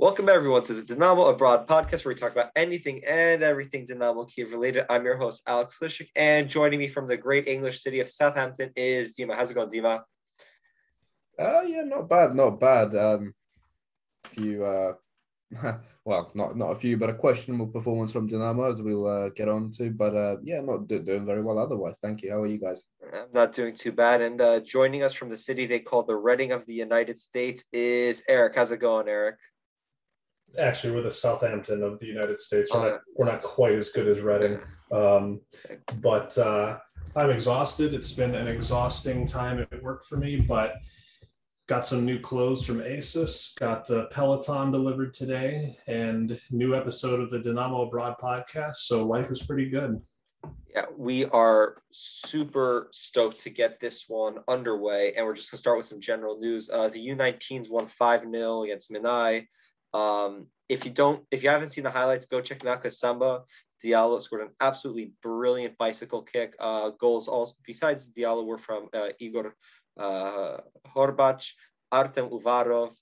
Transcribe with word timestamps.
Welcome 0.00 0.28
everyone 0.28 0.62
to 0.62 0.74
the 0.74 0.84
Dynamo 0.84 1.24
Abroad 1.24 1.66
podcast 1.66 2.04
where 2.04 2.14
we 2.14 2.20
talk 2.20 2.30
about 2.30 2.52
anything 2.54 3.02
and 3.04 3.42
everything 3.42 3.84
Dynamo 3.84 4.26
Kiev 4.26 4.52
related. 4.52 4.84
I'm 4.88 5.04
your 5.04 5.16
host, 5.16 5.42
Alex 5.44 5.80
Lyszyk, 5.82 6.10
and 6.14 6.48
joining 6.48 6.78
me 6.78 6.86
from 6.86 7.08
the 7.08 7.16
great 7.16 7.48
English 7.48 7.82
city 7.82 7.98
of 7.98 8.08
Southampton 8.08 8.70
is 8.76 9.18
Dima. 9.18 9.34
How's 9.34 9.50
it 9.50 9.54
going, 9.54 9.70
Dima? 9.70 10.02
Uh, 11.36 11.62
yeah, 11.62 11.82
not 11.82 12.08
bad, 12.08 12.32
not 12.36 12.60
bad. 12.60 12.94
Um, 12.94 13.34
a 14.24 14.28
few, 14.28 14.64
uh, 14.64 14.92
well, 16.04 16.30
not 16.32 16.56
not 16.56 16.70
a 16.70 16.76
few, 16.76 16.96
but 16.96 17.10
a 17.10 17.14
questionable 17.14 17.66
performance 17.66 18.12
from 18.12 18.28
Dynamo 18.28 18.70
as 18.70 18.80
we'll 18.80 19.08
uh, 19.08 19.30
get 19.30 19.48
on 19.48 19.72
to. 19.72 19.90
But 19.90 20.14
uh, 20.14 20.36
yeah, 20.44 20.60
not 20.60 20.86
do- 20.86 21.02
doing 21.02 21.26
very 21.26 21.42
well 21.42 21.58
otherwise. 21.58 21.98
Thank 21.98 22.22
you. 22.22 22.30
How 22.30 22.42
are 22.42 22.46
you 22.46 22.60
guys? 22.60 22.84
I'm 23.12 23.32
not 23.32 23.50
doing 23.50 23.74
too 23.74 23.90
bad. 23.90 24.20
And 24.20 24.40
uh, 24.40 24.60
joining 24.60 25.02
us 25.02 25.12
from 25.12 25.28
the 25.28 25.36
city 25.36 25.66
they 25.66 25.80
call 25.80 26.04
the 26.04 26.14
Reading 26.14 26.52
of 26.52 26.64
the 26.66 26.74
United 26.74 27.18
States 27.18 27.64
is 27.72 28.22
Erik. 28.28 28.54
How's 28.54 28.70
it 28.70 28.78
going, 28.78 29.08
Erik? 29.08 29.38
Actually, 30.58 30.94
we're 30.94 31.02
the 31.02 31.10
Southampton 31.10 31.82
of 31.82 31.98
the 31.98 32.06
United 32.06 32.40
States. 32.40 32.70
We're, 32.72 32.80
Oh, 32.80 32.90
not, 32.90 33.00
we're 33.16 33.26
not 33.26 33.42
quite 33.42 33.74
as 33.74 33.90
good 33.90 34.08
as 34.08 34.22
Reading. 34.22 34.60
Um, 34.90 35.40
but 36.00 36.36
uh, 36.38 36.78
I'm 37.16 37.30
exhausted. 37.30 37.94
It's 37.94 38.12
been 38.12 38.34
an 38.34 38.48
exhausting 38.48 39.26
time 39.26 39.60
at 39.60 39.82
work 39.82 40.04
for 40.04 40.16
me, 40.16 40.36
but 40.36 40.74
got 41.68 41.86
some 41.86 42.04
new 42.06 42.18
clothes 42.18 42.64
from 42.64 42.78
ASOS, 42.80 43.58
got 43.58 43.86
the 43.86 44.06
Peloton 44.06 44.72
delivered 44.72 45.12
today, 45.12 45.76
and 45.86 46.40
new 46.50 46.74
episode 46.74 47.20
of 47.20 47.30
the 47.30 47.38
Dynamo 47.40 47.82
Abroad 47.82 48.16
podcast. 48.22 48.76
So 48.76 49.04
life 49.06 49.30
is 49.30 49.42
pretty 49.42 49.68
good. 49.68 50.00
Yeah, 50.74 50.86
we 50.96 51.26
are 51.26 51.82
super 51.92 52.88
stoked 52.92 53.40
to 53.40 53.50
get 53.50 53.80
this 53.80 54.04
one 54.08 54.38
underway, 54.48 55.12
and 55.14 55.26
we're 55.26 55.34
just 55.34 55.50
gonna 55.50 55.58
start 55.58 55.76
with 55.76 55.86
some 55.86 56.00
general 56.00 56.38
news. 56.38 56.70
Uh, 56.70 56.88
the 56.88 57.08
U19s 57.08 57.68
won 57.70 57.86
five 57.86 58.22
0 58.22 58.62
against 58.62 58.90
Mynai. 58.90 59.46
Um, 59.94 60.46
if 60.68 60.84
you 60.84 60.90
don't, 60.90 61.24
if 61.30 61.42
you 61.42 61.50
haven't 61.50 61.72
seen 61.72 61.84
the 61.84 61.90
highlights, 61.90 62.26
go 62.26 62.40
check 62.40 62.60
them 62.60 62.68
out. 62.68 62.82
Because 62.82 63.00
Samba 63.00 63.42
Diallo 63.82 64.20
scored 64.20 64.42
an 64.42 64.54
absolutely 64.60 65.12
brilliant 65.22 65.78
bicycle 65.78 66.22
kick. 66.22 66.54
Uh, 66.58 66.90
goals 66.90 67.28
also 67.28 67.54
besides 67.64 68.12
Diallo 68.12 68.44
were 68.44 68.58
from 68.58 68.88
uh, 68.92 69.08
Igor 69.18 69.54
uh, 69.98 70.58
Horbach, 70.94 71.52
Artem 71.90 72.28
Uvarov, 72.28 72.92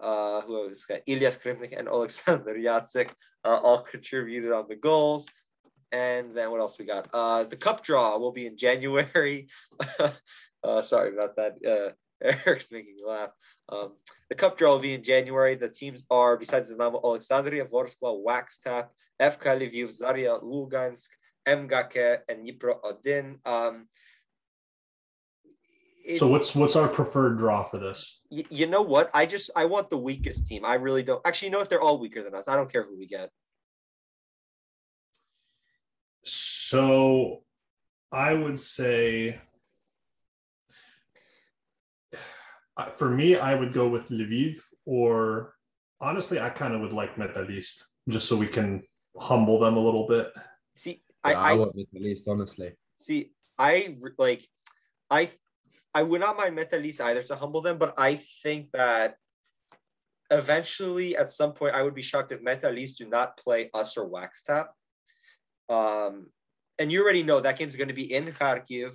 uh, 0.00 0.40
who 0.42 0.68
was 0.68 0.86
Ilyas 1.08 1.40
Kripnik, 1.40 1.76
and 1.76 1.88
Alexander 1.96 2.54
Yatsik 2.54 3.10
uh, 3.44 3.60
all 3.62 3.82
contributed 3.82 4.52
on 4.52 4.66
the 4.68 4.76
goals. 4.76 5.28
And 5.90 6.34
then 6.34 6.50
what 6.50 6.60
else 6.60 6.78
we 6.78 6.86
got? 6.86 7.08
Uh, 7.12 7.44
the 7.44 7.56
cup 7.56 7.84
draw 7.84 8.16
will 8.16 8.32
be 8.32 8.46
in 8.46 8.56
January. 8.56 9.48
uh, 10.64 10.80
sorry 10.80 11.12
about 11.12 11.36
that. 11.36 11.94
Erik's 12.46 12.70
making 12.70 12.96
me 12.96 13.02
laugh. 13.04 13.30
Um, 13.68 13.92
the 14.28 14.34
cup 14.34 14.56
draw 14.56 14.72
will 14.72 14.78
be 14.80 14.94
in 14.94 15.02
January. 15.02 15.54
The 15.54 15.68
teams 15.68 16.04
are, 16.10 16.36
besides 16.36 16.70
Dynamo, 16.70 17.00
Alexandria, 17.04 17.64
Vorskla, 17.64 18.22
Waxtap, 18.24 18.88
FK 19.20 19.58
Lviv, 19.60 19.90
Zaria, 19.90 20.38
Lugansk, 20.38 21.08
MGK, 21.48 22.18
and 22.28 22.46
Dnipro 22.46 22.78
Odin. 22.84 23.38
Um, 23.44 23.88
it- 26.04 26.18
So 26.18 26.28
what's 26.28 26.54
what's 26.54 26.76
our 26.76 26.88
preferred 26.88 27.38
draw 27.38 27.64
for 27.64 27.78
this? 27.78 28.20
y- 28.30 28.44
you 28.50 28.66
know 28.66 28.82
what? 28.82 29.10
I 29.14 29.26
just 29.26 29.50
I 29.56 29.64
want 29.66 29.90
the 29.90 29.98
weakest 29.98 30.46
team. 30.46 30.64
I 30.64 30.74
really 30.74 31.02
don't. 31.02 31.24
Actually, 31.26 31.48
you 31.48 31.52
know 31.52 31.58
what? 31.58 31.70
They're 31.70 31.80
all 31.80 31.98
weaker 31.98 32.22
than 32.22 32.34
us. 32.34 32.46
I 32.48 32.56
don't 32.56 32.70
care 32.70 32.84
who 32.84 32.96
we 32.98 33.06
get. 33.06 33.30
So 36.24 37.42
I 38.12 38.32
would 38.32 38.58
say 38.60 39.40
uh, 42.12 42.16
for 42.90 43.10
me, 43.10 43.36
I 43.36 43.54
would 43.54 43.72
go 43.72 43.88
with 43.88 44.08
Lviv, 44.08 44.60
or 44.86 45.54
honestly, 46.00 46.40
I 46.40 46.50
kind 46.50 46.74
of 46.74 46.80
would 46.80 46.92
like 46.92 47.16
Metalist 47.16 47.84
just 48.08 48.28
so 48.28 48.36
we 48.36 48.46
can 48.46 48.82
humble 49.16 49.58
them 49.58 49.76
a 49.76 49.80
little 49.80 50.06
bit. 50.06 50.32
See, 50.74 51.02
Yeah, 51.24 51.32
I, 51.32 51.32
I, 51.32 51.50
I 51.52 51.58
want 51.58 51.74
me 51.74 51.86
at 51.94 52.02
least, 52.02 52.28
honestly. 52.28 52.72
See, 52.96 53.32
I 53.58 53.96
like, 54.18 54.46
I, 55.10 55.30
I 55.94 56.02
would 56.02 56.20
not 56.20 56.36
mind 56.36 56.58
Metalist 56.58 57.00
either 57.00 57.22
to 57.24 57.36
humble 57.36 57.60
them, 57.60 57.78
but 57.78 57.94
I 57.98 58.20
think 58.42 58.70
that 58.72 59.16
eventually, 60.30 61.16
at 61.16 61.30
some 61.30 61.52
point, 61.52 61.74
I 61.74 61.82
would 61.82 61.94
be 61.94 62.02
shocked 62.02 62.32
if 62.32 62.42
Metalist 62.42 62.96
do 62.96 63.08
not 63.08 63.36
play 63.36 63.70
us 63.74 63.96
or 63.96 64.10
Waxtap. 64.10 64.68
Um, 65.68 66.30
and 66.78 66.90
you 66.90 67.02
already 67.02 67.22
know 67.22 67.40
that 67.40 67.58
game's 67.58 67.76
going 67.76 67.88
to 67.88 67.94
be 67.94 68.12
in 68.12 68.26
Kharkiv. 68.26 68.94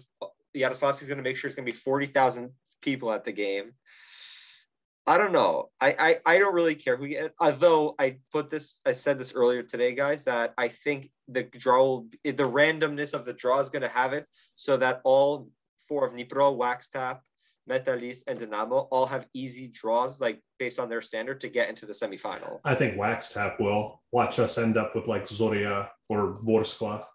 Yaroslavsky's 0.56 1.08
going 1.08 1.18
to 1.18 1.24
make 1.24 1.38
sure 1.38 1.48
it's 1.48 1.56
going 1.56 1.66
to 1.66 1.72
be 1.72 1.78
forty 1.78 2.08
thousand 2.08 2.52
people 2.81 3.11
at 3.11 3.25
the 3.25 3.31
game. 3.31 3.73
I 5.05 5.17
don't 5.17 5.31
know. 5.31 5.69
I, 5.79 5.95
I 6.25 6.35
I 6.35 6.38
don't 6.38 6.53
really 6.53 6.75
care 6.75 6.97
who 6.97 7.07
get. 7.07 7.33
Although 7.39 7.95
I 7.97 8.17
put 8.31 8.49
this, 8.49 8.81
I 8.85 8.91
said 8.91 9.17
this 9.17 9.33
earlier 9.33 9.63
today, 9.63 9.95
guys, 9.95 10.25
that 10.25 10.53
I 10.57 10.67
think 10.67 11.09
the 11.29 11.43
draw 11.43 11.79
will 11.79 12.07
the 12.25 12.33
randomness 12.33 13.13
of 13.13 13.23
the 13.23 13.31
draw 13.31 13.59
is 13.59 13.69
going 13.69 13.83
to 13.83 13.88
have 13.88 14.11
it 14.11 14.25
so 14.55 14.75
that 14.77 14.99
all 15.05 15.49
four 15.88 16.05
of 16.05 16.13
Dnipro, 16.13 16.57
Waxtap, 16.57 17.19
Metalist, 17.69 18.23
and 18.27 18.38
Dynamo 18.38 18.88
all 18.91 19.05
have 19.05 19.27
easy 19.33 19.69
draws, 19.69 20.19
like 20.19 20.41
based 20.59 20.77
on 20.77 20.89
their 20.89 21.01
standard, 21.01 21.39
to 21.39 21.47
get 21.47 21.69
into 21.69 21.85
the 21.85 21.94
semifinal. 21.94 22.59
I 22.65 22.75
think 22.75 22.95
Waxtap 22.95 23.61
will 23.61 24.01
watch 24.11 24.39
us 24.39 24.57
end 24.57 24.75
up 24.75 24.94
with 24.94 25.07
like 25.07 25.25
Zoria 25.25 25.89
or 26.09 26.39
Vorskla. 26.45 27.05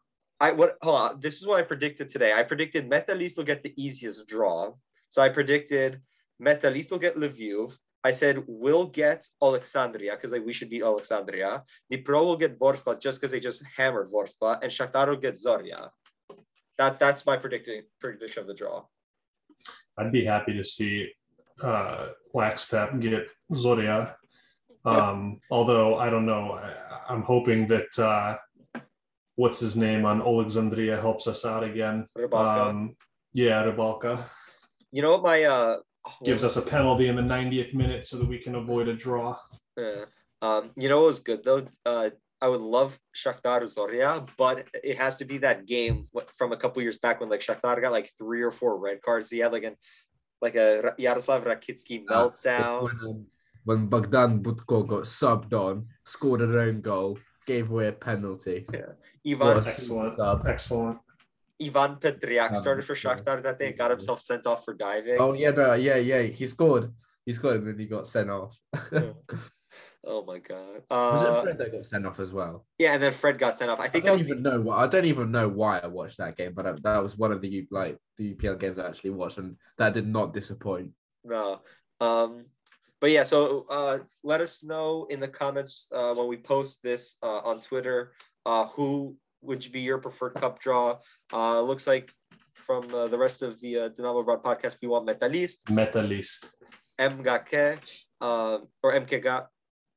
I 0.41 0.53
what 0.53 0.77
hold 0.81 0.97
on. 0.97 1.21
This 1.21 1.43
is 1.43 1.47
what 1.47 1.61
I 1.61 1.63
predicted 1.63 2.09
today. 2.09 2.33
I 2.33 2.43
predicted 2.43 2.89
Metalist 2.89 3.37
will 3.37 3.45
get 3.45 3.63
the 3.63 3.75
easiest 3.77 4.27
draw. 4.27 4.73
So 5.13 5.21
I 5.21 5.29
predicted 5.29 6.01
Metalist 6.41 6.91
will 6.91 6.99
get 6.99 7.19
Lviv. 7.19 7.77
I 8.03 8.13
said 8.13 8.45
we'll 8.49 8.87
get 8.87 9.29
Alexandria 9.43 10.13
because 10.13 10.33
like 10.33 10.47
we 10.47 10.55
should 10.55 10.71
beat 10.71 10.83
Alexandria. 10.83 11.63
Dnipro 11.93 12.25
will 12.25 12.37
get 12.39 12.59
Vorskla 12.59 12.99
just 12.99 13.21
because 13.21 13.31
they 13.31 13.39
just 13.39 13.63
hammered 13.77 14.11
Vorskla, 14.11 14.63
and 14.63 14.73
Shakhtar 14.73 15.09
will 15.09 15.19
get 15.19 15.35
Zoria. 15.35 15.91
That 16.79 16.99
that's 16.99 17.27
my 17.27 17.37
predicting 17.37 17.83
prediction 18.01 18.41
of 18.41 18.47
the 18.47 18.55
draw. 18.55 18.87
I'd 19.99 20.13
be 20.13 20.25
happy 20.25 20.55
to 20.55 20.65
see 20.65 21.11
uh, 21.63 22.07
Waxtap 22.35 22.99
get 22.99 23.29
Zoria. 23.53 24.15
Um, 24.87 25.41
although 25.51 25.99
I 25.99 26.09
don't 26.09 26.25
know, 26.25 26.53
I, 26.53 26.73
I'm 27.13 27.23
hoping 27.23 27.67
that 27.67 27.99
uh, 27.99 28.81
what's 29.37 29.61
his 29.61 29.77
name 29.77 30.07
on 30.07 30.23
Alexandria 30.23 30.99
helps 30.99 31.27
us 31.27 31.45
out 31.45 31.65
again. 31.65 32.07
Um, 32.33 32.97
yeah, 33.35 33.63
Rybalka 33.63 34.25
You 34.93 35.03
know 35.03 35.11
what 35.11 35.23
my 35.23 35.45
uh 35.45 35.77
gives 36.25 36.45
us 36.45 36.57
a 36.57 36.63
penalty 36.63 37.09
in 37.09 37.17
the 37.17 37.23
90th 37.23 37.75
minute 37.75 38.05
so 38.05 38.17
that 38.19 38.29
we 38.29 38.39
can 38.39 38.55
avoid 38.57 38.89
a 38.89 38.95
draw. 38.95 39.37
Yeah. 39.77 40.05
Um, 40.43 40.71
you 40.77 40.89
know 40.89 41.01
what 41.01 41.07
was 41.07 41.21
good 41.21 41.45
though? 41.45 41.67
Uh, 41.87 42.11
I 42.41 42.49
would 42.49 42.61
love 42.61 42.99
Shakhtar 43.15 43.63
Zoria, 43.63 44.29
but 44.37 44.67
it 44.83 44.99
has 44.99 45.17
to 45.19 45.25
be 45.25 45.39
that 45.39 45.65
game 45.65 46.09
from 46.37 46.51
a 46.53 46.57
couple 46.57 46.83
years 46.83 46.99
back 46.99 47.21
when 47.21 47.31
like 47.31 47.41
Shakhtar 47.41 47.81
got 47.81 47.93
like 47.93 48.11
three 48.19 48.43
or 48.43 48.51
four 48.51 48.79
red 48.79 49.01
cards. 49.01 49.31
He 49.31 49.39
had 49.39 49.53
like 49.53 49.63
an 49.63 49.77
like 50.43 50.57
a 50.57 50.93
Yaroslav 50.99 51.45
Rakitsky 51.45 52.05
meltdown. 52.05 52.83
When, 52.83 52.99
um, 53.09 53.27
when 53.65 53.87
Bogdan 53.87 54.43
Butko 54.43 54.87
got 54.87 55.05
subbed 55.05 55.53
on, 55.53 55.87
scored 56.05 56.41
an 56.41 56.57
own 56.57 56.81
goal, 56.81 57.17
gave 57.47 57.71
away 57.71 57.87
a 57.87 57.93
penalty. 57.93 58.67
Ivan 59.25 59.59
Excellent. 59.59 60.17
sub. 60.17 60.47
Excellent. 60.49 60.99
Ivan 61.63 61.97
Petriak 61.97 62.51
Um, 62.51 62.57
started 62.57 62.85
for 62.85 62.95
Shakhtar 62.95 63.43
that 63.43 63.59
day 63.59 63.69
and 63.69 63.79
got 63.79 63.91
himself 63.91 64.21
sent 64.21 64.47
off 64.47 64.65
for 64.65 64.75
diving. 64.75 65.19
Oh 65.21 65.33
yeah, 65.35 65.51
no, 65.51 65.75
yeah, 65.75 65.97
yeah. 65.97 66.23
He 66.23 66.47
scored. 66.47 66.93
He 67.25 67.33
scored 67.33 67.57
and 67.57 67.67
then 67.69 67.79
he 67.79 67.87
got 67.87 68.07
sent 68.09 68.31
off. 68.31 68.59
Oh 70.05 70.25
my 70.25 70.39
god. 70.41 70.83
Was 70.91 71.23
it 71.23 71.29
Uh, 71.31 71.43
Fred 71.43 71.59
that 71.59 71.71
got 71.71 71.87
sent 71.87 72.07
off 72.07 72.19
as 72.19 72.33
well? 72.33 72.67
yeah, 72.79 72.95
and 72.95 73.03
then 73.03 73.13
Fred 73.13 73.39
got 73.39 73.57
sent 73.57 73.71
off. 73.71 73.79
I 73.79 73.87
think 73.89 74.05
I 74.05 74.09
don't 74.09 74.19
was 74.19 74.29
even 74.29 74.43
know. 74.43 74.61
why- 74.61 74.83
I 74.83 74.87
don't 74.89 75.05
even 75.05 75.31
know 75.31 75.49
why 75.49 75.79
I 75.79 75.87
watched 75.87 76.19
that 76.19 76.37
game, 76.37 76.55
but 76.55 76.67
I, 76.67 76.73
that 76.83 77.03
was 77.03 77.17
one 77.17 77.31
of 77.31 77.41
the 77.41 77.49
U- 77.49 77.67
like 77.71 77.99
the 78.17 78.35
UPL 78.35 78.59
games 78.59 78.79
I 78.79 78.89
actually 78.89 79.11
watched, 79.11 79.39
and 79.39 79.57
that 79.79 79.95
did 79.95 80.09
not 80.09 80.35
disappoint. 80.35 80.91
No. 81.23 81.61
Um, 82.01 82.47
but 83.01 83.11
yeah, 83.13 83.23
so 83.23 83.65
uh, 83.71 84.01
let 84.25 84.41
us 84.41 84.65
know 84.65 85.07
in 85.09 85.21
the 85.21 85.29
comments 85.29 85.89
uh, 85.93 86.13
when 86.15 86.27
we 86.27 86.37
post 86.37 86.83
this 86.83 87.17
uh, 87.23 87.39
on 87.45 87.61
Twitter 87.61 88.13
uh, 88.45 88.67
who 88.67 89.17
would 89.43 89.71
be 89.73 89.81
your 89.81 89.99
preferred 89.99 90.35
cup 90.35 90.59
draw. 90.59 90.99
Uh, 91.33 91.61
looks 91.61 91.87
like 91.87 92.13
from 92.55 92.93
uh, 92.95 93.09
the 93.09 93.19
rest 93.19 93.43
of 93.43 93.61
the 93.61 93.79
uh, 93.79 93.89
Dynamo 93.89 94.23
Broad 94.23 94.43
podcast, 94.43 94.77
we 94.81 94.89
want 94.89 95.07
Metalist, 95.07 95.65
Metalist. 95.65 96.55
MGK, 96.99 97.79
um, 98.21 98.69
or 98.83 98.93
MKG. 98.93 99.47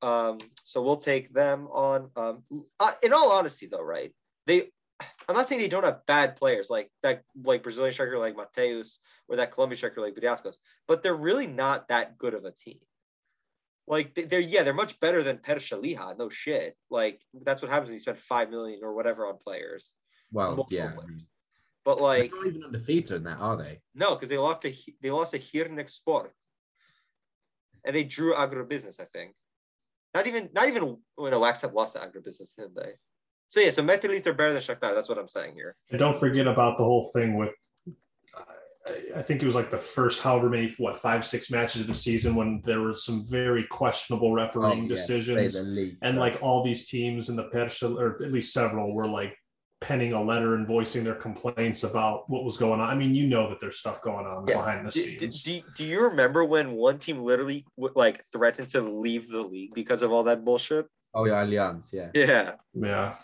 Um, 0.01 0.37
so 0.63 0.81
we'll 0.81 0.97
take 0.97 1.33
them 1.33 1.67
on. 1.71 2.09
Um, 2.15 2.43
uh, 2.79 2.91
in 3.03 3.13
all 3.13 3.31
honesty, 3.31 3.67
though, 3.71 3.83
right? 3.83 4.13
They, 4.47 4.69
I'm 5.27 5.35
not 5.35 5.47
saying 5.47 5.61
they 5.61 5.67
don't 5.67 5.85
have 5.85 6.05
bad 6.05 6.35
players 6.35 6.69
like 6.69 6.89
that, 7.03 7.23
like 7.43 7.63
Brazilian 7.63 7.93
striker 7.93 8.17
like 8.17 8.35
Mateus 8.35 8.99
or 9.27 9.35
that 9.37 9.51
Colombian 9.51 9.77
striker 9.77 10.01
like 10.01 10.15
Briascos, 10.15 10.57
but 10.87 11.03
they're 11.03 11.15
really 11.15 11.47
not 11.47 11.87
that 11.89 12.17
good 12.17 12.33
of 12.33 12.45
a 12.45 12.51
team. 12.51 12.79
Like 13.87 14.15
they- 14.15 14.23
they're 14.25 14.39
yeah, 14.39 14.63
they're 14.63 14.73
much 14.73 14.99
better 14.99 15.21
than 15.23 15.37
Persha 15.37 15.79
Liha, 15.81 16.17
no 16.17 16.29
shit. 16.29 16.75
Like 16.89 17.21
that's 17.43 17.61
what 17.61 17.69
happens 17.71 17.89
when 17.89 17.93
you 17.95 17.99
spend 17.99 18.17
five 18.17 18.49
million 18.49 18.79
or 18.83 18.93
whatever 18.93 19.27
on 19.27 19.37
players. 19.37 19.93
Well, 20.31 20.65
yeah. 20.69 20.93
players. 20.93 21.29
But 21.83 22.01
like 22.01 22.31
They're 22.31 22.39
like 22.39 22.45
not 22.45 22.55
even 22.55 22.63
undefeated 22.65 23.11
in 23.11 23.23
that, 23.25 23.39
are 23.39 23.57
they? 23.57 23.79
no, 23.93 24.15
because 24.15 24.29
they 24.29 24.37
lost 24.37 24.61
to 24.63 24.73
they 25.01 25.11
lost 25.11 25.31
to 25.31 25.39
Hirnik 25.39 25.89
Sport. 25.89 26.33
and 27.85 27.95
they 27.95 28.03
drew 28.03 28.33
Agrobusiness, 28.33 28.99
I 28.99 29.05
think. 29.05 29.35
Not 30.15 30.25
even, 30.27 30.49
not 30.53 30.67
even 30.69 30.97
when 31.15 31.33
a 31.33 31.39
Wax 31.39 31.61
have 31.61 31.73
lost 31.75 31.93
to 31.93 31.99
Agrobusiness, 31.99 32.55
didn't 32.55 32.75
they? 32.75 32.93
So 33.47 33.59
yeah, 33.59 33.69
so 33.69 33.83
Metalist 33.83 34.25
are 34.25 34.33
better 34.33 34.53
than 34.53 34.61
Shakhtar. 34.63 34.95
That's 34.95 35.07
what 35.09 35.19
I'm 35.19 35.27
saying 35.27 35.53
here. 35.53 35.75
And 35.91 35.99
don't 35.99 36.15
forget 36.15 36.47
about 36.47 36.77
the 36.79 36.83
whole 36.83 37.11
thing 37.13 37.35
with. 37.37 37.51
I 39.15 39.21
think 39.23 39.41
it 39.41 39.47
was 39.47 39.55
like 39.55 39.71
the 39.71 39.77
first 39.77 40.21
however 40.21 40.49
many 40.49 40.69
what 40.77 40.95
five 40.97 41.25
six 41.25 41.49
matches 41.49 41.81
of 41.81 41.87
the 41.87 41.93
season 41.93 42.35
when 42.35 42.61
there 42.63 42.81
were 42.81 42.93
some 42.93 43.25
very 43.25 43.63
questionable 43.71 44.31
refereeing 44.31 44.79
Oh, 44.79 44.81
yeah, 44.83 44.87
decisions 44.89 45.75
league, 45.75 45.97
and 46.03 46.15
but- 46.17 46.21
like 46.21 46.43
all 46.43 46.63
these 46.63 46.87
teams 46.87 47.29
in 47.29 47.35
the 47.35 47.45
Persha 47.49 47.97
or 47.99 48.23
at 48.23 48.31
least 48.31 48.53
several 48.53 48.93
were 48.93 49.07
like 49.07 49.35
penning 49.81 50.13
a 50.13 50.23
letter 50.23 50.55
and 50.55 50.65
voicing 50.67 51.03
their 51.03 51.15
complaints 51.15 51.83
about 51.83 52.29
what 52.29 52.43
was 52.43 52.57
going 52.57 52.79
on. 52.79 52.87
I 52.89 52.95
mean, 52.95 53.13
you 53.13 53.27
know 53.27 53.49
that 53.49 53.59
there's 53.59 53.77
stuff 53.77 54.01
going 54.01 54.25
on 54.25 54.45
Yeah. 54.47 54.57
behind 54.57 54.87
the 54.87 54.91
Do, 54.91 55.01
do, 55.17 55.31
scenes. 55.31 55.43
do, 55.43 55.61
do 55.77 55.85
you 55.85 56.01
remember 56.01 56.43
when 56.45 56.71
one 56.71 56.97
team 56.99 57.21
literally 57.23 57.65
like 57.77 58.23
threatened 58.31 58.69
to 58.69 58.81
leave 58.81 59.29
the 59.29 59.41
league 59.41 59.73
because 59.73 60.01
of 60.01 60.11
all 60.11 60.23
that 60.23 60.45
bullshit? 60.45 60.87
oh 61.13 61.25
yeah, 61.25 61.43
Allianz, 61.43 61.91
yeah. 61.91 62.09
Yeah. 62.13 62.55
yeah. 62.73 63.15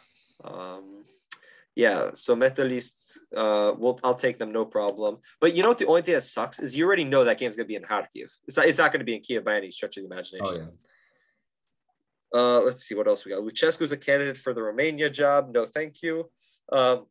Um, 0.44 1.01
yeah, 1.76 2.10
so 2.14 2.36
Metalists, 2.36 3.20
uh, 3.36 3.74
we'll, 3.78 4.00
I'll 4.04 4.16
take 4.16 4.38
them, 4.38 4.52
no 4.52 4.66
problem. 4.66 5.18
But 5.40 5.56
you 5.56 5.64
know 5.64 5.70
what? 5.70 5.78
The 5.78 5.86
only 5.86 6.02
thing 6.02 6.16
that 6.16 6.22
sucks 6.22 6.60
is 6.60 6.76
you 6.76 6.86
already 6.86 7.06
know 7.06 7.24
that 7.24 7.38
game's 7.38 7.56
gonna 7.56 7.68
be 7.68 7.76
in 7.76 7.84
Kharkiv. 7.84 8.30
It's 8.48 8.58
not, 8.58 8.66
it's 8.66 8.78
not 8.78 8.92
gonna 8.92 9.06
be 9.06 9.16
in 9.16 9.22
Kiev 9.22 9.46
by 9.46 9.56
any 9.56 9.72
stretch 9.72 9.98
of 9.98 10.04
the 10.04 10.10
imagination. 10.14 10.48
Oh 10.48 10.56
yeah. 10.56 12.40
Uh, 12.40 12.62
let's 12.62 12.84
see 12.84 12.96
what 12.96 13.08
else 13.08 13.26
we 13.26 13.32
got. 13.32 13.42
Lucescu's 13.42 13.92
a 13.92 13.98
candidate 13.98 14.38
for 14.38 14.54
the 14.54 14.62
Romania 14.62 15.10
job. 15.10 15.52
No, 15.54 15.66
thank 15.66 16.02
you. 16.02 16.30
Um, 16.72 17.06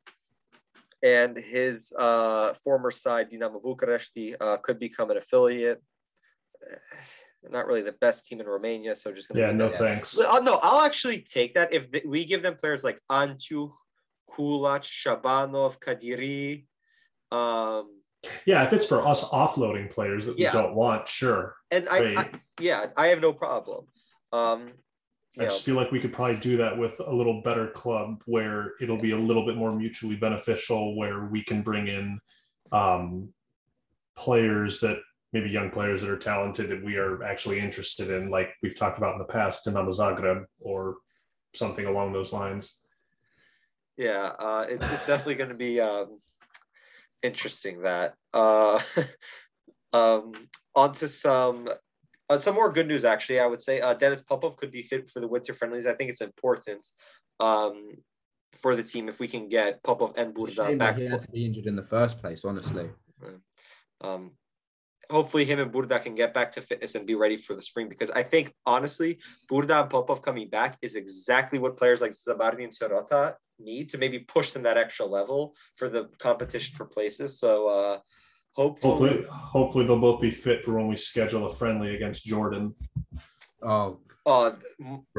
and 1.03 1.37
his 1.37 1.93
uh, 1.99 2.55
former 2.65 2.91
side, 2.91 3.31
Dinamo 3.31 3.63
Bucharesti, 3.63 4.35
uh, 4.41 4.57
could 4.59 4.79
become 4.79 5.11
an 5.11 5.17
affiliate. 5.17 5.83
Not 7.51 7.67
really 7.67 7.81
the 7.81 7.93
best 7.93 8.27
team 8.27 8.41
in 8.41 8.47
Romania, 8.47 8.95
so 8.95 9.11
just 9.13 9.31
gonna 9.31 9.41
Yeah, 9.41 9.53
no 9.53 9.71
that 9.71 9.79
thanks. 9.79 10.19
uh, 10.19 10.41
no, 10.41 10.59
I'll 10.63 10.85
actually 10.85 11.21
take 11.23 11.55
that 11.55 11.73
if 11.73 11.87
we 12.05 12.27
give 12.27 12.43
them 12.43 12.55
players 12.55 12.85
like 12.85 13.01
Antu, 13.11 13.71
Kulach, 14.31 14.85
Shabanov, 14.85 15.79
Kadiri. 15.81 16.67
Um, 17.33 18.01
Yeah, 18.45 18.65
if 18.65 18.73
it's 18.73 18.87
for 18.87 19.07
us 19.07 19.29
offloading 19.31 19.91
players 19.91 20.27
that 20.27 20.37
we 20.37 20.45
don't 20.45 20.75
want, 20.75 21.09
sure. 21.09 21.57
and 21.71 21.89
I, 21.89 21.99
I, 22.15 22.31
yeah, 22.61 22.87
I 22.97 23.09
have 23.09 23.21
no 23.21 23.33
problem. 23.33 23.87
Um, 24.33 24.73
I 25.39 25.45
just 25.45 25.67
know, 25.67 25.73
feel 25.73 25.83
like 25.83 25.93
we 25.93 26.01
could 26.01 26.13
probably 26.13 26.37
do 26.37 26.57
that 26.59 26.77
with 26.77 27.01
a 27.01 27.13
little 27.13 27.41
better 27.43 27.69
club 27.69 28.23
where 28.27 28.73
it'll 28.81 29.01
be 29.01 29.13
a 29.13 29.19
little 29.19 29.47
bit 29.47 29.57
more 29.57 29.73
mutually 29.73 30.17
beneficial, 30.17 30.97
where 30.97 31.27
we 31.27 31.43
can 31.45 31.63
bring 31.63 31.87
in 31.87 32.21
um, 32.73 33.33
players 34.17 34.81
that 34.81 34.99
maybe 35.33 35.49
young 35.49 35.71
players 35.71 36.01
that 36.01 36.11
are 36.11 36.19
talented 36.19 36.69
that 36.69 36.85
we 36.85 36.97
are 36.97 37.23
actually 37.23 37.61
interested 37.61 38.11
in, 38.11 38.29
like 38.29 38.51
we've 38.63 38.77
talked 38.77 38.99
about 38.99 39.13
in 39.13 39.19
the 39.19 39.25
past, 39.25 39.65
Dinamo 39.65 39.97
Zagreb 39.97 40.45
or 40.59 40.97
something 41.55 41.87
along 41.87 42.13
those 42.13 42.33
lines. 42.33 42.79
Yeah, 44.01 44.33
uh, 44.39 44.65
it, 44.67 44.81
it's 44.81 45.07
definitely 45.07 45.35
going 45.35 45.51
to 45.51 45.55
be 45.55 45.79
um, 45.79 46.21
interesting. 47.23 47.83
That 47.83 48.15
uh, 48.33 48.81
um, 49.93 50.33
onto 50.75 51.07
some. 51.07 51.69
Uh, 52.31 52.39
some 52.39 52.55
more 52.55 52.71
good 52.71 52.87
news, 52.87 53.05
actually. 53.05 53.41
I 53.41 53.47
would 53.47 53.61
say 53.61 53.81
uh, 53.81 53.93
Dennis 53.93 54.23
Popov 54.23 54.57
could 54.57 54.71
be 54.71 54.83
fit 54.83 55.11
for 55.11 55.19
the 55.19 55.27
winter 55.27 55.53
friendlies. 55.53 55.89
I 55.89 55.95
think 55.95 56.11
it's 56.11 56.21
important 56.21 56.87
um, 57.41 57.97
for 58.53 58.77
the 58.77 58.85
team 58.85 59.09
if 59.09 59.19
we 59.19 59.27
can 59.27 59.49
get 59.49 59.83
Popov 59.83 60.13
and 60.17 60.33
Burda 60.33 60.79
back. 60.79 60.97
he 60.97 61.07
had 61.07 61.23
to 61.23 61.31
be 61.33 61.45
injured 61.45 61.67
in 61.67 61.75
the 61.75 61.83
first 61.83 62.21
place, 62.21 62.45
honestly. 62.45 62.89
Um, 64.01 64.31
hopefully, 65.11 65.45
him 65.45 65.59
and 65.59 65.73
Burda 65.73 66.03
can 66.03 66.15
get 66.15 66.33
back 66.33 66.53
to 66.53 66.61
fitness 66.61 66.95
and 66.95 67.07
be 67.07 67.15
ready 67.15 67.37
for 67.37 67.55
the 67.55 67.61
spring 67.63 67.89
because 67.89 68.11
I 68.11 68.23
think, 68.23 68.55
honestly, 68.65 69.19
Burda 69.51 69.83
and 69.83 69.91
Popov 69.91 70.23
coming 70.23 70.49
back 70.49 70.79
is 70.83 70.95
exactly 70.97 71.59
what 71.59 71.77
players 71.77 72.01
like 72.01 72.13
Zabarni 72.13 72.65
and 72.65 72.73
Sirota 72.73 73.35
need 73.59 73.91
to 73.91 73.99
maybe 73.99 74.21
push 74.21 74.53
them 74.53 74.63
that 74.63 74.79
extra 74.79 75.05
level 75.05 75.55
for 75.77 75.89
the 75.89 76.09
competition 76.19 76.77
for 76.77 76.87
places. 76.87 77.39
So, 77.39 77.69
uh, 77.69 77.99
hopefully, 78.53 78.93
Hopefully, 78.93 79.27
hopefully 79.31 79.87
they'll 79.87 79.99
both 80.01 80.21
be 80.21 80.31
fit 80.31 80.65
for 80.65 80.73
when 80.75 80.89
we 80.89 80.97
schedule 80.97 81.47
a 81.47 81.51
friendly 81.51 81.95
against 81.95 82.25
Jordan. 82.25 82.75
Oh, 83.63 84.01
oh, 84.27 84.57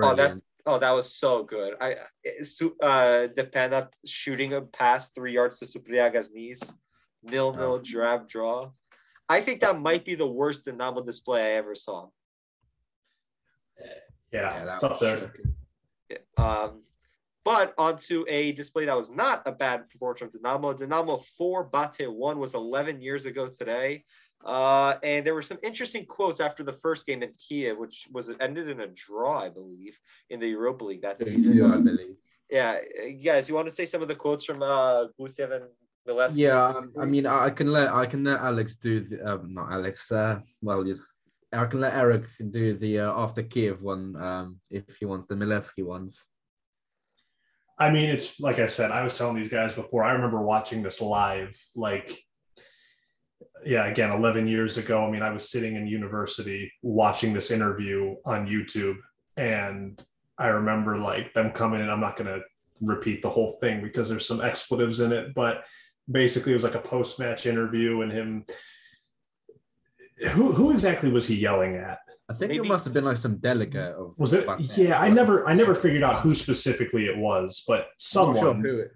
oh, 0.01 0.15
that. 0.15 0.38
Oh, 0.67 0.77
that 0.77 0.91
was 0.91 1.15
so 1.15 1.43
good. 1.43 1.73
I 1.81 1.95
Su- 2.43 2.77
uh 2.83 3.27
Depena 3.35 3.88
shooting 4.05 4.53
a 4.53 4.61
pass 4.61 5.09
three 5.09 5.33
yards 5.33 5.57
to 5.59 5.65
Supriaga's 5.65 6.31
knees. 6.31 6.61
Nil 7.23 7.53
nil 7.53 7.73
Oh. 7.75 7.81
drab 7.83 8.27
draw. 8.27 8.69
I 9.31 9.39
think 9.39 9.61
that 9.61 9.79
might 9.79 10.03
be 10.03 10.15
the 10.15 10.27
worst 10.27 10.65
Dinamo 10.65 11.05
display 11.05 11.41
I 11.41 11.51
ever 11.51 11.73
saw. 11.73 12.07
Yeah, 14.33 14.65
that 14.65 14.75
it's 14.75 14.83
up 14.83 14.99
there. 14.99 15.31
Um, 16.35 16.81
but 17.45 17.73
onto 17.77 18.25
a 18.27 18.51
display 18.51 18.85
that 18.85 18.97
was 18.97 19.09
not 19.09 19.43
a 19.45 19.53
bad 19.53 19.89
performance 19.89 20.19
from 20.19 20.31
Dinamo. 20.31 20.77
Dinamo 20.77 21.23
4, 21.23 21.63
Bate 21.63 22.11
1 22.11 22.39
was 22.39 22.55
11 22.55 23.01
years 23.01 23.25
ago 23.25 23.47
today. 23.47 24.03
Uh, 24.43 24.95
and 25.01 25.25
there 25.25 25.33
were 25.33 25.41
some 25.41 25.59
interesting 25.63 26.05
quotes 26.05 26.41
after 26.41 26.63
the 26.63 26.73
first 26.73 27.07
game 27.07 27.23
in 27.23 27.31
Kiev, 27.39 27.77
which 27.77 28.09
was 28.11 28.33
ended 28.41 28.67
in 28.67 28.81
a 28.81 28.87
draw, 28.87 29.39
I 29.39 29.49
believe, 29.49 29.97
in 30.29 30.41
the 30.41 30.47
Europa 30.47 30.83
League 30.83 31.03
that 31.03 31.19
season. 31.19 31.53
Two, 31.53 31.57
Yeah, 32.49 32.79
uh, 33.01 33.11
guys, 33.23 33.47
you 33.47 33.55
want 33.55 33.67
to 33.67 33.71
say 33.71 33.85
some 33.85 34.01
of 34.01 34.09
the 34.09 34.15
quotes 34.15 34.43
from 34.43 34.61
uh, 34.61 35.05
Gusev 35.17 35.53
and 35.53 35.65
Milevsky? 36.07 36.38
Yeah, 36.38 36.65
um, 36.68 36.92
I 37.00 37.06
mean, 37.06 37.25
I 37.25 37.45
I 37.45 37.50
can 37.51 37.71
let 37.71 37.94
I 37.94 38.06
can 38.06 38.24
let 38.24 38.39
Alex 38.39 38.75
do 38.75 39.01
the 39.01 39.33
um, 39.33 39.51
not 39.51 39.71
Alex. 39.71 40.12
Uh, 40.12 40.39
well, 40.62 40.86
you- 40.86 41.00
I 41.53 41.65
can 41.65 41.81
let 41.81 41.94
Erik 41.94 42.24
do 42.50 42.77
the 42.77 43.00
uh, 43.01 43.12
after 43.24 43.44
Kiev 43.44 43.81
one 43.81 44.15
um, 44.15 44.62
if 44.69 44.95
he 44.98 45.06
wants 45.06 45.27
the 45.27 45.36
Milevsky 45.36 45.83
ones. 45.86 46.25
I 47.77 47.89
mean, 47.89 48.09
it's 48.09 48.39
like 48.39 48.59
I 48.59 48.68
said, 48.68 48.92
I 48.92 49.03
was 49.03 49.18
telling 49.18 49.36
these 49.36 49.50
guys 49.50 49.74
before, 49.74 50.03
I 50.06 50.13
remember 50.13 50.42
watching 50.42 50.81
this 50.83 51.01
live, 51.01 51.57
like, 51.75 52.18
yeah, 53.65 53.88
again, 53.88 54.12
11 54.12 54.48
years 54.48 54.77
ago. 54.77 55.03
I 55.06 55.09
mean, 55.12 55.24
I 55.24 55.31
was 55.31 55.50
sitting 55.50 55.75
in 55.75 55.88
university 55.88 56.71
watching 56.83 57.33
this 57.33 57.51
interview 57.51 58.15
on 58.24 58.48
YouTube, 58.48 58.98
and 59.36 60.01
I 60.38 60.48
remember 60.48 60.98
like 61.00 61.34
them 61.34 61.51
coming 61.51 61.81
in. 61.81 61.89
I'm 61.89 62.00
not 62.00 62.15
going 62.15 62.27
to 62.34 62.41
repeat 62.81 63.22
the 63.22 63.29
whole 63.29 63.58
thing 63.60 63.81
because 63.81 64.10
there's 64.10 64.27
some 64.27 64.41
expletives 64.41 65.01
in 65.01 65.12
it, 65.12 65.34
but 65.36 65.65
basically, 66.10 66.51
it 66.53 66.55
was 66.55 66.63
like 66.63 66.75
a 66.75 66.79
post 66.79 67.20
match 67.20 67.46
interview, 67.46 68.01
and 68.01 68.12
him. 68.12 68.46
Who, 70.31 70.51
who 70.51 70.72
exactly 70.72 71.10
was 71.12 71.27
he 71.27 71.36
yelling 71.36 71.75
at? 71.77 71.98
I 72.29 72.34
think 72.34 72.51
Maybe- 72.51 72.67
it 72.67 72.70
must 72.70 72.86
have 72.86 72.93
been 72.93 73.05
like 73.05 73.17
some 73.17 73.38
delegate 73.38 73.96
of. 73.96 74.13
Was 74.17 74.34
it? 74.34 74.46
Bate. 74.46 74.77
Yeah, 74.77 75.00
I 75.00 75.10
never, 75.10 75.48
I 75.48 75.53
never 75.53 75.74
figured 75.75 76.03
out 76.03 76.22
who 76.22 76.34
specifically 76.34 77.08
it 77.08 77.17
was, 77.17 77.63
but 77.67 77.79
Not 77.79 77.88
someone 77.98 78.36
sure 78.38 78.53
who 78.53 78.79
it, 78.79 78.91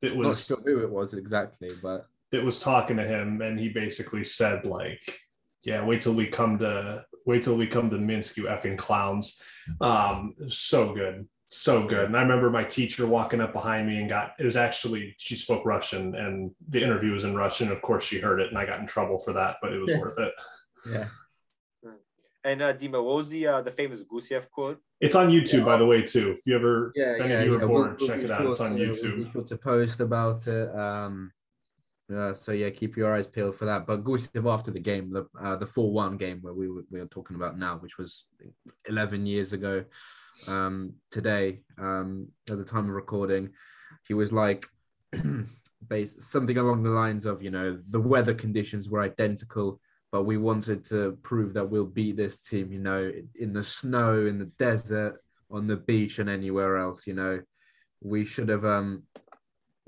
that 0.00 0.16
not 0.16 0.28
was 0.28 0.46
sure 0.46 0.58
who 0.64 0.82
it 0.82 0.90
was 0.90 1.12
exactly, 1.12 1.70
but 1.82 2.06
that 2.32 2.44
was 2.44 2.60
talking 2.60 2.96
to 2.96 3.04
him 3.04 3.42
and 3.42 3.58
he 3.58 3.68
basically 3.68 4.24
said 4.24 4.64
like 4.64 5.18
yeah 5.62 5.84
wait 5.84 6.00
till 6.00 6.14
we 6.14 6.26
come 6.26 6.58
to 6.58 7.04
wait 7.26 7.42
till 7.42 7.56
we 7.56 7.66
come 7.66 7.90
to 7.90 7.98
minsk 7.98 8.36
you 8.36 8.44
effing 8.44 8.78
clowns 8.78 9.42
um 9.80 10.34
so 10.48 10.94
good 10.94 11.26
so 11.52 11.84
good 11.84 12.04
and 12.06 12.16
i 12.16 12.22
remember 12.22 12.48
my 12.48 12.62
teacher 12.62 13.06
walking 13.08 13.40
up 13.40 13.52
behind 13.52 13.84
me 13.86 13.98
and 13.98 14.08
got 14.08 14.34
it 14.38 14.44
was 14.44 14.56
actually 14.56 15.14
she 15.18 15.34
spoke 15.34 15.66
russian 15.66 16.14
and 16.14 16.52
the 16.68 16.80
interview 16.80 17.10
was 17.12 17.24
in 17.24 17.34
russian 17.34 17.72
of 17.72 17.82
course 17.82 18.04
she 18.04 18.20
heard 18.20 18.40
it 18.40 18.48
and 18.50 18.56
i 18.56 18.64
got 18.64 18.78
in 18.78 18.86
trouble 18.86 19.18
for 19.18 19.32
that 19.32 19.56
but 19.60 19.72
it 19.72 19.78
was 19.78 19.92
worth 19.98 20.16
it 20.20 20.32
yeah. 20.88 21.06
and 22.44 22.62
uh, 22.62 22.72
Dima, 22.72 23.02
what 23.04 23.16
was 23.16 23.28
the 23.28 23.46
uh, 23.48 23.60
the 23.62 23.70
famous 23.70 24.02
Gusev 24.04 24.48
quote? 24.48 24.80
it's 25.00 25.16
on 25.16 25.28
youtube 25.28 25.64
by 25.64 25.76
the 25.76 25.84
way 25.84 26.02
too 26.02 26.30
if 26.30 26.46
you 26.46 26.54
ever 26.54 26.92
Yeah, 26.94 27.16
yeah, 27.16 27.24
of 27.24 27.46
you 27.46 27.56
yeah. 27.56 27.62
are 27.64 27.66
We'll- 27.66 27.68
bored 27.84 27.96
we'll 28.00 28.08
check 28.08 28.18
be 28.18 28.24
it 28.26 28.30
out 28.30 28.42
sure 28.42 28.50
it's 28.52 28.60
on 28.60 28.76
to- 28.76 28.78
we'll 28.78 28.94
youtube 28.94 29.24
be 29.24 29.30
sure 29.32 29.42
to 29.42 29.56
post 29.58 29.98
about 30.00 30.46
it. 30.46 30.74
Um, 30.74 31.32
uh, 32.12 32.34
so 32.34 32.52
yeah, 32.52 32.70
keep 32.70 32.96
your 32.96 33.14
eyes 33.14 33.26
peeled 33.26 33.56
for 33.56 33.64
that. 33.66 33.86
But 33.86 34.04
Gusev 34.04 34.52
after 34.52 34.70
the 34.70 34.80
game, 34.80 35.12
the 35.12 35.26
uh, 35.40 35.56
the 35.56 35.66
four 35.66 35.92
one 35.92 36.16
game 36.16 36.38
where 36.40 36.54
we 36.54 36.68
were, 36.68 36.84
we 36.90 37.00
are 37.00 37.06
talking 37.06 37.36
about 37.36 37.58
now, 37.58 37.76
which 37.78 37.98
was 37.98 38.24
eleven 38.88 39.26
years 39.26 39.52
ago, 39.52 39.84
um, 40.48 40.94
today, 41.10 41.60
um, 41.78 42.28
at 42.50 42.58
the 42.58 42.64
time 42.64 42.88
of 42.88 42.94
recording, 42.94 43.50
he 44.06 44.14
was 44.14 44.32
like, 44.32 44.66
base 45.88 46.16
something 46.18 46.58
along 46.58 46.82
the 46.82 46.90
lines 46.90 47.26
of, 47.26 47.42
you 47.42 47.50
know, 47.50 47.78
the 47.90 48.00
weather 48.00 48.34
conditions 48.34 48.90
were 48.90 49.00
identical, 49.00 49.80
but 50.12 50.24
we 50.24 50.36
wanted 50.36 50.84
to 50.84 51.18
prove 51.22 51.54
that 51.54 51.68
we'll 51.68 51.86
beat 51.86 52.16
this 52.16 52.40
team, 52.40 52.72
you 52.72 52.78
know, 52.78 53.10
in 53.38 53.52
the 53.52 53.64
snow, 53.64 54.26
in 54.26 54.38
the 54.38 54.50
desert, 54.58 55.22
on 55.50 55.66
the 55.66 55.76
beach, 55.76 56.18
and 56.18 56.28
anywhere 56.28 56.76
else, 56.76 57.06
you 57.06 57.14
know 57.14 57.40
we 58.02 58.24
should 58.24 58.48
have 58.48 58.64
um 58.64 59.02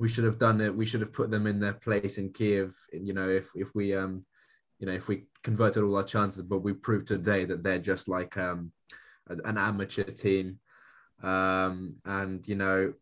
we 0.03 0.09
should 0.09 0.25
have 0.25 0.37
done 0.37 0.61
it 0.61 0.75
we 0.75 0.85
should 0.85 1.01
have 1.01 1.13
put 1.13 1.31
them 1.31 1.47
in 1.47 1.61
their 1.61 1.75
place 1.75 2.19
in 2.19 2.29
kiev 2.33 2.75
you 2.93 3.13
know 3.13 3.29
if 3.29 3.47
if 3.55 3.73
we 3.73 3.95
um 3.95 4.25
you 4.81 4.87
know 4.87 4.93
if 4.93 5.07
we 5.07 5.27
converted 5.45 5.85
all 5.85 5.97
our 5.97 6.03
chances 6.03 6.43
but 6.43 6.59
we 6.59 6.73
proved 6.73 7.07
today 7.07 7.45
that 7.45 7.63
they're 7.63 7.79
just 7.93 8.09
like 8.09 8.37
um 8.37 8.73
an 9.29 9.57
amateur 9.57 10.03
team 10.03 10.59
um 11.23 11.95
and 12.05 12.49
you 12.49 12.57
know 12.57 12.93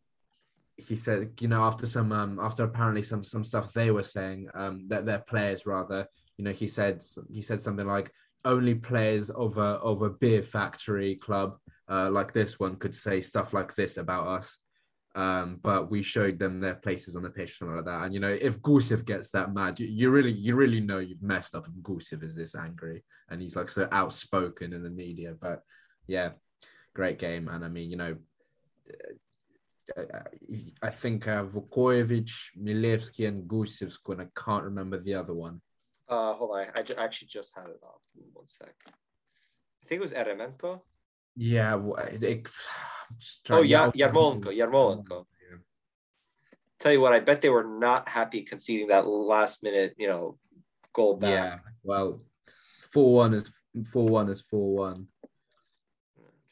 he 0.76 0.94
said 0.94 1.32
you 1.40 1.48
know 1.48 1.62
after 1.62 1.86
some 1.86 2.12
um 2.12 2.38
after 2.38 2.64
apparently 2.64 3.02
some 3.02 3.24
some 3.24 3.44
stuff 3.44 3.72
they 3.72 3.90
were 3.90 4.02
saying 4.02 4.46
um 4.52 4.84
that 4.88 5.06
their 5.06 5.20
players 5.20 5.64
rather 5.64 6.06
you 6.36 6.44
know 6.44 6.52
he 6.52 6.68
said 6.68 7.02
he 7.32 7.40
said 7.40 7.62
something 7.62 7.86
like 7.86 8.12
only 8.44 8.74
players 8.74 9.30
of 9.30 9.56
a 9.56 9.70
of 9.90 10.02
a 10.02 10.10
beer 10.10 10.42
factory 10.42 11.16
club 11.16 11.56
uh, 11.90 12.08
like 12.10 12.32
this 12.32 12.58
one 12.58 12.76
could 12.76 12.94
say 12.94 13.20
stuff 13.20 13.52
like 13.52 13.74
this 13.74 13.96
about 13.96 14.26
us. 14.26 14.58
Um, 15.16 15.58
but 15.60 15.90
we 15.90 16.02
showed 16.02 16.38
them 16.38 16.60
their 16.60 16.76
places 16.76 17.16
on 17.16 17.22
the 17.22 17.30
pitch, 17.30 17.58
something 17.58 17.76
like 17.76 17.84
that. 17.86 18.04
And 18.04 18.14
you 18.14 18.20
know, 18.20 18.28
if 18.28 18.60
Gusev 18.60 19.04
gets 19.04 19.32
that 19.32 19.52
mad, 19.52 19.80
you, 19.80 19.86
you 19.86 20.10
really, 20.10 20.32
you 20.32 20.54
really 20.54 20.80
know 20.80 20.98
you've 20.98 21.22
messed 21.22 21.54
up 21.54 21.66
if 21.66 21.72
Gusev 21.82 22.22
is 22.22 22.36
this 22.36 22.54
angry 22.54 23.02
and 23.28 23.40
he's 23.40 23.56
like 23.56 23.68
so 23.68 23.88
outspoken 23.90 24.72
in 24.72 24.82
the 24.82 24.90
media. 24.90 25.34
But 25.40 25.62
yeah, 26.06 26.30
great 26.94 27.18
game. 27.18 27.48
And 27.48 27.64
I 27.64 27.68
mean, 27.68 27.90
you 27.90 27.96
know, 27.96 28.16
uh, 29.96 30.02
I 30.82 30.90
think 30.90 31.26
uh, 31.26 31.44
Vukojevic, 31.44 32.30
Milevski, 32.60 33.26
and 33.26 33.48
Gusev's 33.48 33.98
and 34.08 34.22
I 34.22 34.26
can't 34.36 34.64
remember 34.64 35.00
the 35.00 35.14
other 35.14 35.34
one. 35.34 35.60
Uh, 36.08 36.34
hold 36.34 36.50
on, 36.52 36.66
I, 36.76 36.82
ju- 36.82 36.94
actually 36.98 37.28
just 37.28 37.54
had 37.54 37.66
it 37.66 37.80
off. 37.82 38.00
One 38.32 38.48
sec. 38.48 38.74
I 38.86 39.86
think 39.86 40.00
it 40.00 40.02
was 40.02 40.12
Eremenko. 40.12 40.80
Yeah, 41.40 41.80
it, 42.12 42.22
it, 42.22 42.48
oh 43.48 43.62
yeah, 43.62 43.90
Yarmolenko, 43.92 44.54
Yarmolenko. 44.54 45.24
Yeah. 45.40 45.56
Tell 46.78 46.92
you 46.92 47.00
what, 47.00 47.14
I 47.14 47.20
bet 47.20 47.40
they 47.40 47.48
were 47.48 47.64
not 47.64 48.06
happy 48.06 48.42
conceding 48.42 48.88
that 48.88 49.06
last 49.06 49.62
minute, 49.62 49.94
you 49.96 50.06
know, 50.06 50.36
goal 50.92 51.16
back. 51.16 51.30
Yeah, 51.30 51.58
well, 51.82 52.20
four 52.92 53.14
one 53.14 53.32
is 53.32 53.50
four 53.90 54.06
one 54.06 54.28
is 54.28 54.42
four 54.42 54.74
one. 54.76 55.06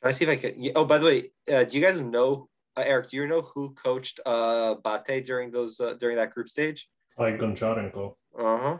Try 0.01 0.11
to 0.11 0.17
see 0.17 0.25
if 0.25 0.31
I 0.31 0.37
can. 0.37 0.73
Oh, 0.75 0.87
by 0.87 0.97
the 0.97 1.05
way, 1.05 1.33
uh, 1.53 1.65
do 1.65 1.79
you 1.79 1.85
guys 1.85 2.01
know 2.01 2.49
uh, 2.75 2.81
Erik? 2.81 3.11
Do 3.11 3.19
you 3.19 3.27
know 3.27 3.43
who 3.43 3.75
coached 3.75 4.21
uh, 4.25 4.77
Bate 4.77 5.23
during 5.23 5.51
those 5.51 5.79
uh, 5.81 5.95
during 6.01 6.17
that 6.17 6.31
group 6.31 6.49
stage? 6.49 6.89
Like 7.19 7.39
Goncharenko. 7.39 8.15
Uh 8.39 8.59
huh. 8.59 8.79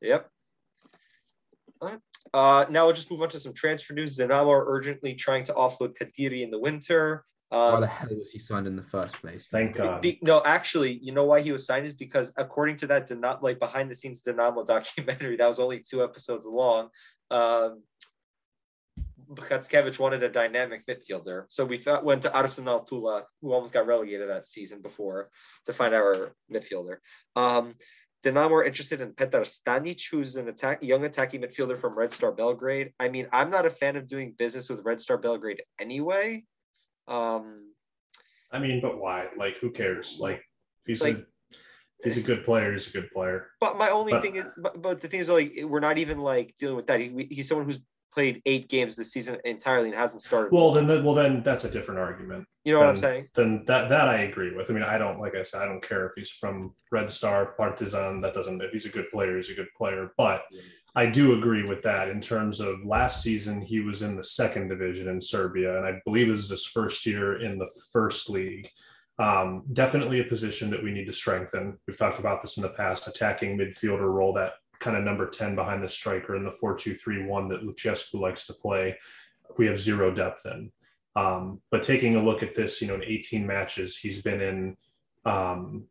Yep. 0.00 0.30
Uh, 2.34 2.66
now 2.68 2.84
we'll 2.84 2.94
just 2.94 3.12
move 3.12 3.22
on 3.22 3.28
to 3.28 3.38
some 3.38 3.52
transfer 3.54 3.94
news. 3.94 4.18
Dinamo 4.18 4.48
are 4.48 4.66
urgently 4.66 5.14
trying 5.14 5.44
to 5.44 5.52
offload 5.52 5.96
Kadiri 5.96 6.42
in 6.42 6.50
the 6.50 6.58
winter. 6.58 7.24
Um, 7.52 7.74
why 7.74 7.80
the 7.80 7.86
hell 7.86 8.08
was 8.10 8.32
he 8.32 8.40
signed 8.40 8.66
in 8.66 8.74
the 8.74 8.82
first 8.82 9.14
place? 9.20 9.46
Thank 9.52 9.76
God. 9.76 10.02
Be, 10.02 10.18
no, 10.20 10.42
actually, 10.44 10.98
you 11.00 11.12
know 11.12 11.22
why 11.22 11.42
he 11.42 11.52
was 11.52 11.64
signed 11.64 11.86
is 11.86 11.92
because 11.92 12.32
according 12.36 12.74
to 12.78 12.88
that 12.88 13.08
not 13.16 13.44
like 13.44 13.60
behind 13.60 13.88
the 13.88 13.94
scenes 13.94 14.24
Dinamo 14.24 14.66
documentary 14.76 15.36
that 15.36 15.46
was 15.46 15.60
only 15.60 15.78
two 15.78 16.02
episodes 16.02 16.44
long, 16.44 16.88
um, 17.30 17.84
Bukhatskevich 19.32 20.00
wanted 20.00 20.24
a 20.24 20.28
dynamic 20.28 20.84
midfielder. 20.86 21.44
So 21.48 21.64
we 21.64 21.82
went 22.02 22.22
to 22.22 22.34
Arsenal 22.34 22.80
Tula, 22.80 23.24
who 23.40 23.52
almost 23.52 23.72
got 23.72 23.86
relegated 23.86 24.28
that 24.28 24.44
season 24.44 24.82
before, 24.82 25.30
to 25.66 25.72
find 25.72 25.94
our 25.94 26.32
midfielder. 26.52 26.96
Um, 27.36 27.74
Are 28.26 28.32
now 28.32 28.48
more 28.48 28.64
interested 28.64 29.00
in 29.00 29.12
Petar 29.12 29.42
Stanic, 29.42 30.00
who's 30.10 30.36
an 30.36 30.48
attack, 30.48 30.82
young 30.82 31.04
attacking 31.04 31.42
midfielder 31.42 31.76
from 31.76 31.96
Red 31.96 32.12
Star 32.12 32.32
Belgrade. 32.32 32.92
I 32.98 33.08
mean, 33.08 33.28
I'm 33.32 33.50
not 33.50 33.66
a 33.66 33.70
fan 33.70 33.96
of 33.96 34.06
doing 34.06 34.34
business 34.38 34.68
with 34.68 34.80
Red 34.84 35.00
Star 35.00 35.18
Belgrade 35.18 35.62
anyway. 35.80 36.44
Um, 37.06 37.72
I 38.50 38.58
mean, 38.58 38.80
but 38.80 38.98
why? 38.98 39.26
Like, 39.36 39.56
who 39.58 39.70
cares? 39.70 40.18
Like, 40.20 40.36
if 40.36 40.86
he's 40.86 41.02
like, 41.02 41.16
a 41.16 41.24
if 41.98 42.04
he's 42.04 42.16
a 42.16 42.22
good 42.22 42.44
player, 42.44 42.72
he's 42.72 42.88
a 42.88 42.92
good 42.92 43.10
player. 43.10 43.48
But 43.60 43.78
my 43.78 43.90
only 43.90 44.12
but, 44.12 44.22
thing 44.22 44.36
is, 44.36 44.46
but, 44.56 44.80
but, 44.80 45.00
the 45.00 45.08
thing 45.08 45.20
is, 45.20 45.28
like, 45.28 45.52
we're 45.64 45.80
not 45.80 45.98
even 45.98 46.18
like 46.18 46.54
dealing 46.58 46.76
with 46.76 46.86
that. 46.86 47.00
He, 47.00 47.28
he's 47.30 47.48
someone 47.48 47.66
who's 47.66 47.80
played 48.14 48.40
eight 48.46 48.68
games 48.68 48.96
this 48.96 49.12
season 49.12 49.36
entirely 49.44 49.88
and 49.88 49.98
hasn't 49.98 50.22
started. 50.22 50.52
Well, 50.52 50.72
then, 50.72 50.86
well, 51.04 51.14
then 51.14 51.42
that's 51.42 51.64
a 51.64 51.70
different 51.70 52.00
argument. 52.00 52.46
You 52.64 52.72
know 52.72 52.80
what 52.80 52.88
I'm 52.88 52.96
saying? 52.96 53.28
Then 53.34 53.64
that 53.66 53.90
that 53.90 54.08
I 54.08 54.22
agree 54.22 54.54
with. 54.54 54.70
I 54.70 54.74
mean, 54.74 54.82
I 54.82 54.96
don't 54.96 55.20
like 55.20 55.34
I 55.34 55.42
said, 55.42 55.60
I 55.60 55.66
don't 55.66 55.86
care 55.86 56.06
if 56.06 56.12
he's 56.16 56.30
from 56.30 56.72
Red 56.90 57.10
Star, 57.10 57.54
Partizan. 57.58 58.22
That 58.22 58.32
doesn't. 58.32 58.62
If 58.62 58.72
he's 58.72 58.86
a 58.86 58.90
good 58.90 59.10
player, 59.10 59.36
he's 59.36 59.50
a 59.50 59.54
good 59.54 59.68
player. 59.76 60.12
But 60.16 60.44
I 60.96 61.06
do 61.06 61.36
agree 61.36 61.64
with 61.64 61.82
that 61.82 62.08
in 62.08 62.20
terms 62.20 62.60
of 62.60 62.84
last 62.84 63.22
season 63.22 63.60
he 63.60 63.80
was 63.80 64.02
in 64.02 64.16
the 64.16 64.24
second 64.24 64.68
division 64.68 65.08
in 65.08 65.20
Serbia, 65.20 65.76
and 65.76 65.86
I 65.86 66.00
believe 66.06 66.28
this 66.28 66.40
is 66.40 66.50
his 66.50 66.66
first 66.66 67.04
year 67.04 67.42
in 67.42 67.58
the 67.58 67.68
first 67.92 68.30
league. 68.30 68.70
Um, 69.18 69.64
definitely 69.72 70.20
a 70.20 70.24
position 70.24 70.70
that 70.70 70.82
we 70.82 70.90
need 70.90 71.04
to 71.06 71.12
strengthen. 71.12 71.78
We've 71.86 71.98
talked 71.98 72.18
about 72.18 72.42
this 72.42 72.56
in 72.56 72.62
the 72.62 72.70
past, 72.70 73.06
attacking 73.06 73.58
midfielder 73.58 74.12
role 74.12 74.32
that 74.34 74.54
kind 74.84 74.98
of 74.98 75.02
number 75.02 75.26
10 75.26 75.54
behind 75.54 75.82
the 75.82 75.88
striker 75.88 76.36
in 76.36 76.44
the 76.44 76.50
4-2-3-1 76.50 77.48
that 77.48 77.62
Lucescu 77.62 78.20
likes 78.20 78.46
to 78.46 78.52
play. 78.52 78.96
We 79.56 79.66
have 79.66 79.80
zero 79.80 80.14
depth 80.14 80.44
in. 80.44 80.70
Um, 81.16 81.62
but 81.70 81.82
taking 81.82 82.16
a 82.16 82.22
look 82.22 82.42
at 82.42 82.54
this, 82.54 82.82
you 82.82 82.88
know, 82.88 82.96
in 82.96 83.04
18 83.04 83.46
matches, 83.46 83.96
he's 83.96 84.20
been 84.20 84.42
in, 84.42 84.76
um, 85.24 85.84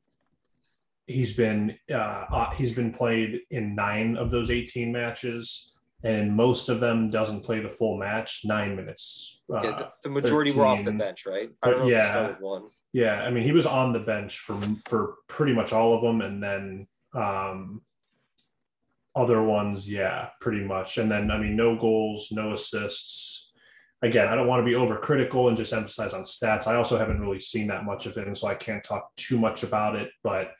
he's 1.07 1.33
been, 1.33 1.75
uh, 1.91 2.25
uh, 2.31 2.51
he's 2.53 2.71
been 2.71 2.93
played 2.93 3.41
in 3.49 3.73
nine 3.73 4.15
of 4.15 4.29
those 4.29 4.51
18 4.51 4.91
matches, 4.91 5.73
and 6.03 6.35
most 6.35 6.69
of 6.69 6.79
them 6.79 7.09
doesn't 7.09 7.41
play 7.41 7.61
the 7.61 7.69
full 7.69 7.97
match, 7.97 8.41
nine 8.43 8.75
minutes. 8.75 9.41
Uh, 9.51 9.61
yeah, 9.63 9.71
the, 9.71 9.89
the 10.03 10.09
majority 10.09 10.51
13. 10.51 10.61
were 10.61 10.67
off 10.67 10.83
the 10.83 10.91
bench, 10.91 11.25
right? 11.25 11.49
I 11.63 11.69
don't 11.71 11.79
know 11.79 11.87
yeah, 11.87 11.99
if 11.99 12.05
he 12.05 12.11
started 12.11 12.41
one. 12.41 12.63
Yeah, 12.91 13.23
I 13.23 13.31
mean, 13.31 13.43
he 13.43 13.53
was 13.53 13.65
on 13.65 13.91
the 13.91 13.99
bench 13.99 14.39
for 14.39 14.59
for 14.85 15.15
pretty 15.27 15.53
much 15.53 15.73
all 15.73 15.95
of 15.95 16.01
them, 16.01 16.21
and 16.21 16.43
then 16.43 16.87
um, 17.15 17.81
other 19.15 19.43
ones, 19.43 19.89
yeah, 19.89 20.29
pretty 20.41 20.63
much. 20.63 20.97
And 20.97 21.09
then, 21.09 21.29
I 21.31 21.37
mean, 21.37 21.55
no 21.55 21.77
goals, 21.77 22.29
no 22.31 22.53
assists. 22.53 23.53
Again, 24.01 24.27
I 24.27 24.35
don't 24.35 24.47
want 24.47 24.59
to 24.59 24.65
be 24.65 24.75
overcritical 24.75 25.47
and 25.47 25.55
just 25.55 25.71
emphasize 25.71 26.13
on 26.13 26.23
stats. 26.23 26.67
I 26.67 26.75
also 26.75 26.97
haven't 26.97 27.21
really 27.21 27.39
seen 27.39 27.67
that 27.67 27.85
much 27.85 28.05
of 28.05 28.15
him, 28.15 28.35
so 28.35 28.47
I 28.47 28.55
can't 28.55 28.83
talk 28.83 29.15
too 29.15 29.37
much 29.37 29.63
about 29.63 29.95
it. 29.95 30.09
But 30.23 30.51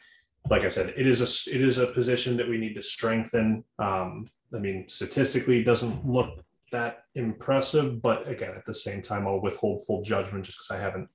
like 0.50 0.63
I 0.63 0.69
said, 0.69 0.93
it 0.95 1.07
is 1.07 1.22
a 1.22 1.53
it 1.53 1.62
is 1.62 1.77
a 1.77 1.88
position 1.88 2.38
that 2.38 2.48
we 2.48 2.57
need 2.57 2.74
to 2.75 2.81
strengthen. 2.81 3.63
Um, 3.79 4.27
I 4.53 4.60
mean, 4.60 4.88
statistically, 4.88 5.63
doesn't 5.63 6.07
look 6.07 6.43
that 6.72 7.05
impressive, 7.15 8.01
but 8.01 8.27
again, 8.27 8.53
at 8.55 8.65
the 8.65 8.74
same 8.74 9.01
time, 9.01 9.27
I'll 9.27 9.41
withhold 9.41 9.86
full 9.86 10.03
judgment 10.03 10.45
just 10.45 10.60
because 10.60 10.77
I 10.77 10.81
haven't 10.81 11.10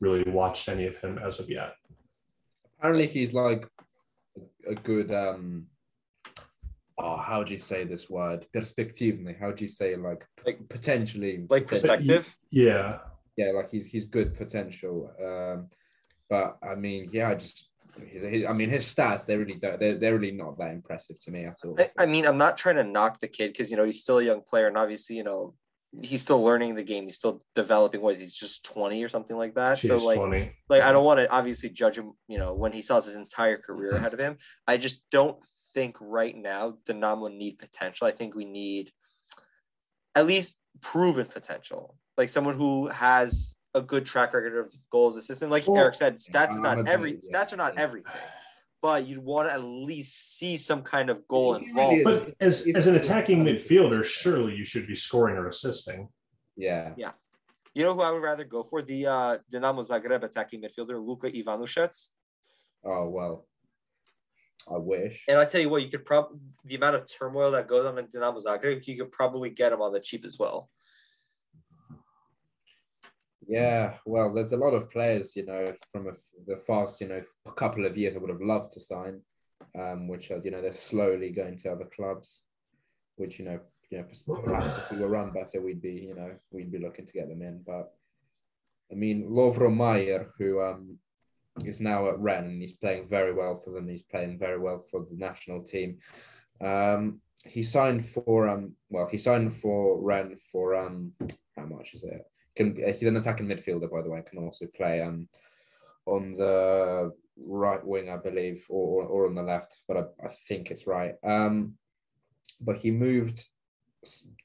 really 0.00 0.28
watched 0.30 0.68
any 0.68 0.86
of 0.86 0.96
him 0.96 1.18
as 1.18 1.38
of 1.38 1.48
yet. 1.48 1.74
Apparently, 2.78 3.06
he's 3.06 3.32
like 3.34 3.68
a 4.68 4.74
good 4.74 5.12
um 5.12 5.66
oh, 6.98 7.16
how 7.16 7.42
do 7.42 7.52
you 7.52 7.58
say 7.58 7.84
this 7.84 8.08
word? 8.08 8.46
Perspectively. 8.52 9.36
How 9.38 9.52
do 9.52 9.64
you 9.64 9.68
say 9.68 9.96
like, 9.96 10.26
like 10.44 10.68
potentially 10.68 11.46
like 11.48 11.68
perspective? 11.68 12.34
Yeah. 12.50 12.98
Yeah, 13.36 13.52
like 13.52 13.70
he's 13.70 13.86
he's 13.86 14.04
good 14.04 14.36
potential. 14.36 15.10
Um, 15.18 15.68
but 16.28 16.58
I 16.62 16.74
mean, 16.74 17.08
yeah, 17.12 17.30
I 17.30 17.34
just 17.34 17.70
his, 18.06 18.22
his, 18.22 18.46
I 18.46 18.52
mean, 18.52 18.70
his 18.70 18.84
stats 18.84 19.26
they're 19.26 19.38
really 19.38 19.58
they're, 19.60 19.98
they're 19.98 20.18
really 20.18 20.32
not 20.32 20.58
that 20.58 20.72
impressive 20.72 21.18
to 21.20 21.30
me 21.30 21.44
at 21.44 21.58
all. 21.64 21.78
I, 21.78 21.90
I 21.98 22.06
mean, 22.06 22.26
I'm 22.26 22.38
not 22.38 22.56
trying 22.56 22.76
to 22.76 22.84
knock 22.84 23.20
the 23.20 23.28
kid 23.28 23.48
because 23.48 23.70
you 23.70 23.76
know 23.76 23.84
he's 23.84 24.02
still 24.02 24.18
a 24.18 24.24
young 24.24 24.42
player, 24.42 24.66
and 24.66 24.76
obviously 24.76 25.16
you 25.16 25.24
know 25.24 25.54
he's 26.00 26.22
still 26.22 26.42
learning 26.42 26.74
the 26.74 26.82
game. 26.82 27.04
He's 27.04 27.16
still 27.16 27.42
developing. 27.54 28.00
Was 28.00 28.18
he's 28.18 28.34
just 28.34 28.64
20 28.64 29.02
or 29.04 29.08
something 29.08 29.36
like 29.36 29.54
that? 29.54 29.78
so 29.78 29.98
like, 29.98 30.18
20. 30.18 30.50
like 30.68 30.82
I 30.82 30.92
don't 30.92 31.04
want 31.04 31.20
to 31.20 31.30
obviously 31.30 31.70
judge 31.70 31.98
him. 31.98 32.12
You 32.28 32.38
know, 32.38 32.54
when 32.54 32.72
he 32.72 32.82
saw 32.82 32.96
his 32.96 33.14
entire 33.14 33.58
career 33.58 33.92
ahead 33.92 34.14
of 34.14 34.18
him, 34.18 34.36
I 34.66 34.76
just 34.76 35.02
don't 35.10 35.36
think 35.74 35.96
right 36.00 36.36
now 36.36 36.76
Dinamo 36.84 37.34
need 37.34 37.58
potential. 37.58 38.06
I 38.06 38.10
think 38.10 38.34
we 38.34 38.44
need 38.44 38.90
at 40.14 40.26
least 40.26 40.58
proven 40.80 41.26
potential, 41.26 41.96
like 42.16 42.28
someone 42.28 42.54
who 42.54 42.88
has 42.88 43.54
a 43.74 43.80
good 43.80 44.04
track 44.04 44.34
record 44.34 44.58
of 44.58 44.74
goals, 44.90 45.16
assistant. 45.16 45.50
Like 45.50 45.66
well, 45.66 45.78
Erik 45.78 45.94
said, 45.94 46.16
stats 46.16 46.54
is 46.54 46.60
not 46.60 46.88
every 46.88 47.14
stats 47.14 47.52
are 47.52 47.56
not 47.56 47.78
everything, 47.78 48.12
but 48.82 49.06
you'd 49.06 49.18
want 49.18 49.48
to 49.48 49.54
at 49.54 49.64
least 49.64 50.38
see 50.38 50.56
some 50.56 50.82
kind 50.82 51.08
of 51.10 51.26
goal 51.28 51.54
involved. 51.54 52.04
But 52.04 52.34
as 52.40 52.68
as 52.74 52.86
an 52.86 52.96
attacking 52.96 53.44
midfielder, 53.44 54.04
surely 54.04 54.54
you 54.54 54.64
should 54.64 54.86
be 54.86 54.94
scoring 54.94 55.36
or 55.36 55.48
assisting. 55.48 56.08
Yeah. 56.56 56.92
Yeah. 56.96 57.12
You 57.74 57.84
know 57.84 57.94
who 57.94 58.02
I 58.02 58.10
would 58.10 58.22
rather 58.22 58.44
go 58.44 58.62
for? 58.62 58.82
The 58.82 59.06
uh, 59.06 59.38
Dinamo 59.50 59.88
Zagreb 59.88 60.22
attacking 60.22 60.60
midfielder, 60.60 61.02
Luka 61.04 61.30
Ivanušec. 61.30 62.10
Oh 62.84 63.08
well. 63.08 63.46
I 64.70 64.78
wish. 64.78 65.24
And 65.28 65.38
I 65.38 65.44
tell 65.44 65.60
you 65.60 65.68
what, 65.68 65.82
you 65.82 65.90
could 65.90 66.04
probably 66.04 66.38
the 66.64 66.76
amount 66.76 66.96
of 66.96 67.06
turmoil 67.06 67.50
that 67.50 67.68
goes 67.68 67.84
on 67.86 67.98
in 67.98 68.06
Dinamo 68.06 68.42
Zagreb, 68.42 68.86
you 68.86 68.96
could 68.96 69.12
probably 69.12 69.50
get 69.50 69.72
him 69.72 69.82
on 69.82 69.92
the 69.92 70.00
cheap 70.00 70.24
as 70.24 70.38
well. 70.38 70.70
Yeah, 73.46 73.94
well, 74.06 74.32
there's 74.32 74.52
a 74.52 74.56
lot 74.56 74.72
of 74.72 74.90
players, 74.90 75.34
you 75.34 75.44
know, 75.44 75.74
from 75.90 76.06
a, 76.06 76.12
the 76.46 76.58
fast, 76.58 77.00
you 77.00 77.08
know, 77.08 77.20
a 77.46 77.52
couple 77.52 77.84
of 77.84 77.98
years 77.98 78.14
I 78.14 78.18
would 78.18 78.30
have 78.30 78.40
loved 78.40 78.72
to 78.72 78.80
sign, 78.80 79.20
um, 79.78 80.06
which 80.06 80.30
are, 80.30 80.40
you 80.44 80.52
know, 80.52 80.62
they're 80.62 80.72
slowly 80.72 81.30
going 81.30 81.58
to 81.58 81.72
other 81.72 81.84
clubs, 81.84 82.42
which, 83.16 83.38
you 83.38 83.44
know, 83.44 83.58
you 83.90 83.98
know, 83.98 84.04
perhaps 84.42 84.76
if 84.76 84.90
we 84.90 84.98
were 84.98 85.08
run 85.08 85.32
better, 85.32 85.60
we'd 85.60 85.82
be, 85.82 85.92
you 85.92 86.14
know, 86.14 86.30
we'd 86.50 86.72
be 86.72 86.78
looking 86.78 87.04
to 87.04 87.12
get 87.12 87.28
them 87.28 87.42
in. 87.42 87.62
But 87.66 87.92
I 88.90 88.94
mean, 88.94 89.28
Lovro 89.28 89.70
Majer, 89.70 90.28
who 90.38 90.62
um, 90.62 90.98
is 91.64 91.80
now 91.80 92.08
at 92.08 92.18
Rennes. 92.18 92.50
And 92.50 92.62
he's 92.62 92.74
playing 92.74 93.06
very 93.08 93.32
well 93.32 93.56
for 93.56 93.70
them. 93.70 93.88
He's 93.88 94.02
playing 94.02 94.38
very 94.38 94.58
well 94.58 94.84
for 94.90 95.00
the 95.00 95.16
national 95.16 95.62
team. 95.62 95.98
Um, 96.60 97.20
he 97.44 97.62
signed 97.62 98.06
for 98.06 98.48
um, 98.48 98.72
well, 98.88 99.08
he 99.08 99.18
signed 99.18 99.56
for 99.56 100.00
Rennes 100.00 100.40
for 100.50 100.76
um, 100.76 101.12
how 101.56 101.66
much 101.66 101.94
is 101.94 102.04
it? 102.04 102.22
Can 102.54 102.76
he's 102.76 103.02
an 103.02 103.16
attacking 103.16 103.46
midfielder, 103.46 103.90
by 103.90 104.02
the 104.02 104.10
way. 104.10 104.22
Can 104.22 104.38
also 104.38 104.66
play 104.76 105.00
um 105.00 105.28
on 106.06 106.34
the 106.34 107.12
right 107.36 107.84
wing, 107.84 108.10
I 108.10 108.16
believe, 108.16 108.64
or 108.68 109.04
or, 109.04 109.26
on 109.26 109.34
the 109.34 109.42
left, 109.42 109.78
but 109.88 109.96
I, 109.96 110.26
I 110.26 110.28
think 110.48 110.70
it's 110.70 110.86
right. 110.86 111.14
Um, 111.24 111.74
but 112.60 112.76
he 112.76 112.90
moved 112.90 113.48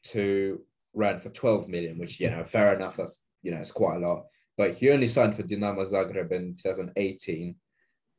to 0.03 0.61
Rennes 0.93 1.21
for 1.21 1.29
12 1.29 1.67
million, 1.67 1.97
which, 1.97 2.19
you 2.19 2.29
know, 2.29 2.43
fair 2.43 2.75
enough. 2.75 2.97
That's, 2.97 3.23
you 3.43 3.51
know, 3.51 3.57
it's 3.57 3.71
quite 3.71 3.97
a 3.97 4.07
lot. 4.07 4.25
But 4.57 4.73
he 4.73 4.89
only 4.89 5.07
signed 5.07 5.35
for 5.35 5.43
Dinamo 5.43 5.85
Zagreb 5.85 6.31
in 6.31 6.55
2018 6.55 7.55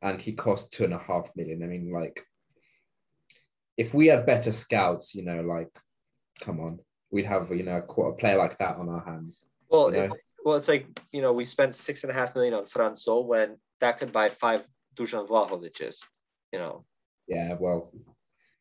and 0.02 0.20
he 0.20 0.32
cost 0.32 0.72
two 0.72 0.84
and 0.84 0.94
a 0.94 0.98
half 0.98 1.30
million. 1.34 1.62
I 1.62 1.66
mean, 1.66 1.92
like, 1.92 2.24
if 3.76 3.92
we 3.92 4.06
had 4.06 4.26
better 4.26 4.52
scouts, 4.52 5.14
you 5.14 5.24
know, 5.24 5.40
like, 5.42 5.68
come 6.40 6.60
on, 6.60 6.78
we'd 7.10 7.26
have, 7.26 7.50
you 7.50 7.64
know, 7.64 7.76
a 7.76 8.12
player 8.12 8.38
like 8.38 8.58
that 8.58 8.76
on 8.76 8.88
our 8.88 9.04
hands. 9.04 9.44
Well, 9.68 9.92
you 9.92 10.02
it, 10.02 10.12
well, 10.44 10.56
it's 10.56 10.68
like 10.68 10.86
you 11.12 11.20
know 11.20 11.32
we 11.32 11.44
spent 11.44 11.74
six 11.74 12.04
and 12.04 12.10
a 12.10 12.14
half 12.14 12.34
million 12.34 12.54
on 12.54 12.66
Franco 12.66 13.20
when 13.20 13.58
that 13.80 13.98
could 13.98 14.12
buy 14.12 14.28
five 14.28 14.66
Dusan 14.96 15.28
Vlahovic's. 15.28 16.08
You 16.52 16.58
know, 16.58 16.84
Yeah, 17.26 17.56
well, 17.60 17.92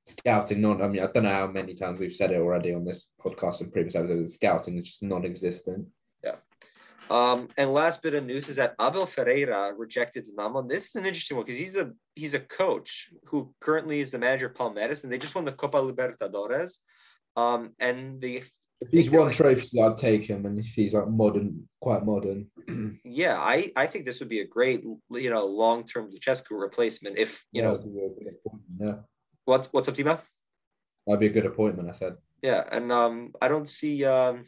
scouting, 0.03 0.59
non, 0.61 0.81
I 0.81 0.87
mean, 0.89 1.01
I 1.01 1.07
don't 1.13 1.23
know 1.23 1.29
how 1.29 1.47
many 1.47 1.73
times 1.73 1.99
we've 1.99 2.13
said 2.13 2.31
it 2.31 2.41
already 2.41 2.73
on 2.73 2.83
this 2.83 3.09
podcast 3.23 3.61
and 3.61 3.71
previous 3.71 3.95
episodes, 3.95 4.35
scouting 4.35 4.77
is 4.77 4.85
just 4.85 5.03
non 5.03 5.25
existent. 5.25 5.87
Um, 7.09 7.47
and 7.57 7.73
last 7.73 8.01
bit 8.01 8.13
of 8.15 8.25
news 8.25 8.49
is 8.49 8.57
that 8.57 8.75
Abel 8.81 9.05
Ferreira 9.05 9.73
rejected 9.77 10.25
Dinamo. 10.27 10.67
This 10.67 10.89
is 10.89 10.95
an 10.95 11.05
interesting 11.05 11.37
one 11.37 11.45
because 11.45 11.59
he's 11.59 11.75
a 11.77 11.91
he's 12.15 12.33
a 12.33 12.39
coach 12.39 13.09
who 13.25 13.53
currently 13.61 13.99
is 13.99 14.11
the 14.11 14.19
manager 14.19 14.47
of 14.47 14.53
Palmeiras, 14.55 15.03
and 15.03 15.11
they 15.11 15.17
just 15.17 15.35
won 15.35 15.45
the 15.45 15.51
Copa 15.51 15.77
Libertadores. 15.77 16.77
Um, 17.35 17.73
and 17.79 18.19
the 18.19 18.43
If 18.81 18.89
he's 18.91 19.09
won 19.09 19.27
like- 19.27 19.35
trophies, 19.35 19.73
I'd 19.79 19.97
take 19.97 20.27
him. 20.27 20.45
And 20.45 20.59
if 20.59 20.67
he's 20.67 20.93
like 20.93 21.07
modern, 21.07 21.67
quite 21.79 22.03
modern, 22.05 22.47
yeah, 23.05 23.37
I 23.39 23.71
I 23.75 23.87
think 23.87 24.05
this 24.05 24.19
would 24.19 24.29
be 24.29 24.41
a 24.41 24.45
great 24.47 24.83
you 24.83 25.29
know 25.29 25.45
long 25.45 25.83
term 25.85 26.11
Lucescu 26.11 26.59
replacement. 26.59 27.17
If 27.17 27.45
you 27.53 27.61
know 27.61 27.77
that'd 27.77 27.93
be 27.93 27.99
a 27.99 28.09
good 28.09 28.33
appointment, 28.35 28.81
yeah, 28.81 28.95
what's 29.45 29.71
what's 29.71 29.87
up, 29.87 29.95
Dima? 29.95 30.19
that'd 31.05 31.21
be 31.21 31.27
a 31.27 31.29
good 31.29 31.45
appointment. 31.45 31.87
I 31.89 31.93
said. 31.93 32.17
Yeah, 32.43 32.63
and 32.71 32.91
um, 32.91 33.33
I 33.41 33.47
don't 33.47 33.67
see 33.67 34.05
um, 34.05 34.45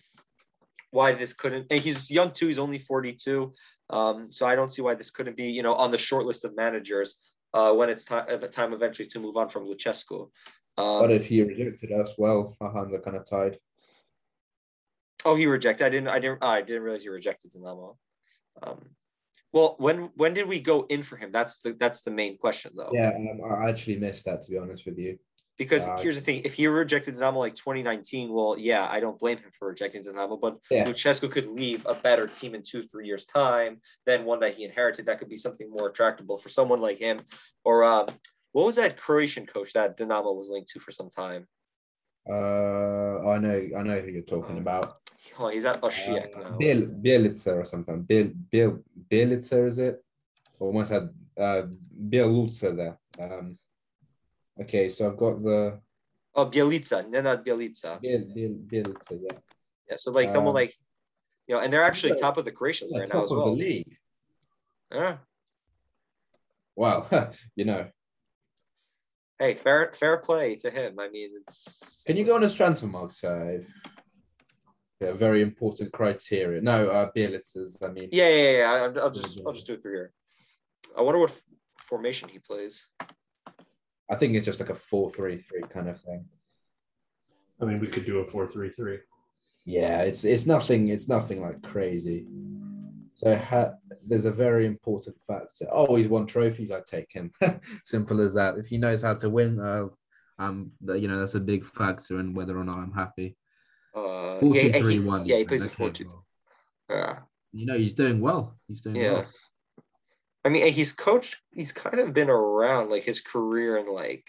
why 0.92 1.14
this 1.14 1.34
couldn't. 1.34 1.68
And 1.70 1.82
he's 1.82 2.10
young 2.10 2.32
too. 2.32 2.48
He's 2.48 2.60
only 2.60 2.80
forty 2.80 3.14
two. 3.14 3.54
Um, 3.90 4.32
so 4.32 4.46
I 4.46 4.56
don't 4.56 4.72
see 4.72 4.82
why 4.82 4.96
this 4.96 5.10
couldn't 5.10 5.38
be 5.38 5.46
you 5.46 5.64
know 5.64 5.76
on 5.76 5.92
the 5.92 5.98
short 5.98 6.26
list 6.26 6.46
of 6.46 6.56
managers 6.56 7.16
uh, 7.54 7.74
when 7.74 7.90
it's 7.90 8.06
time 8.06 8.28
time 8.52 8.74
eventually 8.74 9.08
to 9.10 9.20
move 9.20 9.38
on 9.38 9.50
from 9.50 9.66
Lucescu. 9.66 10.30
Um, 10.78 11.02
But 11.02 11.12
if 11.12 11.28
he 11.28 11.42
rejected 11.42 11.92
us, 11.92 12.16
well, 12.18 12.56
our 12.62 12.72
hands 12.74 12.94
are 12.94 13.02
kind 13.02 13.18
of 13.18 13.26
tied. 13.26 13.58
Oh, 15.26 15.36
he 15.36 15.46
rejected. 15.46 15.86
I 15.86 15.90
didn't. 15.90 16.10
I 16.10 16.20
didn't. 16.20 16.44
I 16.44 16.62
didn't 16.62 16.84
realize 16.84 17.04
he 17.04 17.10
rejected 17.10 17.52
Dinamo. 17.52 17.98
Um, 18.64 18.80
well, 19.52 19.76
when 19.80 20.12
when 20.16 20.34
did 20.34 20.48
we 20.48 20.60
go 20.60 20.86
in 20.90 21.04
for 21.04 21.18
him? 21.18 21.32
That's 21.32 21.60
the 21.60 21.74
that's 21.74 22.04
the 22.04 22.12
main 22.12 22.38
question 22.38 22.72
though. 22.76 22.92
Yeah, 22.94 23.12
um, 23.16 23.42
I 23.44 23.70
actually 23.70 23.98
missed 23.98 24.26
that 24.26 24.42
to 24.44 24.52
be 24.52 24.58
honest 24.58 24.86
with 24.86 24.98
you. 24.98 25.18
Because 25.60 25.86
Uh, 25.88 25.98
here's 25.98 26.16
the 26.16 26.22
thing: 26.22 26.42
if 26.46 26.54
he 26.56 26.66
rejected 26.68 27.14
Dinamo 27.16 27.36
like 27.36 27.54
2019, 27.54 28.32
well, 28.32 28.56
yeah, 28.58 28.88
I 28.90 29.02
don't 29.02 29.20
blame 29.20 29.38
him 29.38 29.52
for 29.58 29.68
rejecting 29.68 30.02
Dinamo. 30.02 30.40
But 30.40 30.58
Yeah. 30.72 30.86
Lucescu 30.86 31.30
could 31.30 31.48
leave 31.48 31.86
a 31.86 31.94
better 31.94 32.26
team 32.28 32.56
in 32.56 32.64
two, 32.64 32.82
three 32.84 33.06
years' 33.06 33.26
time 33.26 33.82
than 34.08 34.24
one 34.24 34.40
that 34.40 34.54
he 34.56 34.64
inherited. 34.64 35.06
That 35.06 35.20
could 35.20 35.30
be 35.30 35.38
something 35.38 35.70
more 35.70 35.90
attractable 35.90 36.38
for 36.38 36.48
someone 36.50 36.80
like 36.80 36.98
him. 36.98 37.20
Or 37.66 37.84
um, 37.84 38.06
what 38.54 38.66
was 38.68 38.78
that 38.78 38.96
Croatian 38.98 39.46
coach 39.46 39.74
that 39.74 39.98
Dinamo 39.98 40.34
was 40.34 40.50
linked 40.50 40.70
to 40.72 40.80
for 40.80 40.92
some 40.92 41.10
time? 41.10 41.46
Uh, 42.28 43.28
I 43.34 43.38
know, 43.40 43.60
I 43.78 43.84
know 43.84 44.00
who 44.00 44.12
you're 44.12 44.22
talking 44.36 44.58
about. 44.60 44.96
Oh, 45.38 45.50
he's 45.50 45.66
at 45.66 45.82
Osijek 45.82 46.38
Uh, 46.38 46.42
now. 46.42 46.58
Biel, 46.58 46.82
Bjelica 47.04 47.52
or 47.58 47.66
something. 47.66 48.02
Biel, 48.04 48.30
Biel, 48.50 48.80
Bjelica 49.12 49.68
is 49.68 49.78
it? 49.80 50.02
Or 50.58 50.68
almost 50.68 50.92
had 50.92 51.10
uh, 51.38 51.64
Bielutsa 52.12 52.76
there. 52.76 52.98
Um, 53.22 53.58
okay, 54.62 54.90
so 54.90 55.10
I've 55.10 55.18
got 55.18 55.42
the 55.42 55.80
Oh, 56.36 56.46
Bjelica, 56.46 57.04
Nenad 57.10 57.44
Bjelica. 57.46 58.00
Biel, 58.00 58.26
Biel, 58.34 58.56
Bjelica, 58.68 59.12
yeah. 59.12 59.38
Yeah, 59.90 59.96
so 59.98 60.12
like 60.12 60.30
someone 60.30 60.50
Um, 60.52 60.56
like, 60.56 60.76
you 61.48 61.56
know, 61.56 61.62
and 61.62 61.74
they're 61.74 61.84
actually 61.84 62.16
top 62.20 62.38
of 62.38 62.46
the 62.46 62.52
Croatian 62.52 62.90
yeah 62.92 63.00
right 63.00 63.10
now 63.10 63.16
top 63.16 63.24
as 63.26 63.32
of 63.32 63.38
well. 63.38 63.46
the 63.48 63.52
league. 63.64 63.98
Yeah. 64.94 65.18
Wow, 66.76 67.08
you 67.56 67.66
know. 67.66 67.90
Hey, 69.40 69.56
fair 69.56 69.92
fair 69.94 70.18
play 70.18 70.56
to 70.58 70.70
him. 70.70 71.00
I 71.00 71.10
mean, 71.10 71.32
it's. 71.42 72.04
Can 72.06 72.18
you 72.18 72.26
go 72.26 72.36
on 72.36 72.42
his 72.42 72.54
transfer 72.54 72.88
marks? 72.88 73.24
Uh, 73.24 73.60
if, 73.60 73.82
yeah, 75.02 75.14
very 75.14 75.42
important 75.42 75.92
criteria. 75.92 76.62
No, 76.62 76.88
uh, 76.88 77.10
Bjelica's. 77.16 77.80
I 77.82 77.88
mean, 77.88 78.10
Yeah, 78.12 78.30
yeah, 78.30 78.52
yeah. 78.60 78.72
I'll, 78.72 79.02
I'll 79.04 79.12
just 79.12 79.40
I'll 79.46 79.54
just 79.54 79.66
do 79.68 79.74
it 79.74 79.82
through 79.82 79.94
here. 79.94 80.14
I 80.98 81.02
wonder 81.02 81.20
what 81.20 81.34
formation 81.78 82.30
he 82.30 82.40
plays. 82.40 82.86
I 84.10 84.16
think 84.16 84.36
it's 84.36 84.46
just 84.46 84.60
like 84.60 84.70
a 84.70 84.76
four-three-three 84.76 85.62
kind 85.70 85.88
of 85.90 86.00
thing. 86.02 86.26
I 87.62 87.66
mean, 87.66 87.80
we 87.80 87.88
could 87.88 88.06
do 88.06 88.20
a 88.20 88.26
four-three-three. 88.28 89.00
Yeah, 89.66 90.02
it's 90.02 90.24
it's 90.24 90.46
nothing. 90.48 90.88
It's 90.88 91.08
nothing 91.10 91.42
like 91.42 91.62
crazy. 91.62 92.26
So 93.16 93.36
ha- 93.38 93.74
there's 94.08 94.26
a 94.26 94.32
very 94.32 94.66
important 94.66 95.18
factor. 95.28 95.68
Oh, 95.72 95.96
he's 95.96 96.08
won 96.08 96.26
trophies. 96.26 96.72
I 96.72 96.80
take 96.88 97.12
him. 97.12 97.32
Simple 97.84 98.22
as 98.22 98.34
that. 98.36 98.58
If 98.58 98.68
he 98.68 98.78
knows 98.78 99.04
how 99.04 99.14
to 99.16 99.30
win, 99.30 99.60
uh, 99.60 99.88
um, 100.40 100.72
you 100.88 101.08
know 101.08 101.20
that's 101.20 101.36
a 101.36 101.40
big 101.40 101.66
factor 101.66 102.20
in 102.20 102.34
whether 102.34 102.58
or 102.58 102.64
not 102.64 102.80
I'm 102.80 102.94
happy. 102.94 103.36
Uh, 103.94 104.38
Four 104.40 104.56
yeah, 104.56 104.62
two 104.62 104.68
yeah, 104.70 104.80
three 104.80 104.94
he, 104.94 105.00
one. 105.00 105.26
yeah, 105.26 105.38
he 105.38 105.46
plays 105.46 105.64
a 105.64 105.66
Okay, 105.66 105.74
four 105.76 105.90
two. 105.92 106.24
Yeah. 106.90 107.20
You 107.52 107.66
know 107.66 107.78
he's 107.78 107.94
doing 107.94 108.22
well. 108.22 108.58
He's 108.68 108.82
doing 108.82 108.96
Yeah. 108.96 109.14
well. 109.14 109.26
I 110.46 110.50
mean, 110.50 110.72
he's 110.72 110.94
coached. 110.94 111.38
He's 111.52 111.72
kind 111.72 112.00
of 112.00 112.14
been 112.14 112.30
around 112.30 112.90
like 112.90 113.04
his 113.04 113.20
career 113.22 113.78
in 113.78 113.92
like 113.94 114.26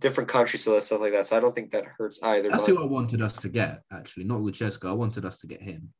different 0.00 0.28
countries, 0.28 0.64
so 0.64 0.74
that 0.74 0.82
stuff 0.82 1.00
like 1.00 1.12
that. 1.12 1.26
So 1.26 1.36
I 1.36 1.40
don't 1.40 1.54
think 1.54 1.70
that 1.72 1.84
hurts 1.84 2.20
either. 2.22 2.50
That's 2.50 2.66
but- 2.66 2.74
who 2.76 2.82
I 2.82 2.86
wanted 2.86 3.22
us 3.22 3.34
to 3.40 3.48
get. 3.48 3.82
Actually, 3.92 4.24
not 4.24 4.38
Lucescu. 4.40 4.88
I 4.88 4.92
wanted 4.92 5.24
us 5.24 5.38
to 5.40 5.46
get 5.46 5.62
him 5.62 5.92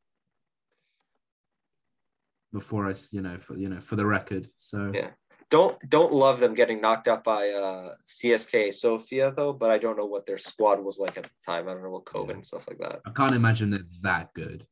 before 2.52 2.88
I, 2.88 2.94
you 3.12 3.20
know, 3.20 3.38
for 3.38 3.56
you 3.56 3.68
know, 3.68 3.80
for 3.80 3.96
the 3.96 4.06
record. 4.06 4.48
So 4.58 4.90
Yeah. 4.92 5.10
don't 5.50 5.78
don't 5.88 6.12
love 6.12 6.40
them 6.40 6.54
getting 6.54 6.80
knocked 6.80 7.06
out 7.06 7.22
by 7.22 7.50
uh 7.50 7.94
CSKA 8.06 8.72
Sofia 8.74 9.30
though, 9.32 9.52
but 9.52 9.70
I 9.70 9.78
don't 9.78 9.96
know 9.96 10.06
what 10.06 10.26
their 10.26 10.38
squad 10.38 10.80
was 10.82 10.98
like 10.98 11.16
at 11.16 11.24
the 11.24 11.30
time. 11.46 11.68
I 11.68 11.74
don't 11.74 11.82
know 11.84 11.90
what 11.90 12.04
COVID 12.04 12.28
Yeah. 12.28 12.34
and 12.34 12.46
stuff 12.46 12.66
like 12.68 12.78
that. 12.78 13.00
I 13.06 13.10
can't 13.10 13.34
imagine 13.34 13.70
they're 13.70 13.80
that 14.02 14.34
good. 14.34 14.66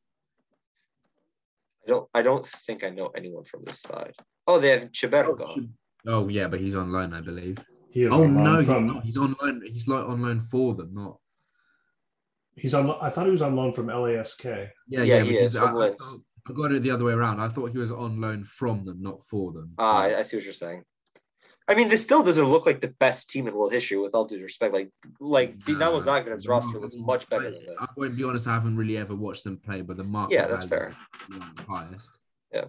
I 1.89 1.91
don't 1.91 2.09
I 2.13 2.21
don't 2.21 2.45
think 2.45 2.83
I 2.83 2.89
know 2.89 3.07
anyone 3.17 3.43
from 3.43 3.63
this 3.65 3.81
side. 3.81 4.13
Oh, 4.45 4.59
they 4.59 4.69
have 4.69 4.91
Chibergo. 4.91 5.67
Oh 6.05 6.27
yeah, 6.27 6.47
but 6.47 6.59
he's 6.59 6.75
on 6.75 6.91
loan, 6.91 7.13
I 7.13 7.21
believe. 7.21 7.57
He 7.89 8.03
is 8.03 8.13
Oh 8.13 8.23
on 8.23 8.35
loan 8.35 8.43
no, 8.43 8.57
he's 8.57 8.65
from 8.67 8.87
not. 8.87 9.03
He's 9.03 9.17
on 9.17 9.35
loan. 9.41 9.61
He's 9.65 9.87
like 9.87 10.05
on 10.05 10.21
loan 10.21 10.41
for 10.41 10.75
them, 10.75 10.91
not. 10.93 11.17
he's 12.55 12.75
on. 12.75 12.95
I 13.01 13.09
thought 13.09 13.25
he 13.25 13.31
was 13.31 13.41
on 13.41 13.55
loan 13.55 13.73
from 13.73 13.87
LASK. 13.87 14.43
Yeah, 14.43 14.65
Yeah, 14.87 15.03
yeah. 15.03 15.23
he 15.23 15.29
because 15.31 15.55
is, 15.55 15.55
I, 15.55 15.65
I, 15.65 15.71
thought, 15.71 16.19
I 16.47 16.53
got 16.53 16.71
it 16.71 16.83
the 16.83 16.91
other 16.91 17.05
way 17.05 17.13
around. 17.13 17.39
I 17.39 17.49
thought 17.49 17.71
he 17.71 17.79
was 17.79 17.91
on 17.91 18.21
loan 18.21 18.43
from 18.43 18.85
them, 18.85 19.01
not 19.01 19.25
for 19.25 19.51
them. 19.51 19.73
Ah, 19.79 20.01
I, 20.01 20.19
I 20.19 20.21
see 20.21 20.37
what 20.37 20.43
you're 20.43 20.53
saying. 20.53 20.83
I 21.69 21.75
mean, 21.75 21.87
this 21.87 22.01
still 22.01 22.23
doesn't 22.23 22.45
look 22.45 22.65
like 22.65 22.81
the 22.81 22.93
best 22.99 23.29
team 23.29 23.47
in 23.47 23.53
world 23.53 23.71
history, 23.71 23.97
with 23.97 24.15
all 24.15 24.25
due 24.25 24.41
respect. 24.41 24.73
Like, 24.73 24.89
like 25.19 25.59
Dinamo 25.59 26.03
Nah, 26.03 26.19
Zagreb's 26.19 26.45
no, 26.45 26.51
roster 26.51 26.79
looks 26.79 26.97
much 26.97 27.29
better 27.29 27.47
I, 27.47 27.51
than 27.51 27.65
this. 27.65 27.75
I 27.79 27.85
won't 27.95 28.17
be 28.17 28.23
honest. 28.23 28.47
I 28.47 28.55
haven't 28.55 28.75
really 28.75 28.97
ever 28.97 29.15
watched 29.15 29.43
them 29.43 29.57
play, 29.57 29.81
but 29.81 29.95
the 29.95 30.03
market. 30.03 30.33
Yeah, 30.33 30.47
that's 30.47 30.65
fair. 30.65 30.89
is 30.89 30.95
one 31.29 31.47
of 31.47 31.55
the 31.55 31.63
highest. 31.63 32.17
Yeah. 32.51 32.65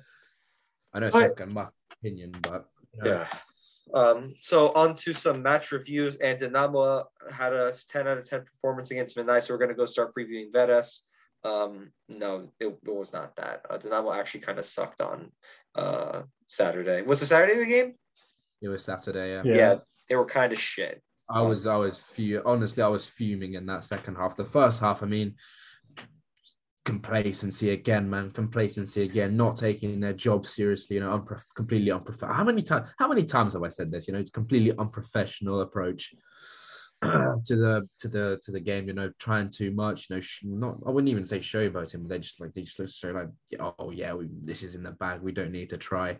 I 0.92 0.98
know 0.98 1.06
it's 1.06 1.14
But- 1.14 1.30
like 1.30 1.40
a 1.40 1.46
my 1.46 1.66
opinion, 1.92 2.32
but 2.42 2.68
you 2.92 3.02
know, 3.02 3.10
Yeah. 3.10 3.26
Um, 3.92 4.34
so 4.38 4.72
on 4.74 4.94
to 4.96 5.12
some 5.12 5.42
match 5.42 5.72
reviews, 5.72 6.16
and 6.16 6.38
Dinamo 6.38 7.04
had 7.32 7.52
a 7.52 7.72
10 7.72 8.06
out 8.06 8.18
of 8.18 8.28
10 8.28 8.44
performance 8.44 8.90
against 8.90 9.16
Mynai, 9.16 9.42
so 9.42 9.54
we're 9.54 9.58
going 9.58 9.70
to 9.70 9.74
go 9.74 9.86
start 9.86 10.14
previewing 10.14 10.52
Veres. 10.52 11.06
Um, 11.42 11.90
no, 12.08 12.52
it, 12.60 12.66
it 12.66 12.94
was 12.94 13.12
not 13.12 13.34
that. 13.36 13.64
Uh, 13.68 13.78
Dinamo 13.78 14.14
actually 14.14 14.40
kind 14.40 14.58
of 14.58 14.64
sucked 14.64 15.00
on 15.00 15.32
uh, 15.74 16.22
Saturday. 16.46 17.02
Was 17.02 17.22
it 17.22 17.26
Saturday 17.26 17.58
the 17.58 17.66
game? 17.66 17.94
It 18.60 18.68
was 18.68 18.84
Saturday. 18.84 19.30
Yeah. 19.30 19.42
Yeah. 19.44 19.56
Yeah, 19.56 19.76
they 20.08 20.16
were 20.16 20.26
kind 20.26 20.52
of 20.52 20.58
shit. 20.58 21.02
I 21.28 21.40
um, 21.40 21.48
was, 21.48 21.66
I 21.66 21.76
was, 21.76 22.00
fu- 22.00 22.42
honestly, 22.44 22.82
I 22.82 22.88
was 22.88 23.06
fuming 23.06 23.54
in 23.54 23.66
that 23.66 23.84
second 23.84 24.16
half. 24.16 24.36
The 24.36 24.44
first 24.44 24.80
half, 24.80 25.02
I 25.02 25.06
mean, 25.06 25.34
complacency 26.84 27.70
again, 27.70 28.10
man, 28.10 28.30
complacency 28.32 29.02
again, 29.02 29.36
not 29.36 29.56
taking 29.56 30.00
their 30.00 30.12
job 30.12 30.46
seriously, 30.46 30.96
you 30.96 31.02
know, 31.02 31.18
unprof- 31.18 31.54
completely 31.54 31.92
unprofessional. 31.92 32.34
How 32.34 32.44
many 32.44 32.62
times? 32.62 32.88
How 32.98 33.08
many 33.08 33.24
times 33.24 33.52
have 33.52 33.62
I 33.62 33.68
said 33.68 33.90
this? 33.90 34.08
You 34.08 34.14
know, 34.14 34.20
it's 34.20 34.30
completely 34.30 34.76
unprofessional 34.76 35.60
approach 35.60 36.14
to 37.02 37.56
the 37.56 37.88
to 37.98 38.08
the 38.08 38.38
to 38.42 38.50
the 38.50 38.60
game. 38.60 38.86
You 38.86 38.92
know, 38.92 39.10
trying 39.18 39.50
too 39.50 39.70
much. 39.70 40.08
You 40.08 40.16
know, 40.16 40.20
sh- 40.20 40.42
not 40.44 40.76
I 40.86 40.90
wouldn't 40.90 41.10
even 41.10 41.24
say 41.24 41.38
showboating, 41.38 42.02
but 42.02 42.08
they 42.08 42.18
just 42.18 42.40
like 42.40 42.52
they 42.52 42.62
just 42.62 42.78
look 42.78 42.88
so 42.88 43.10
like, 43.12 43.28
oh 43.78 43.90
yeah, 43.90 44.12
we, 44.12 44.28
this 44.42 44.62
is 44.62 44.74
in 44.74 44.82
the 44.82 44.90
bag. 44.92 45.22
We 45.22 45.32
don't 45.32 45.52
need 45.52 45.70
to 45.70 45.78
try. 45.78 46.18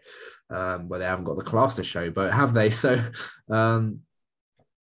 Um, 0.48 0.88
but 0.88 0.98
they 0.98 1.04
haven't 1.04 1.26
got 1.26 1.36
the 1.36 1.44
class 1.44 1.76
to 1.76 1.82
showboat, 1.82 2.32
have 2.32 2.54
they? 2.54 2.70
So, 2.80 3.02
um, 3.50 4.00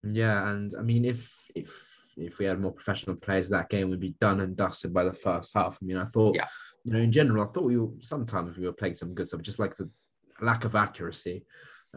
yeah, 0.04 0.50
and 0.50 0.72
I 0.78 0.84
mean, 0.84 1.04
if 1.04 1.34
if 1.56 1.74
if 2.16 2.38
we 2.38 2.46
had 2.46 2.60
more 2.60 2.72
professional 2.74 3.16
players, 3.16 3.50
that 3.50 3.70
game 3.70 3.90
would 3.90 4.00
be 4.00 4.16
done 4.22 4.40
and 4.42 4.56
dusted 4.56 4.94
by 4.94 5.04
the 5.04 5.14
first 5.14 5.56
half. 5.56 5.78
I 5.82 5.86
mean, 5.86 5.98
I 5.98 6.06
thought, 6.06 6.36
Yeah. 6.36 6.46
you 6.84 6.94
know, 6.94 7.00
in 7.00 7.12
general, 7.12 7.44
I 7.44 7.52
thought 7.52 7.64
we 7.66 7.78
were 7.78 7.90
sometimes 8.00 8.58
we 8.58 8.66
were 8.66 8.74
playing 8.74 8.96
some 8.96 9.14
good 9.16 9.28
stuff, 9.28 9.42
just 9.42 9.60
like 9.60 9.76
the 9.78 9.90
lack 10.42 10.64
of 10.66 10.76
accuracy 10.76 11.44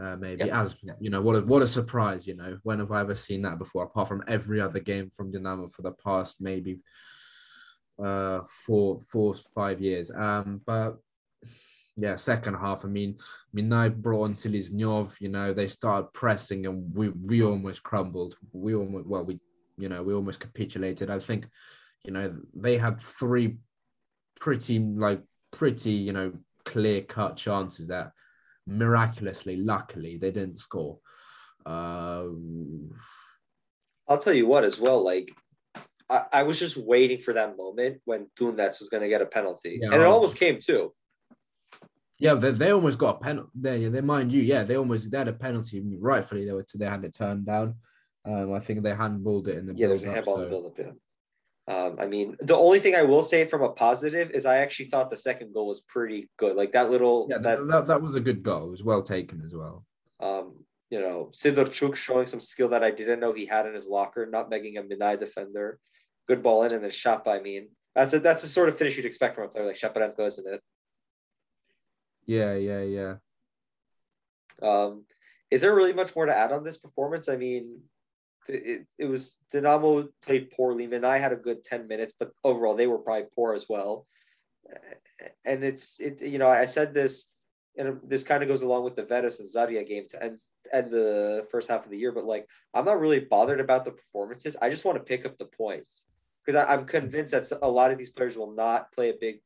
Uh, 0.01 0.17
maybe 0.17 0.51
as 0.51 0.77
you 1.01 1.11
know, 1.11 1.21
what 1.21 1.37
a 1.37 1.41
what 1.41 1.63
a 1.63 1.67
surprise! 1.67 2.27
You 2.27 2.37
know, 2.37 2.59
when 2.63 2.79
have 2.79 2.93
I 2.93 3.01
ever 3.01 3.15
seen 3.15 3.43
that 3.43 3.59
before? 3.59 3.85
Apart 3.85 4.09
from 4.09 4.23
every 4.27 4.61
other 4.61 4.81
game 4.81 5.11
from 5.15 5.31
Dynamo 5.31 5.69
for 5.69 5.83
the 5.83 5.93
past 5.93 6.41
maybe 6.41 6.79
uh 8.03 8.41
four 8.65 9.01
four 9.01 9.35
five 9.55 9.81
years. 9.81 10.11
Um, 10.11 10.63
but 10.65 10.97
yeah, 11.97 12.17
second 12.17 12.55
half. 12.55 12.85
I 12.85 12.89
mean, 12.89 13.17
Mynai 13.55 13.95
brought 13.95 14.25
on 14.25 14.33
Seleznov. 14.33 15.21
You 15.21 15.29
know, 15.29 15.53
they 15.53 15.69
started 15.69 16.13
pressing, 16.15 16.67
and 16.67 16.95
we 16.95 17.11
we 17.11 17.43
almost 17.43 17.83
crumbled. 17.83 18.37
We 18.53 18.75
almost 18.75 19.07
well, 19.07 19.25
we 19.25 19.39
you 19.77 19.89
know 19.89 20.03
we 20.03 20.15
almost 20.15 20.41
capitulated. 20.41 21.11
I 21.11 21.19
think, 21.19 21.47
you 22.05 22.13
know, 22.13 22.37
they 22.55 22.79
had 22.79 23.01
three 23.01 23.59
pretty 24.41 24.79
like 24.79 25.21
pretty 25.51 25.93
you 25.93 26.13
know 26.13 26.33
clear 26.65 27.03
cut 27.03 27.37
chances 27.37 27.89
that 27.89 28.13
miraculously, 28.71 29.57
luckily, 29.57 30.17
they 30.17 30.31
didn't 30.31 30.59
score. 30.59 30.99
Uh, 31.67 32.27
I'll 34.09 34.19
tell 34.19 34.33
you 34.33 34.47
what, 34.47 34.65
as 34.65 34.79
well. 34.79 35.05
Like 35.05 35.31
I, 36.09 36.27
I 36.33 36.43
was 36.43 36.59
just 36.59 36.77
waiting 36.77 37.21
for 37.21 37.35
that 37.35 37.57
moment 37.57 38.01
when 38.05 38.29
Dunets 38.39 38.81
was 38.81 38.89
going 38.91 39.03
to 39.03 39.09
get 39.09 39.23
a 39.23 39.27
penalty, 39.27 39.79
yeah, 39.83 39.93
and 39.93 40.03
it 40.03 40.07
almost 40.07 40.39
came 40.39 40.59
too. 40.59 40.93
Yeah, 42.19 42.35
they, 42.35 42.51
they 42.51 42.73
almost 42.73 42.99
got 42.99 43.17
a 43.17 43.19
penalty. 43.21 43.51
They, 43.55 43.89
they 43.89 44.01
mind 44.01 44.33
you, 44.33 44.43
yeah, 44.43 44.63
they 44.63 44.77
almost 44.77 45.11
they 45.11 45.19
had 45.19 45.29
a 45.29 45.33
penalty. 45.33 45.83
Rightfully, 45.99 46.45
they 46.45 46.53
were 46.53 46.67
they 46.75 46.87
had 46.87 47.05
it 47.05 47.15
turned 47.15 47.47
down. 47.47 47.77
Um, 48.25 48.53
I 48.53 48.61
think 48.61 48.83
they 48.83 48.93
handballed 48.93 49.49
it 49.49 49.57
in 49.57 49.67
the 49.67 49.75
yeah. 49.75 49.89
There's 49.89 50.05
a 50.05 50.13
handball 50.13 50.37
so. 50.37 50.43
in 50.43 50.45
the 50.45 50.51
build 50.51 50.67
up. 50.67 50.79
Yeah. 50.79 50.93
Um, 51.71 51.97
I 52.01 52.07
mean, 52.07 52.37
the 52.41 52.57
only 52.57 52.81
thing 52.81 52.97
I 52.97 53.05
will 53.05 53.23
say 53.23 53.45
from 53.45 53.63
a 53.63 53.69
positive 53.69 54.33
is 54.33 54.45
I 54.45 54.57
actually 54.57 54.87
thought 54.87 55.09
the 55.09 55.17
second 55.17 55.55
goal 55.55 55.69
was 55.69 55.83
pretty 55.83 56.29
good. 56.37 56.57
Like 56.57 56.73
that 56.73 56.91
little 56.91 57.29
yeah, 57.31 57.39
that 57.39 57.65
that, 57.69 57.87
that 57.87 58.03
was 58.03 58.17
a 58.17 58.21
good 58.21 58.43
goal. 58.43 58.67
It 58.67 58.71
was 58.71 58.83
well 58.83 59.05
taken 59.05 59.41
as 59.45 59.55
well. 59.55 59.87
Um, 60.19 60.65
you 60.91 61.01
know, 61.01 61.31
Sidorchuk 61.33 61.95
showing 61.95 62.27
some 62.27 62.41
skill 62.41 62.71
that 62.71 62.83
I 62.83 62.91
didn't 62.91 63.21
know 63.21 63.33
he 63.33 63.47
had 63.47 63.67
in 63.67 63.75
his 63.75 63.87
locker, 63.87 64.27
not 64.27 64.51
making 64.51 64.79
a 64.79 64.83
Mynai 64.83 65.21
defender. 65.21 65.79
Good 66.27 66.43
ball 66.43 66.65
in 66.65 66.73
and 66.73 66.83
then 66.83 66.91
shot 66.91 67.25
by 67.25 67.39
mean. 67.39 67.69
That's 67.95 68.15
a 68.15 68.19
that's 68.19 68.43
the 68.43 68.49
sort 68.49 68.69
of 68.69 68.77
finish 68.77 68.97
you'd 68.97 69.07
expect 69.07 69.37
from 69.37 69.45
a 69.45 69.49
player 69.49 69.67
like 69.67 69.77
Shaparenko, 69.77 70.27
isn't 70.27 70.53
it? 70.53 70.61
Yeah, 72.27 72.55
yeah, 72.55 72.83
yeah. 72.83 73.15
Um, 74.61 75.05
is 75.53 75.61
there 75.61 75.75
really 75.75 75.93
much 75.93 76.17
more 76.17 76.27
to 76.27 76.37
add 76.37 76.51
on 76.51 76.65
this 76.65 76.79
performance? 76.79 77.29
I 77.29 77.37
mean, 77.37 77.81
it, 78.55 78.87
it 78.99 79.05
was 79.07 79.39
Dinamo 79.53 80.09
played 80.23 80.51
poorly. 80.51 80.85
And 80.85 81.07
I 81.07 81.19
had 81.19 81.33
a 81.33 81.37
good 81.37 81.65
10 81.65 81.87
minutes, 81.89 82.15
but 82.19 82.33
overall 82.45 82.75
they 82.75 82.87
were 82.87 82.99
probably 82.99 83.27
poor 83.35 83.55
as 83.55 83.67
well. 83.69 84.07
And 85.45 85.65
it's 85.65 86.01
it 86.01 86.23
you 86.23 86.39
know, 86.39 86.49
I 86.49 86.67
said 86.67 86.95
this 86.95 87.29
and 87.77 88.01
this 88.05 88.23
kind 88.23 88.43
of 88.43 88.49
goes 88.49 88.63
along 88.63 88.85
with 88.85 88.97
the 88.97 89.05
Veres 89.05 89.41
and 89.41 89.49
Zarya 89.49 89.87
game 89.87 90.07
to 90.11 90.23
end, 90.23 90.39
end 90.73 90.91
the 90.91 91.47
first 91.51 91.69
half 91.69 91.85
of 91.85 91.91
the 91.91 91.99
year, 91.99 92.13
but 92.13 92.25
like 92.25 92.49
I'm 92.75 92.85
not 92.85 93.01
really 93.01 93.21
bothered 93.21 93.61
about 93.61 93.85
the 93.85 93.93
performances. 93.93 94.57
I 94.61 94.71
just 94.71 94.85
want 94.85 94.99
to 94.99 95.05
pick 95.05 95.25
up 95.25 95.39
the 95.39 95.47
points 95.47 96.05
because 96.45 96.65
I'm 96.69 96.85
convinced 96.85 97.33
that 97.33 97.51
a 97.63 97.69
lot 97.69 97.91
of 97.91 97.99
these 97.99 98.11
players 98.11 98.37
will 98.37 98.53
not 98.53 98.93
play 98.93 99.11
a 99.11 99.15
big 99.21 99.41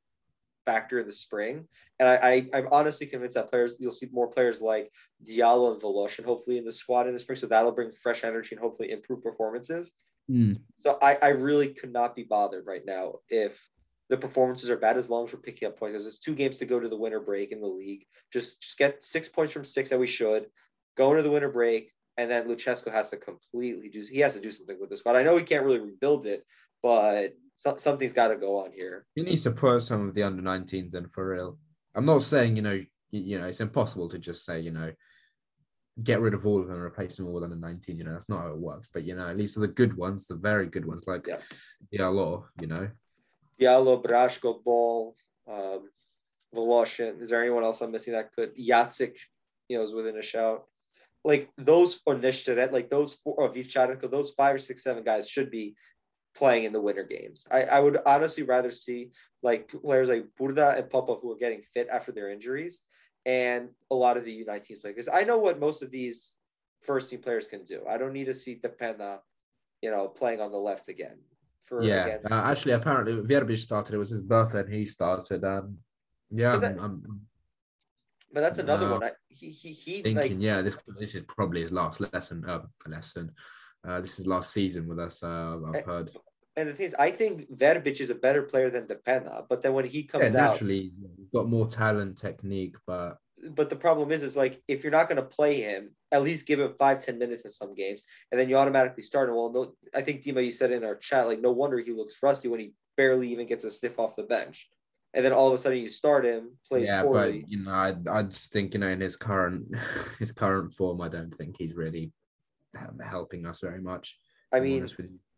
factor 0.65 0.99
in 0.99 1.07
the 1.07 1.13
spring. 1.13 1.67
And 1.99 2.09
I, 2.09 2.49
I 2.53 2.59
am 2.59 2.69
honestly 2.73 3.07
convinced 3.07 3.37
that 3.37 3.51
players 3.51 3.77
you'll 3.79 3.93
see 3.93 4.09
more 4.13 4.29
players 4.29 4.61
like 4.61 4.91
Diallo 5.25 5.73
and 5.73 5.81
Voloshin 5.81 6.25
hopefully 6.25 6.59
in 6.59 6.65
the 6.65 6.73
squad 6.73 7.07
in 7.07 7.13
the 7.13 7.19
spring. 7.19 7.37
So 7.37 7.47
that'll 7.47 7.73
bring 7.73 7.91
fresh 7.91 8.25
energy 8.25 8.55
and 8.55 8.63
hopefully 8.63 8.91
improve 8.91 9.23
performances. 9.23 9.93
Mm. 10.31 10.59
So 10.81 10.99
I, 11.01 11.19
I 11.23 11.29
really 11.29 11.69
could 11.69 11.93
not 11.93 12.17
be 12.17 12.25
bothered 12.25 12.67
right 12.67 12.85
now 12.85 13.17
if 13.29 13.69
the 14.09 14.17
performances 14.17 14.71
are 14.71 14.77
bad 14.77 14.97
as 14.97 15.09
long 15.09 15.25
as 15.25 15.33
we're 15.33 15.41
picking 15.41 15.69
up 15.69 15.79
points. 15.79 16.03
There's 16.03 16.19
two 16.19 16.35
games 16.35 16.59
to 16.59 16.67
go 16.67 16.81
to 16.81 16.89
the 16.89 16.97
winter 16.97 17.21
break 17.21 17.53
in 17.53 17.61
the 17.61 17.67
league. 17.67 18.07
Just 18.33 18.63
just 18.63 18.79
get 18.79 19.03
six 19.03 19.29
points 19.29 19.53
from 19.53 19.65
six 19.65 19.91
that 19.91 19.99
we 19.99 20.07
should. 20.07 20.47
Go 20.97 21.11
into 21.11 21.23
the 21.23 21.31
winter 21.31 21.51
break, 21.51 21.93
and 22.17 22.31
then 22.31 22.47
Lucescu 22.47 22.93
has 22.93 23.11
to 23.11 23.17
completely 23.17 23.89
do 23.89 24.05
he 24.09 24.21
has 24.21 24.35
to 24.35 24.41
do 24.41 24.51
something 24.51 24.79
with 24.79 24.91
the 24.91 24.97
squad. 24.97 25.17
I 25.17 25.23
know 25.23 25.37
he 25.37 25.43
can't 25.43 25.65
really 25.65 25.81
rebuild 25.81 26.27
it, 26.27 26.45
but 26.83 27.35
so, 27.55 27.77
something's 27.77 28.13
got 28.13 28.29
to 28.29 28.37
go 28.37 28.65
on 28.65 28.73
here. 28.73 29.07
He 29.15 29.23
needs 29.23 29.43
to 29.45 29.51
put 29.51 29.83
some 29.83 30.09
of 30.09 30.15
the 30.15 30.23
under 30.23 30.43
19s 30.43 30.95
in 30.95 31.09
for 31.09 31.29
real. 31.29 31.59
I'm 31.95 32.07
not 32.07 32.23
saying 32.23 32.57
you 32.57 32.63
know 32.63 32.81
you 33.11 33.39
know 33.39 33.47
it's 33.47 33.61
impossible 33.61 34.09
to 34.09 34.19
just 34.19 34.45
say 34.45 34.61
you 34.61 34.73
know 34.73 34.93
get 36.03 36.21
rid 36.21 36.35
of 36.35 36.45
all 36.45 36.61
of 36.61 36.67
them 36.67 36.77
and 36.77 36.85
replace 36.85 37.17
them 37.17 37.27
all 37.27 37.35
with 37.35 37.45
under 37.45 37.57
19. 37.57 37.97
You 37.97 38.05
know 38.05 38.13
that's 38.13 38.29
not 38.29 38.41
how 38.41 38.49
it 38.49 38.59
works. 38.59 38.89
But 38.93 39.05
you 39.05 39.15
know 39.15 39.29
at 39.29 39.37
least 39.37 39.59
the 39.59 39.69
good 39.69 39.97
ones, 39.97 40.27
the 40.27 40.35
very 40.35 40.67
good 40.67 40.85
ones 40.85 41.05
like 41.07 41.27
yeah. 41.27 41.39
Diallo, 41.93 42.45
you 42.61 42.67
know. 42.67 42.89
Diallo, 43.61 44.03
Brashko, 44.03 44.65
Ball, 44.65 45.15
um, 45.49 45.89
Voloshin. 46.55 47.21
Is 47.21 47.29
there 47.29 47.41
anyone 47.41 47.63
else 47.63 47.81
I'm 47.81 47.93
missing 47.93 48.15
that 48.15 48.33
could? 48.33 48.57
Yatsik, 48.57 49.15
you 49.69 49.79
know, 49.79 49.85
is 49.85 49.95
within 49.95 50.19
a 50.19 50.23
shout. 50.23 50.65
Like 51.25 51.49
those 51.57 52.01
or 52.05 52.17
Nishtaret, 52.17 52.73
like 52.73 52.91
those 52.91 53.15
four 53.15 53.35
or 53.39 53.49
Vivcharenko, 53.49 54.11
those 54.11 54.35
five 54.35 54.57
or 54.57 54.59
six, 54.59 54.83
seven 54.83 55.05
guys 55.05 55.29
should 55.29 55.51
be 55.51 55.77
playing 56.35 56.65
in 56.65 56.73
the 56.73 56.81
winter 56.81 57.05
games. 57.05 57.47
I, 57.51 57.63
I 57.65 57.81
would 57.81 57.99
honestly 58.07 58.43
rather 58.43 58.71
see 58.71 59.11
like 59.43 59.69
players 59.69 60.09
like 60.09 60.27
Burda 60.39 60.79
and 60.79 60.91
Popov 60.91 61.21
who 61.23 61.33
are 61.33 61.37
getting 61.37 61.63
fit 61.63 61.89
after 61.91 62.13
their 62.13 62.31
injuries 62.31 62.83
and 63.27 63.69
a 63.91 63.95
lot 63.95 64.17
of 64.17 64.25
the 64.25 64.45
U19 64.45 64.81
play 64.81 64.91
because 64.91 65.09
I 65.09 65.25
know 65.25 65.39
what 65.39 65.61
most 65.61 65.83
of 65.83 65.91
these 65.91 66.35
first 66.83 67.11
team 67.11 67.21
players 67.21 67.47
can 67.47 67.65
do. 67.65 67.83
I 67.89 67.97
don't 67.97 68.13
need 68.13 68.27
to 68.27 68.35
see 68.35 68.57
Depena, 68.57 69.21
you 69.83 69.91
know, 69.91 70.09
playing 70.09 70.41
on 70.41 70.53
the 70.53 70.59
left 70.59 70.89
again. 70.89 71.19
For 71.63 71.83
yeah, 71.83 72.05
against, 72.05 72.31
uh, 72.31 72.43
actually, 72.45 72.73
apparently 72.73 73.15
Verbic 73.23 73.59
started. 73.59 73.95
It 73.95 73.99
was 73.99 74.11
his 74.11 74.21
birthday, 74.21 74.61
and 74.61 74.75
he 74.75 74.85
started. 74.85 75.43
Um, 75.45 75.79
yeah, 76.31 76.59
but, 76.59 76.61
that, 76.61 77.01
but 78.35 78.41
that's 78.41 78.59
another 78.59 78.89
uh, 78.89 78.93
one. 78.93 79.05
I, 79.05 79.13
he 79.29 79.49
he 79.49 79.71
he. 79.71 80.03
Thinking, 80.03 80.15
like, 80.15 80.33
yeah, 80.39 80.61
this 80.61 80.77
this 81.01 81.15
is 81.15 81.23
probably 81.23 81.63
his 81.63 81.73
last 81.73 82.03
lesson. 82.03 82.45
Uh, 82.47 82.61
lesson. 82.87 83.33
Uh, 83.87 84.01
this 84.01 84.19
is 84.19 84.27
last 84.27 84.53
season 84.53 84.89
with 84.89 84.99
us. 84.99 85.23
Uh, 85.23 85.59
I've 85.73 85.85
heard. 85.85 86.11
And 86.57 86.69
the 86.69 86.73
thing 86.73 86.87
is, 86.87 86.95
I 86.95 87.11
think 87.11 87.51
Verbic 87.57 88.01
is 88.01 88.11
a 88.11 88.15
better 88.15 88.43
player 88.43 88.71
than 88.71 88.87
Depena. 88.87 89.45
But 89.49 89.61
then 89.61 89.73
when 89.73 89.85
he 89.85 90.05
comes 90.05 90.33
yeah, 90.33 90.41
naturally, 90.41 90.93
out, 91.03 91.33
got 91.33 91.49
more 91.49 91.67
talent, 91.67 92.17
technique, 92.17 92.77
but 92.87 93.19
but 93.51 93.69
the 93.69 93.77
problem 93.77 94.11
is, 94.11 94.23
is 94.23 94.37
like 94.37 94.63
if 94.69 94.83
you're 94.83 94.93
not 94.93 95.09
going 95.09 95.17
to 95.17 95.23
play 95.23 95.61
him, 95.61 95.91
at 96.13 96.23
least 96.23 96.47
give 96.47 96.61
him 96.61 96.75
five, 96.79 97.05
ten 97.05 97.19
minutes 97.19 97.45
in 97.45 97.51
some 97.51 97.75
games, 97.75 98.03
and 98.31 98.41
then 98.41 98.49
you 98.49 98.57
automatically 98.57 99.03
start 99.03 99.29
him. 99.29 99.35
Well, 99.35 99.53
no, 99.53 99.75
I 99.95 100.03
think 100.03 100.23
Dima, 100.23 100.45
you 100.45 100.51
said 100.51 100.71
in 100.71 100.85
our 100.85 100.95
chat, 100.95 101.27
like 101.27 101.41
no 101.41 101.51
wonder 101.51 101.79
he 101.79 101.93
looks 101.93 102.23
rusty 102.23 102.49
when 102.49 102.61
he 102.61 102.73
barely 102.97 103.31
even 103.33 103.47
gets 103.47 103.65
a 103.65 103.71
sniff 103.71 103.99
off 103.99 104.17
the 104.17 104.23
bench, 104.23 104.69
and 105.13 105.25
then 105.25 105.33
all 105.33 105.49
of 105.49 105.55
a 105.55 105.59
sudden 105.59 105.79
you 105.79 105.89
start 105.89 106.25
him, 106.25 106.53
plays 106.69 106.89
yeah, 106.89 107.03
poorly. 107.03 107.41
but 107.41 107.51
you 107.51 107.65
know, 107.65 107.73
I 107.73 107.95
I 108.11 108.23
just 108.23 108.53
think 108.53 108.75
you 108.75 108.81
know 108.81 108.89
in 108.89 109.01
his 109.01 109.17
current 109.17 109.67
his 110.19 110.33
current 110.33 110.73
form, 110.73 111.01
I 111.01 111.09
don't 111.09 111.35
think 111.35 111.57
he's 111.59 111.75
really 111.75 112.13
helping 113.03 113.47
us 113.47 113.61
very 113.61 113.81
much. 113.81 114.19
I 114.53 114.61
mean, 114.61 114.87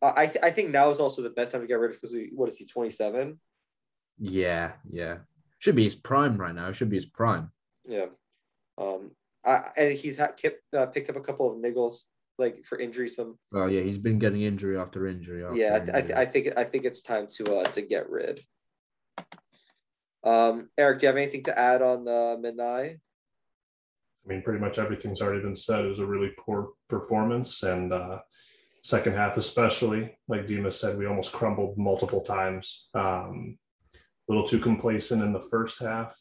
I 0.03 0.27
th- 0.27 0.45
I 0.45 0.51
think 0.51 0.71
now 0.71 0.91
is 0.91 1.01
also 1.01 1.23
the 1.23 1.31
best 1.31 1.53
time 1.53 1.63
to 1.63 1.67
get 1.67 1.79
rid 1.79 1.91
of 1.91 2.01
because 2.01 2.17
what 2.33 2.49
is 2.49 2.59
he 2.59 2.67
twenty 2.67 2.91
seven? 2.91 3.41
Yeah, 4.19 4.73
yeah, 4.91 5.19
should 5.59 5.77
be 5.77 5.85
his 5.85 5.95
prime 5.95 6.37
right 6.37 6.55
now. 6.55 6.73
Should 6.73 6.91
be 6.91 6.97
his 6.97 7.07
prime. 7.07 7.51
Yeah, 7.87 8.07
um, 8.79 9.13
I 9.45 9.71
and 9.77 9.93
he's 9.93 10.17
had 10.17 10.37
kept, 10.37 10.63
uh, 10.75 10.87
picked 10.87 11.09
up 11.09 11.17
a 11.17 11.21
couple 11.21 11.51
of 11.51 11.59
niggles 11.59 12.03
like 12.39 12.65
for 12.65 12.79
injury. 12.79 13.09
Some. 13.09 13.39
Oh 13.55 13.67
yeah, 13.67 13.83
he's 13.83 13.99
been 13.99 14.19
getting 14.19 14.43
injury 14.43 14.79
after 14.79 15.07
injury. 15.07 15.45
After 15.45 15.57
yeah, 15.57 15.77
I, 15.77 15.79
th- 15.79 15.91
I, 15.95 16.01
th- 16.03 16.19
I 16.19 16.25
think 16.27 16.59
I 16.59 16.65
think 16.65 16.85
it's 16.85 17.03
time 17.03 17.27
to 17.33 17.57
uh 17.57 17.65
to 17.65 17.83
get 17.83 18.11
rid. 18.11 18.41
Um, 20.25 20.71
Erik, 20.77 20.99
do 20.99 21.07
you 21.07 21.09
have 21.09 21.17
anything 21.17 21.45
to 21.45 21.57
add 21.57 21.83
on 21.83 22.09
uh, 22.09 22.37
Mynai? 22.37 22.99
I 24.27 24.33
mean, 24.33 24.43
pretty 24.43 24.61
much 24.61 24.79
everything's 24.79 25.23
already 25.23 25.43
been 25.43 25.55
said. 25.55 25.85
It 25.85 25.89
was 25.89 26.01
a 26.01 26.07
really 26.07 26.31
poor 26.39 26.71
performance, 26.89 27.63
and 27.63 27.93
uh, 27.93 28.19
second 28.83 29.15
half 29.15 29.37
especially, 29.37 30.19
like 30.29 30.47
Dima 30.47 30.73
said, 30.73 30.99
we 30.99 31.07
almost 31.07 31.33
crumbled 31.33 31.79
multiple 31.79 32.21
times. 32.21 32.89
Um, 32.95 33.59
a 33.95 34.33
little 34.33 34.47
too 34.47 34.59
complacent 34.59 35.23
in 35.23 35.33
the 35.33 35.41
first 35.41 35.81
half. 35.81 36.17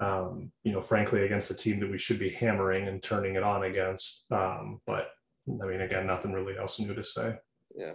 Um, 0.00 0.50
you 0.64 0.72
know, 0.72 0.80
frankly, 0.80 1.22
against 1.22 1.50
a 1.50 1.54
team 1.54 1.78
that 1.80 1.90
we 1.90 1.98
should 1.98 2.18
be 2.18 2.30
hammering 2.30 2.88
and 2.88 3.02
turning 3.02 3.36
it 3.36 3.42
on 3.42 3.64
against. 3.64 4.24
Um, 4.32 4.80
but 4.86 5.08
I 5.48 5.66
mean, 5.66 5.82
again, 5.82 6.06
nothing 6.06 6.32
really 6.32 6.58
else 6.58 6.80
new 6.80 6.94
to 6.94 7.04
say. 7.04 7.34
Yeah. 7.76 7.92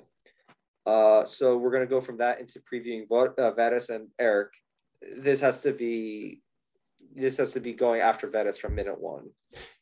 Uh, 0.85 1.25
so 1.25 1.57
we're 1.57 1.71
going 1.71 1.83
to 1.83 1.89
go 1.89 1.99
from 1.99 2.17
that 2.17 2.39
into 2.39 2.61
previewing 2.61 3.05
uh, 3.11 3.51
Veres 3.51 3.89
and 3.89 4.07
Erik. 4.19 4.53
This 5.17 5.41
has 5.41 5.59
to 5.61 5.73
be 5.73 6.41
this 7.15 7.37
has 7.37 7.51
to 7.53 7.59
be 7.59 7.73
going 7.73 8.01
after 8.01 8.27
Veres 8.27 8.57
from 8.57 8.75
minute 8.75 8.99
one. 8.99 9.29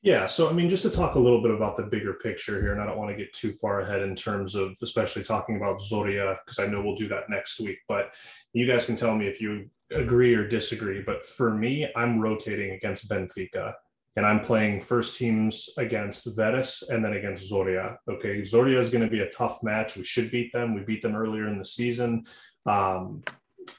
Yeah. 0.02 0.28
So, 0.28 0.50
I 0.50 0.54
mean, 0.54 0.70
just 0.70 0.84
to 0.84 0.90
talk 0.90 1.16
a 1.16 1.20
little 1.20 1.42
bit 1.42 1.52
about 1.52 1.76
the 1.76 1.84
bigger 1.84 2.14
picture 2.14 2.62
here, 2.62 2.72
and 2.72 2.82
I 2.82 2.86
don't 2.86 2.98
want 2.98 3.10
to 3.12 3.18
get 3.18 3.34
too 3.34 3.52
far 3.54 3.82
ahead 3.82 4.02
in 4.02 4.16
terms 4.16 4.56
of 4.56 4.76
especially 4.82 5.24
talking 5.24 5.58
about 5.58 5.82
Zoria, 5.82 6.38
because 6.46 6.60
I 6.60 6.68
know 6.68 6.82
we'll 6.82 6.96
do 6.96 7.08
that 7.10 7.30
next 7.30 7.60
week. 7.60 7.80
But 7.88 8.14
you 8.54 8.66
guys 8.68 8.86
can 8.86 8.96
tell 8.96 9.16
me 9.16 9.28
if 9.28 9.42
you 9.42 9.70
agree 9.92 10.34
or 10.34 10.48
disagree. 10.48 11.02
But 11.02 11.26
for 11.26 11.54
me, 11.54 11.88
I'm 11.96 12.20
rotating 12.20 12.72
against 12.72 13.10
Benfica. 13.10 13.74
And 14.18 14.26
I'm 14.26 14.40
playing 14.40 14.80
first 14.80 15.18
teams 15.18 15.68
against 15.78 16.26
Veres 16.38 16.84
and 16.90 17.04
then 17.04 17.14
against 17.14 17.52
Zoria. 17.52 17.98
Okay. 18.10 18.42
Zoria 18.44 18.80
is 18.80 18.90
going 18.90 19.04
to 19.04 19.10
be 19.10 19.20
a 19.20 19.30
tough 19.30 19.62
match. 19.62 19.98
We 19.98 20.06
should 20.06 20.32
beat 20.32 20.54
them. 20.54 20.74
We 20.74 20.84
beat 20.84 21.02
them 21.02 21.18
earlier 21.18 21.50
in 21.50 21.60
the 21.60 21.66
season. 21.66 22.24
Um, 22.66 23.24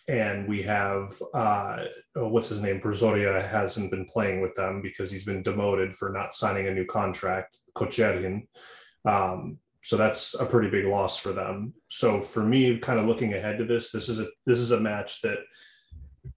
and 0.08 0.48
we 0.48 0.62
have 0.62 1.20
uh, 1.34 1.84
oh, 2.16 2.28
what's 2.28 2.48
his 2.48 2.60
name? 2.60 2.80
Brazoria 2.80 3.46
hasn't 3.46 3.90
been 3.90 4.06
playing 4.06 4.40
with 4.40 4.54
them 4.54 4.82
because 4.82 5.10
he's 5.10 5.24
been 5.24 5.42
demoted 5.42 5.94
for 5.96 6.10
not 6.10 6.34
signing 6.34 6.66
a 6.66 6.74
new 6.74 6.86
contract. 6.86 7.58
Kocherin. 7.74 8.46
Um, 9.04 9.58
so 9.82 9.96
that's 9.96 10.34
a 10.34 10.44
pretty 10.44 10.68
big 10.68 10.86
loss 10.86 11.16
for 11.16 11.32
them. 11.32 11.72
So 11.88 12.20
for 12.20 12.42
me, 12.42 12.78
kind 12.78 12.98
of 12.98 13.06
looking 13.06 13.34
ahead 13.34 13.58
to 13.58 13.64
this, 13.64 13.92
this 13.92 14.08
is 14.08 14.18
a 14.18 14.26
this 14.44 14.58
is 14.58 14.72
a 14.72 14.80
match 14.80 15.22
that, 15.22 15.38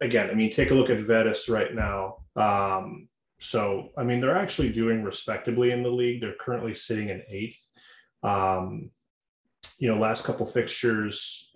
again, 0.01 0.29
I 0.29 0.35
mean, 0.35 0.51
take 0.51 0.71
a 0.71 0.75
look 0.75 0.91
at 0.91 0.99
Veres 0.99 1.49
right 1.49 1.73
now. 1.73 2.17
Um, 2.35 3.07
so 3.39 3.89
I 3.97 4.03
mean, 4.03 4.19
they're 4.19 4.37
actually 4.37 4.71
doing 4.71 5.03
respectably 5.03 5.71
in 5.71 5.81
the 5.81 5.89
league. 5.89 6.21
They're 6.21 6.35
currently 6.39 6.75
sitting 6.75 7.09
in 7.09 7.23
eighth. 7.27 7.69
Um, 8.21 8.91
you 9.79 9.87
know, 9.87 9.99
last 9.99 10.25
couple 10.25 10.45
fixtures 10.45 11.51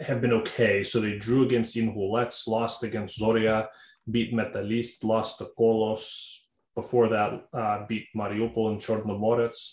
have 0.00 0.20
been 0.20 0.32
okay. 0.32 0.82
So 0.82 1.00
they 1.00 1.18
drew 1.18 1.44
against 1.44 1.76
Inhulets, 1.76 2.48
lost 2.48 2.82
against 2.82 3.20
Zoria, 3.20 3.66
beat 4.10 4.32
Metalist, 4.32 5.04
lost 5.04 5.38
to 5.38 5.48
Kolos. 5.58 6.36
Before 6.74 7.08
that, 7.08 7.44
uh, 7.52 7.84
beat 7.86 8.06
Mariupol 8.16 8.70
and 8.70 8.80
Chornomorets. 8.80 9.72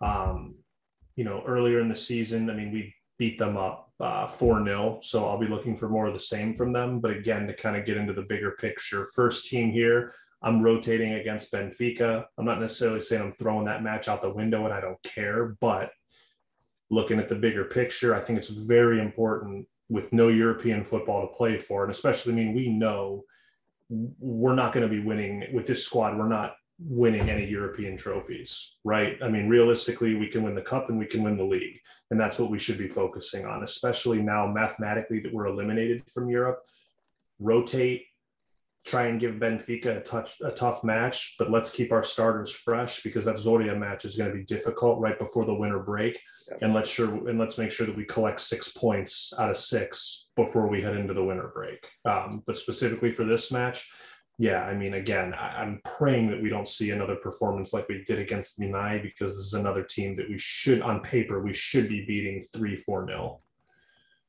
Um, 0.00 0.56
you 1.16 1.24
know, 1.24 1.42
earlier 1.46 1.80
in 1.80 1.88
the 1.88 1.96
season, 1.96 2.50
I 2.50 2.54
mean, 2.54 2.72
we 2.72 2.94
beat 3.18 3.38
them 3.38 3.56
up 3.56 3.92
uh, 4.00 4.26
4 4.26 4.60
uh, 4.60 4.64
0. 4.64 4.98
So 5.02 5.28
I'll 5.28 5.38
be 5.38 5.46
looking 5.46 5.76
for 5.76 5.88
more 5.88 6.06
of 6.06 6.14
the 6.14 6.20
same 6.20 6.54
from 6.54 6.72
them. 6.72 7.00
But 7.00 7.12
again, 7.12 7.46
to 7.46 7.54
kind 7.54 7.76
of 7.76 7.86
get 7.86 7.96
into 7.96 8.12
the 8.12 8.22
bigger 8.22 8.52
picture, 8.52 9.06
first 9.14 9.48
team 9.48 9.70
here, 9.70 10.12
I'm 10.42 10.60
rotating 10.60 11.14
against 11.14 11.52
Benfica. 11.52 12.24
I'm 12.36 12.44
not 12.44 12.60
necessarily 12.60 13.00
saying 13.00 13.22
I'm 13.22 13.32
throwing 13.34 13.66
that 13.66 13.84
match 13.84 14.08
out 14.08 14.22
the 14.22 14.32
window 14.32 14.64
and 14.64 14.74
I 14.74 14.80
don't 14.80 15.02
care, 15.04 15.56
but 15.60 15.90
looking 16.92 17.18
at 17.18 17.28
the 17.28 17.34
bigger 17.34 17.64
picture, 17.64 18.14
I 18.14 18.20
think 18.20 18.38
it's 18.38 18.48
very 18.48 19.00
important 19.00 19.66
with 19.88 20.12
no 20.12 20.28
European 20.28 20.84
football 20.84 21.22
to 21.22 21.34
play 21.34 21.58
for. 21.58 21.82
And 21.82 21.90
especially, 21.90 22.34
I 22.34 22.36
mean, 22.36 22.54
we 22.54 22.68
know 22.68 23.24
we're 23.88 24.54
not 24.54 24.72
going 24.72 24.88
to 24.88 24.94
be 24.94 25.02
winning 25.02 25.44
with 25.52 25.66
this 25.66 25.84
squad. 25.84 26.18
We're 26.18 26.28
not 26.28 26.54
winning 26.78 27.30
any 27.30 27.46
European 27.46 27.96
trophies, 27.96 28.76
right? 28.84 29.16
I 29.22 29.28
mean, 29.28 29.48
realistically, 29.48 30.16
we 30.16 30.28
can 30.28 30.42
win 30.42 30.54
the 30.54 30.62
cup 30.62 30.90
and 30.90 30.98
we 30.98 31.06
can 31.06 31.22
win 31.22 31.38
the 31.38 31.44
league. 31.44 31.80
And 32.10 32.20
that's 32.20 32.38
what 32.38 32.50
we 32.50 32.58
should 32.58 32.78
be 32.78 32.88
focusing 32.88 33.46
on, 33.46 33.64
especially 33.64 34.20
now 34.20 34.46
mathematically 34.46 35.20
that 35.20 35.32
we're 35.32 35.46
eliminated 35.46 36.02
from 36.10 36.28
Europe. 36.28 36.60
Rotate, 37.38 38.04
try 38.84 39.06
and 39.06 39.20
give 39.20 39.36
Benfica 39.36 39.98
a 39.98 40.00
touch 40.00 40.40
a 40.40 40.50
tough 40.50 40.82
match, 40.82 41.36
but 41.38 41.50
let's 41.50 41.70
keep 41.70 41.92
our 41.92 42.02
starters 42.02 42.50
fresh 42.50 43.02
because 43.02 43.24
that 43.26 43.36
Zoria 43.36 43.78
match 43.78 44.04
is 44.04 44.16
going 44.16 44.30
to 44.30 44.36
be 44.36 44.44
difficult 44.44 45.00
right 45.00 45.18
before 45.18 45.44
the 45.44 45.54
winter 45.54 45.78
break. 45.78 46.20
And 46.60 46.74
let's 46.74 46.90
sure 46.90 47.28
and 47.28 47.38
let's 47.38 47.58
make 47.58 47.70
sure 47.70 47.86
that 47.86 47.96
we 47.96 48.04
collect 48.04 48.40
six 48.40 48.72
points 48.72 49.32
out 49.38 49.50
of 49.50 49.56
six 49.56 50.28
before 50.34 50.68
we 50.68 50.82
head 50.82 50.96
into 50.96 51.14
the 51.14 51.24
winter 51.24 51.50
break. 51.54 51.88
Um, 52.04 52.42
but 52.46 52.58
specifically 52.58 53.12
for 53.12 53.24
this 53.24 53.52
match, 53.52 53.88
yeah, 54.38 54.62
I 54.62 54.74
mean, 54.74 54.94
again, 54.94 55.34
I, 55.34 55.62
am 55.62 55.80
praying 55.84 56.30
that 56.30 56.42
we 56.42 56.48
don't 56.48 56.68
see 56.68 56.90
another 56.90 57.16
performance 57.16 57.72
like 57.72 57.88
we 57.88 58.02
did 58.06 58.18
against 58.18 58.58
Mynai 58.58 59.02
because 59.02 59.36
this 59.36 59.46
is 59.46 59.54
another 59.54 59.82
team 59.84 60.14
that 60.14 60.28
we 60.28 60.38
should, 60.38 60.80
on 60.82 61.00
paper, 61.00 61.42
we 61.42 61.54
should 61.54 61.88
be 61.88 62.04
beating 62.06 62.44
three, 62.52 62.76
four 62.76 63.04
nil. 63.04 63.41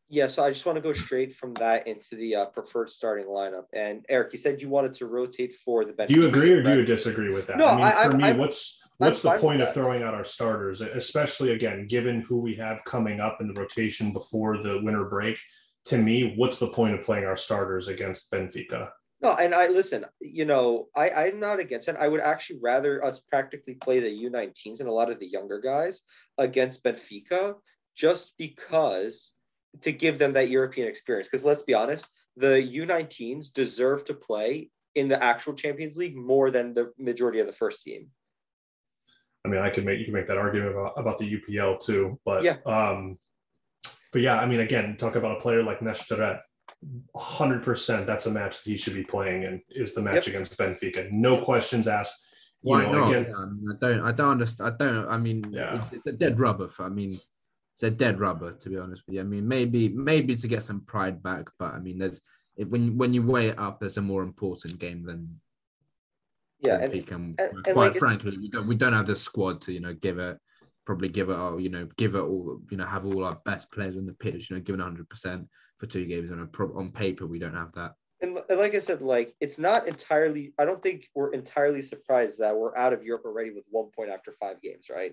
Yeah, 0.09 0.27
so 0.27 0.43
I 0.43 0.49
just 0.49 0.65
want 0.65 0.75
to 0.75 0.81
go 0.81 0.93
straight 0.93 1.35
from 1.35 1.53
that 1.55 1.87
into 1.87 2.15
the 2.15 2.35
uh, 2.35 2.45
preferred 2.45 2.89
starting 2.89 3.25
lineup. 3.25 3.65
And 3.73 4.05
Erik, 4.09 4.31
you 4.33 4.37
said 4.37 4.61
you 4.61 4.69
wanted 4.69 4.93
to 4.95 5.07
rotate 5.07 5.55
for 5.55 5.85
the 5.85 5.93
bench. 5.93 6.09
Do 6.09 6.15
you 6.15 6.27
agree 6.27 6.51
or 6.51 6.61
do 6.61 6.75
you 6.75 6.85
disagree 6.85 7.33
with 7.33 7.47
that? 7.47 7.57
No, 7.57 7.67
I 7.67 7.77
mean, 7.77 8.11
for 8.11 8.15
I, 8.15 8.17
me, 8.17 8.23
I'm, 8.25 8.37
what's 8.37 8.81
what's 8.97 9.25
I'm 9.25 9.35
the 9.35 9.41
point 9.41 9.61
of 9.61 9.73
throwing 9.73 10.03
out 10.03 10.13
our 10.13 10.25
starters, 10.25 10.81
especially 10.81 11.51
again, 11.53 11.87
given 11.87 12.21
who 12.21 12.39
we 12.39 12.55
have 12.55 12.83
coming 12.85 13.19
up 13.19 13.37
in 13.41 13.47
the 13.47 13.59
rotation 13.59 14.11
before 14.11 14.61
the 14.61 14.79
winter 14.83 15.05
break? 15.05 15.39
To 15.85 15.97
me, 15.97 16.33
what's 16.37 16.59
the 16.59 16.67
point 16.67 16.93
of 16.93 17.01
playing 17.01 17.25
our 17.25 17.35
starters 17.35 17.87
against 17.87 18.31
Benfica? 18.31 18.89
No, 19.23 19.35
and 19.35 19.55
I 19.55 19.67
listen, 19.67 20.05
you 20.19 20.43
know, 20.43 20.89
I, 20.95 21.09
I'm 21.09 21.39
not 21.39 21.59
against 21.59 21.87
it. 21.87 21.95
I 21.97 22.09
would 22.09 22.19
actually 22.19 22.59
rather 22.61 23.03
us 23.03 23.19
practically 23.19 23.75
play 23.75 23.99
the 23.99 24.29
U19s 24.29 24.81
and 24.81 24.89
a 24.89 24.91
lot 24.91 25.09
of 25.09 25.19
the 25.19 25.27
younger 25.27 25.61
guys 25.61 26.01
against 26.37 26.83
Benfica 26.83 27.55
just 27.95 28.33
because 28.37 29.33
to 29.81 29.91
give 29.91 30.19
them 30.19 30.33
that 30.33 30.49
European 30.49 30.87
experience. 30.87 31.27
Because 31.27 31.45
let's 31.45 31.63
be 31.63 31.73
honest, 31.73 32.09
the 32.37 32.69
U19s 32.73 33.51
deserve 33.53 34.05
to 34.05 34.13
play 34.13 34.69
in 34.95 35.07
the 35.07 35.21
actual 35.21 35.53
Champions 35.53 35.97
League 35.97 36.15
more 36.15 36.51
than 36.51 36.73
the 36.73 36.91
majority 36.97 37.39
of 37.39 37.47
the 37.47 37.53
first 37.53 37.83
team. 37.83 38.07
I 39.45 39.49
mean, 39.49 39.59
I 39.59 39.69
could 39.69 39.85
make 39.85 39.99
you 39.99 40.05
can 40.05 40.13
make 40.13 40.27
that 40.27 40.37
argument 40.37 40.71
about, 40.71 40.93
about 40.97 41.17
the 41.17 41.37
UPL 41.37 41.79
too, 41.83 42.19
but 42.23 42.43
yeah. 42.43 42.57
um, 42.65 43.17
but 44.13 44.21
yeah, 44.21 44.39
I 44.39 44.45
mean, 44.45 44.61
again, 44.61 44.95
talk 44.97 45.15
about 45.15 45.37
a 45.37 45.41
player 45.41 45.63
like 45.63 45.79
Neshtaret. 45.79 46.39
100% 47.15 48.05
that's 48.05 48.25
a 48.25 48.31
match 48.31 48.63
that 48.63 48.69
he 48.69 48.77
should 48.77 48.93
be 48.93 49.03
playing 49.03 49.45
and 49.45 49.61
is 49.69 49.93
the 49.93 50.01
match 50.01 50.27
yep. 50.27 50.27
against 50.27 50.57
Benfica. 50.57 51.11
No 51.11 51.43
questions 51.43 51.87
asked. 51.87 52.13
You 52.61 52.71
Why 52.71 52.85
know, 52.85 52.91
not? 52.99 53.09
Again, 53.09 53.25
yeah, 53.29 53.35
I, 53.35 53.45
mean, 53.45 53.67
I, 53.69 53.75
don't 53.79 54.05
I 54.05 54.11
don't 54.11 54.31
understand. 54.31 54.75
I 54.79 54.85
don't 54.85 55.07
I 55.07 55.17
mean 55.17 55.43
yeah. 55.49 55.75
it's, 55.75 55.91
it's 55.91 56.05
a 56.05 56.13
dead 56.13 56.39
rubber 56.39 56.69
for 56.69 56.83
I 56.85 56.89
mean 56.89 57.19
it's 57.73 57.83
a 57.83 57.91
dead 57.91 58.19
rubber 58.19 58.53
to 58.53 58.69
be 58.69 58.77
honest 58.77 59.03
with 59.05 59.15
you. 59.15 59.21
I 59.21 59.25
mean, 59.25 59.47
maybe 59.47 59.89
maybe 59.89 60.35
to 60.35 60.47
get 60.47 60.63
some 60.63 60.81
pride 60.81 61.21
back, 61.23 61.49
but 61.57 61.73
I 61.73 61.79
mean, 61.79 61.97
there's 61.97 62.21
when 62.55 62.97
when 62.97 63.13
you 63.13 63.23
weigh 63.23 63.49
it 63.49 63.59
up, 63.59 63.79
there's 63.79 63.97
a 63.97 64.01
more 64.01 64.23
important 64.23 64.79
game 64.79 65.03
than 65.03 65.39
yeah. 66.59 66.77
And, 66.77 66.93
and, 66.93 67.39
and, 67.39 67.63
quite 67.63 67.75
like 67.75 67.95
frankly, 67.95 68.37
we 68.37 68.49
don't 68.49 68.67
we 68.67 68.75
don't 68.75 68.93
have 68.93 69.07
the 69.07 69.15
squad 69.15 69.61
to 69.61 69.73
you 69.73 69.81
know 69.81 69.93
give 69.93 70.19
it 70.19 70.37
probably 70.85 71.09
give 71.09 71.29
it 71.29 71.35
all 71.35 71.59
you 71.59 71.69
know 71.69 71.87
give 71.97 72.15
it 72.15 72.19
all 72.19 72.61
you 72.69 72.77
know 72.77 72.85
have 72.85 73.05
all 73.05 73.23
our 73.23 73.39
best 73.45 73.71
players 73.71 73.95
on 73.95 74.05
the 74.05 74.13
pitch 74.13 74.49
you 74.49 74.55
know 74.55 74.61
given 74.61 74.81
100 74.81 75.07
percent 75.09 75.47
for 75.77 75.85
two 75.87 76.05
games 76.05 76.29
on 76.29 76.39
a 76.39 76.63
on 76.77 76.91
paper 76.91 77.25
we 77.27 77.39
don't 77.39 77.55
have 77.55 77.71
that. 77.73 77.93
And 78.21 78.35
like 78.49 78.73
I 78.73 78.79
said, 78.79 79.01
like 79.01 79.35
it's 79.41 79.59
not 79.59 79.85
entirely. 79.85 80.53
I 80.57 80.63
don't 80.63 80.81
think 80.81 81.09
we're 81.13 81.33
entirely 81.33 81.81
surprised 81.81 82.39
that 82.39 82.55
we're 82.55 82.77
out 82.77 82.93
of 82.93 83.03
Europe 83.03 83.25
already 83.25 83.49
with 83.49 83.65
one 83.69 83.89
point 83.93 84.11
after 84.11 84.31
five 84.39 84.61
games, 84.61 84.85
right? 84.89 85.11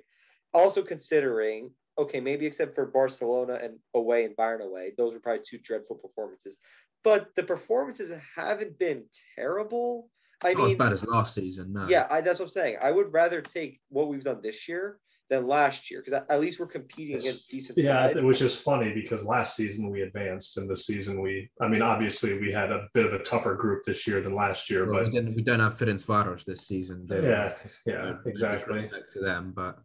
Also 0.54 0.82
considering 0.82 1.72
okay, 1.98 2.20
maybe 2.20 2.46
except 2.46 2.74
for 2.74 2.86
Barcelona 2.86 3.58
and 3.62 3.78
away 3.94 4.24
and 4.24 4.36
Bayern 4.36 4.62
away, 4.62 4.92
those 4.96 5.14
were 5.14 5.20
probably 5.20 5.42
two 5.44 5.58
dreadful 5.58 5.96
performances. 5.96 6.58
But 7.02 7.34
the 7.34 7.42
performances 7.42 8.12
haven't 8.36 8.78
been 8.78 9.04
terrible. 9.36 10.10
I 10.42 10.52
Not 10.52 10.62
mean, 10.62 10.70
as 10.72 10.76
bad 10.76 10.92
as 10.92 11.04
last 11.06 11.34
season. 11.34 11.72
No. 11.72 11.88
Yeah, 11.88 12.06
I, 12.10 12.20
that's 12.20 12.38
what 12.38 12.46
I'm 12.46 12.50
saying. 12.50 12.76
I 12.82 12.90
would 12.90 13.12
rather 13.12 13.40
take 13.40 13.80
what 13.88 14.08
we've 14.08 14.24
done 14.24 14.40
this 14.42 14.68
year 14.68 14.98
than 15.30 15.46
last 15.46 15.90
year 15.90 16.02
because 16.04 16.24
at 16.28 16.40
least 16.40 16.58
we're 16.58 16.66
competing 16.66 17.14
it's, 17.14 17.24
against 17.24 17.50
decent. 17.50 17.78
Yeah, 17.78 18.08
sides. 18.08 18.22
which 18.22 18.42
is 18.42 18.56
funny 18.56 18.92
because 18.92 19.24
last 19.24 19.56
season 19.56 19.88
we 19.88 20.02
advanced, 20.02 20.58
and 20.58 20.68
this 20.68 20.86
season 20.86 21.20
we, 21.20 21.48
I 21.60 21.68
mean, 21.68 21.82
obviously 21.82 22.38
we 22.38 22.52
had 22.52 22.72
a 22.72 22.88
bit 22.94 23.06
of 23.06 23.12
a 23.12 23.20
tougher 23.20 23.54
group 23.54 23.84
this 23.84 24.06
year 24.06 24.20
than 24.20 24.34
last 24.34 24.68
year, 24.68 24.86
well, 24.86 24.96
but 24.96 25.06
we, 25.06 25.10
didn't, 25.12 25.36
we 25.36 25.42
don't 25.42 25.60
have 25.60 25.78
Ferencvaros 25.78 26.44
this 26.44 26.66
season. 26.66 27.06
They 27.06 27.22
yeah, 27.22 27.54
yeah, 27.86 28.14
exactly. 28.26 28.90
To 29.12 29.20
them, 29.20 29.52
but 29.54 29.78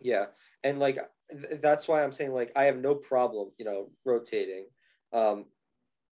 yeah, 0.00 0.26
and 0.64 0.78
like 0.78 0.98
that's 1.60 1.88
why 1.88 2.02
I'm 2.02 2.12
saying 2.12 2.32
like 2.32 2.52
I 2.56 2.64
have 2.64 2.78
no 2.78 2.94
problem, 2.94 3.50
you 3.58 3.64
know, 3.64 3.90
rotating 4.04 4.66
um, 5.12 5.46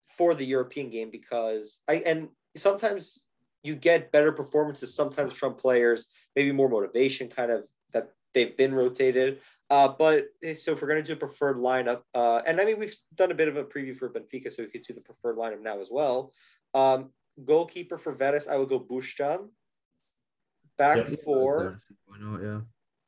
for 0.07 0.35
the 0.35 0.45
European 0.45 0.91
game 0.91 1.11
because 1.11 1.81
I 1.89 2.03
and 2.07 2.29
sometimes 2.57 3.27
you 3.63 3.75
get 3.75 4.13
better 4.13 4.33
performances 4.33 4.95
sometimes 4.95 5.37
from 5.37 5.55
players, 5.55 6.09
maybe 6.37 6.53
more 6.53 6.69
motivation, 6.69 7.29
kind 7.29 7.51
of 7.51 7.67
that 7.93 8.11
they've 8.35 8.57
been 8.57 8.75
rotated. 8.75 9.41
Uh, 9.71 9.89
but 9.89 10.27
eh, 10.43 10.55
so 10.55 10.73
if 10.73 10.83
we're 10.83 10.89
going 10.89 11.03
to 11.03 11.07
do 11.07 11.15
a 11.15 11.17
preferred 11.17 11.57
lineup, 11.57 12.03
uh, 12.15 12.43
and 12.47 12.61
I 12.61 12.65
mean 12.65 12.79
we've 12.79 12.95
done 13.15 13.31
a 13.31 13.35
bit 13.35 13.49
of 13.49 13.57
a 13.57 13.65
preview 13.65 13.97
for 13.97 14.11
Benfica, 14.11 14.53
so 14.53 14.63
we 14.63 14.69
could 14.69 14.83
do 14.83 14.95
the 14.95 15.01
preferred 15.01 15.37
lineup 15.37 15.63
now 15.63 15.81
as 15.81 15.89
well. 15.91 16.33
Um, 16.75 17.11
goalkeeper 17.45 17.99
for 17.99 18.13
Veres, 18.13 18.47
I 18.47 18.57
would 18.57 18.69
go 18.69 18.79
Bushchan. 18.79 19.49
Back 20.77 20.97
yep. 20.97 21.07
four. 21.25 21.79
Not? 22.21 22.43
Yeah. 22.43 22.61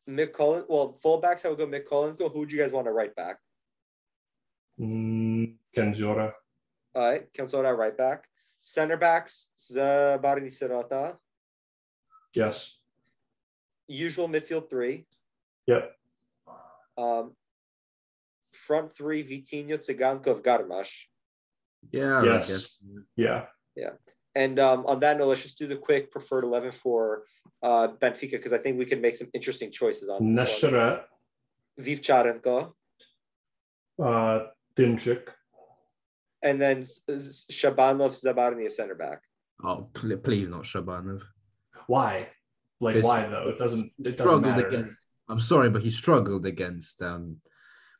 Mykolenko. 0.09 0.67
Well, 0.69 0.99
fullbacks, 1.05 1.45
I 1.45 1.49
would 1.49 1.59
go 1.59 1.67
Mykolenko. 1.67 2.19
Go. 2.19 2.29
Who 2.29 2.41
would 2.41 2.53
you 2.53 2.59
guys 2.59 2.73
want 2.73 2.87
to 2.87 2.93
right 2.93 3.15
back? 3.15 3.39
Mm, 4.81 5.55
Kędziora. 5.77 6.33
All 6.95 7.11
right, 7.11 7.33
Kędziora 7.33 7.77
right 7.77 7.97
back. 7.97 8.29
Center 8.59 8.97
backs, 8.97 9.49
Zabarni 9.57 10.51
Sirota. 10.51 11.17
Yes. 12.35 12.79
Usual 13.89 14.29
midfield 14.29 14.69
three. 14.69 15.07
Yep. 15.67 15.93
Um, 16.99 17.35
front 18.53 18.95
three, 18.95 19.23
Vitinho, 19.23 19.79
Tsigankov, 19.79 20.43
Garmash. 20.43 21.05
Yeah. 21.91 22.25
Yes. 22.25 22.77
Yeah. 23.17 23.47
Yeah. 23.77 23.91
And 24.37 24.59
um, 24.61 24.85
on 24.87 25.01
that 25.01 25.17
note, 25.17 25.29
let's 25.29 25.43
just 25.43 25.59
do 25.59 25.67
the 25.67 25.77
quick 25.77 26.13
preferred 26.13 26.45
11 26.45 26.71
for 26.73 27.23
uh, 27.63 27.89
Benfica 27.89 28.33
because 28.33 28.53
I 28.53 28.59
think 28.59 28.79
we 28.79 28.85
can 28.85 29.01
make 29.01 29.17
some 29.17 29.29
interesting 29.33 29.73
choices 29.73 30.11
on 30.11 30.21
Nashara. 30.21 31.05
Vivcharenko. 31.81 32.73
Uh, 34.01 34.41
Dimchik. 34.77 35.23
And 36.43 36.61
then 36.61 36.83
Shabanov 36.83 38.13
Zabarny, 38.13 38.71
center 38.71 38.95
back. 38.95 39.23
Oh, 39.65 39.89
please 39.95 40.49
not 40.51 40.65
Shabanov. 40.65 41.23
Why? 41.87 42.29
Like, 42.79 43.03
why 43.03 43.27
though? 43.27 43.49
It 43.49 43.59
doesn't, 43.59 43.91
it 44.05 44.19
doesn't 44.19 44.43
matter. 44.43 44.69
Against, 44.69 45.01
I'm 45.31 45.41
sorry, 45.41 45.71
but 45.71 45.83
he 45.83 45.89
struggled 45.89 46.45
against, 46.45 47.01
um, 47.01 47.41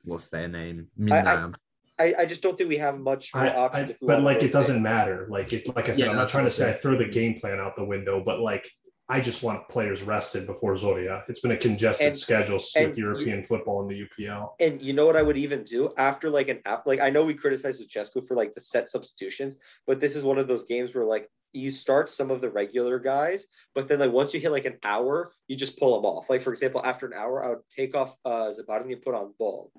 what's 0.05 0.29
their 0.29 0.49
name? 0.49 0.89
Minam. 1.01 1.55
I, 1.99 2.15
I 2.19 2.27
just 2.27 2.43
don't 2.43 2.57
think 2.59 2.69
we 2.69 2.77
have 2.77 2.99
much 2.99 3.35
more 3.35 3.45
I, 3.45 3.49
I, 3.49 3.57
options. 3.57 3.91
if 3.91 4.01
we 4.01 4.09
but 4.09 4.23
like 4.23 4.41
to 4.41 4.47
it 4.47 4.53
doesn't 4.53 4.83
matter. 4.83 5.27
Like 5.31 5.53
it, 5.53 5.75
like 5.75 5.89
I 5.89 5.93
said, 5.93 5.99
Yeah, 5.99 6.11
I'm 6.11 6.17
not 6.17 6.29
trying 6.29 6.45
to 6.45 6.51
say 6.51 6.71
I 6.71 6.75
throw 6.75 6.97
the 6.97 7.07
game 7.07 7.39
plan 7.39 7.59
out 7.59 7.77
the 7.77 7.85
window, 7.85 8.23
but 8.25 8.41
like 8.41 8.71
I 9.09 9.21
just 9.21 9.45
want 9.45 9.69
players 9.69 10.03
rested 10.03 10.47
before 10.47 10.75
Zoria. 10.75 11.23
It's 11.29 11.41
been 11.41 11.53
a 11.53 11.57
congested 11.57 12.09
And- 12.09 12.17
schedule 12.17 12.59
and 12.75 12.89
with 12.89 12.99
European 12.99 13.45
football 13.45 13.83
in 13.83 13.89
the 13.89 14.03
UPL. 14.05 14.55
And 14.59 14.83
you 14.83 14.93
know 14.93 15.07
what 15.07 15.17
I 15.17 15.23
would 15.23 15.37
even 15.39 15.63
do 15.63 15.95
after 15.97 16.29
like 16.29 16.49
an 16.49 16.61
app? 16.67 16.87
Like 16.87 17.01
I 17.01 17.09
know 17.11 17.25
we 17.25 17.35
criticize 17.35 17.81
Lucescu 17.81 18.27
for 18.27 18.35
like 18.37 18.55
the 18.55 18.61
set 18.61 18.91
substitutions, 18.91 19.59
but 19.87 20.01
this 20.01 20.17
is 20.17 20.25
one 20.25 20.39
of 20.39 20.49
those 20.49 20.65
games 20.65 20.93
where 20.93 21.05
like 21.05 21.31
you 21.53 21.71
start 21.71 22.11
some 22.11 22.31
of 22.33 22.41
the 22.41 22.51
regular 22.51 22.99
guys, 22.99 23.47
but 23.75 23.87
then 23.87 24.01
like 24.01 24.11
once 24.11 24.35
you 24.35 24.41
hit 24.41 24.51
like 24.51 24.67
an 24.67 24.77
hour, 24.85 25.31
you 25.47 25.57
just 25.57 25.79
pull 25.79 25.95
them 25.95 26.05
off. 26.05 26.29
Like 26.29 26.43
for 26.43 26.51
example, 26.53 26.83
after 26.85 27.07
an 27.07 27.15
hour, 27.15 27.45
I 27.45 27.49
would 27.51 27.69
take 27.71 27.95
off 27.95 28.17
uh 28.25 28.51
Zabarni 28.53 28.93
and 28.93 29.03
put 29.03 29.15
on 29.15 29.33
ball. 29.39 29.71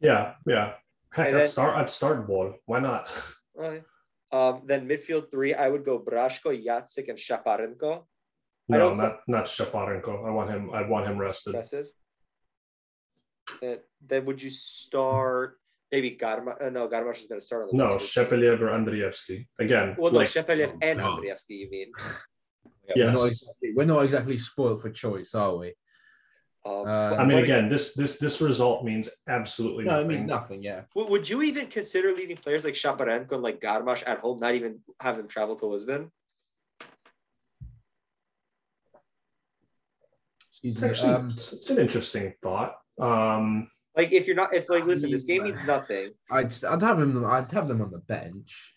Yeah, 0.00 0.34
yeah. 0.46 0.74
Heck, 1.14 1.28
And 1.28 1.36
I'd 1.36 1.40
then- 1.42 1.46
start. 1.48 1.76
I'd 1.76 1.90
start 1.90 2.26
ball. 2.26 2.54
Why 2.66 2.80
not? 2.80 3.08
Okay. 3.58 3.82
Um, 4.32 4.62
then 4.66 4.88
midfield 4.88 5.30
three, 5.30 5.54
I 5.54 5.68
would 5.68 5.84
go 5.84 6.00
Brashko, 6.00 6.50
Yatsik, 6.68 7.08
and 7.08 7.16
Shaparenko. 7.16 8.02
I 8.02 8.72
No, 8.72 8.78
don't 8.80 8.98
not 8.98 9.20
not 9.28 9.44
Shaparenko. 9.44 10.26
I 10.26 10.30
want 10.30 10.50
him. 10.50 10.70
I 10.72 10.82
want 10.82 11.06
him 11.06 11.16
rested. 11.18 11.54
Rested. 11.54 11.86
And 13.62 13.78
then 14.04 14.24
would 14.24 14.42
you 14.42 14.50
start 14.50 15.60
maybe 15.92 16.16
Garma? 16.16 16.60
Uh, 16.60 16.70
no, 16.70 16.88
Garmash 16.88 17.20
is 17.20 17.26
going 17.26 17.40
to 17.40 17.46
start 17.46 17.62
on 17.64 17.68
the 17.70 17.76
No, 17.76 17.90
bench. 17.90 18.02
Shepeliev 18.02 18.60
or 18.60 18.68
Andrievsky. 18.70 19.46
Again, 19.60 19.94
Well, 19.98 20.10
no, 20.10 20.18
like, 20.18 20.28
Shepeliev 20.28 20.72
Oh, 20.74 20.78
and 20.82 20.98
God. 20.98 21.20
Andrievsky, 21.20 21.50
you 21.62 21.70
mean? 21.70 21.92
Yeah, 22.88 22.94
Yes. 22.96 23.06
we're, 23.06 23.12
not 23.12 23.26
exactly, 23.28 23.72
we're 23.76 23.84
not 23.84 24.00
exactly 24.04 24.38
spoiled 24.38 24.82
for 24.82 24.90
choice, 24.90 25.34
are 25.34 25.56
we? 25.56 25.74
Um, 26.66 26.86
Uh, 26.88 27.16
I 27.18 27.24
mean, 27.26 27.38
again, 27.44 27.68
this 27.68 27.94
this 27.94 28.18
this 28.18 28.40
result 28.40 28.84
means 28.84 29.10
absolutely 29.28 29.84
nothing. 29.84 30.00
No, 30.00 30.04
it 30.04 30.08
means 30.16 30.24
nothing. 30.28 30.62
Yeah. 30.62 30.82
W- 30.94 31.10
Would 31.10 31.28
you 31.28 31.42
even 31.42 31.66
consider 31.66 32.12
leaving 32.14 32.36
players 32.38 32.64
like 32.64 32.74
Shaparenko 32.74 33.32
and 33.32 33.42
like 33.42 33.60
Garmash 33.60 34.02
at 34.06 34.18
home, 34.18 34.40
not 34.40 34.54
even 34.54 34.80
have 35.00 35.16
them 35.18 35.28
travel 35.28 35.56
to 35.56 35.66
Lisbon? 35.66 36.10
Excuse 40.50 40.76
It's 40.76 40.82
me. 40.82 40.88
actually 40.88 41.12
Um, 41.14 41.26
it's, 41.28 41.52
it's 41.52 41.70
an 41.70 41.78
interesting 41.78 42.34
thought. 42.42 42.76
Um, 43.00 43.68
Like, 43.96 44.12
if 44.12 44.26
you're 44.26 44.36
not, 44.36 44.54
if 44.54 44.68
like, 44.70 44.84
I 44.84 44.86
listen, 44.86 45.10
this 45.10 45.24
game 45.24 45.44
means 45.44 45.62
nothing. 45.64 46.10
I'd 46.30 46.52
I'd 46.64 46.82
have 46.82 46.98
them. 46.98 47.24
I'd 47.26 47.52
have 47.52 47.68
them 47.68 47.82
on 47.82 47.90
the 47.90 47.98
bench. 47.98 48.74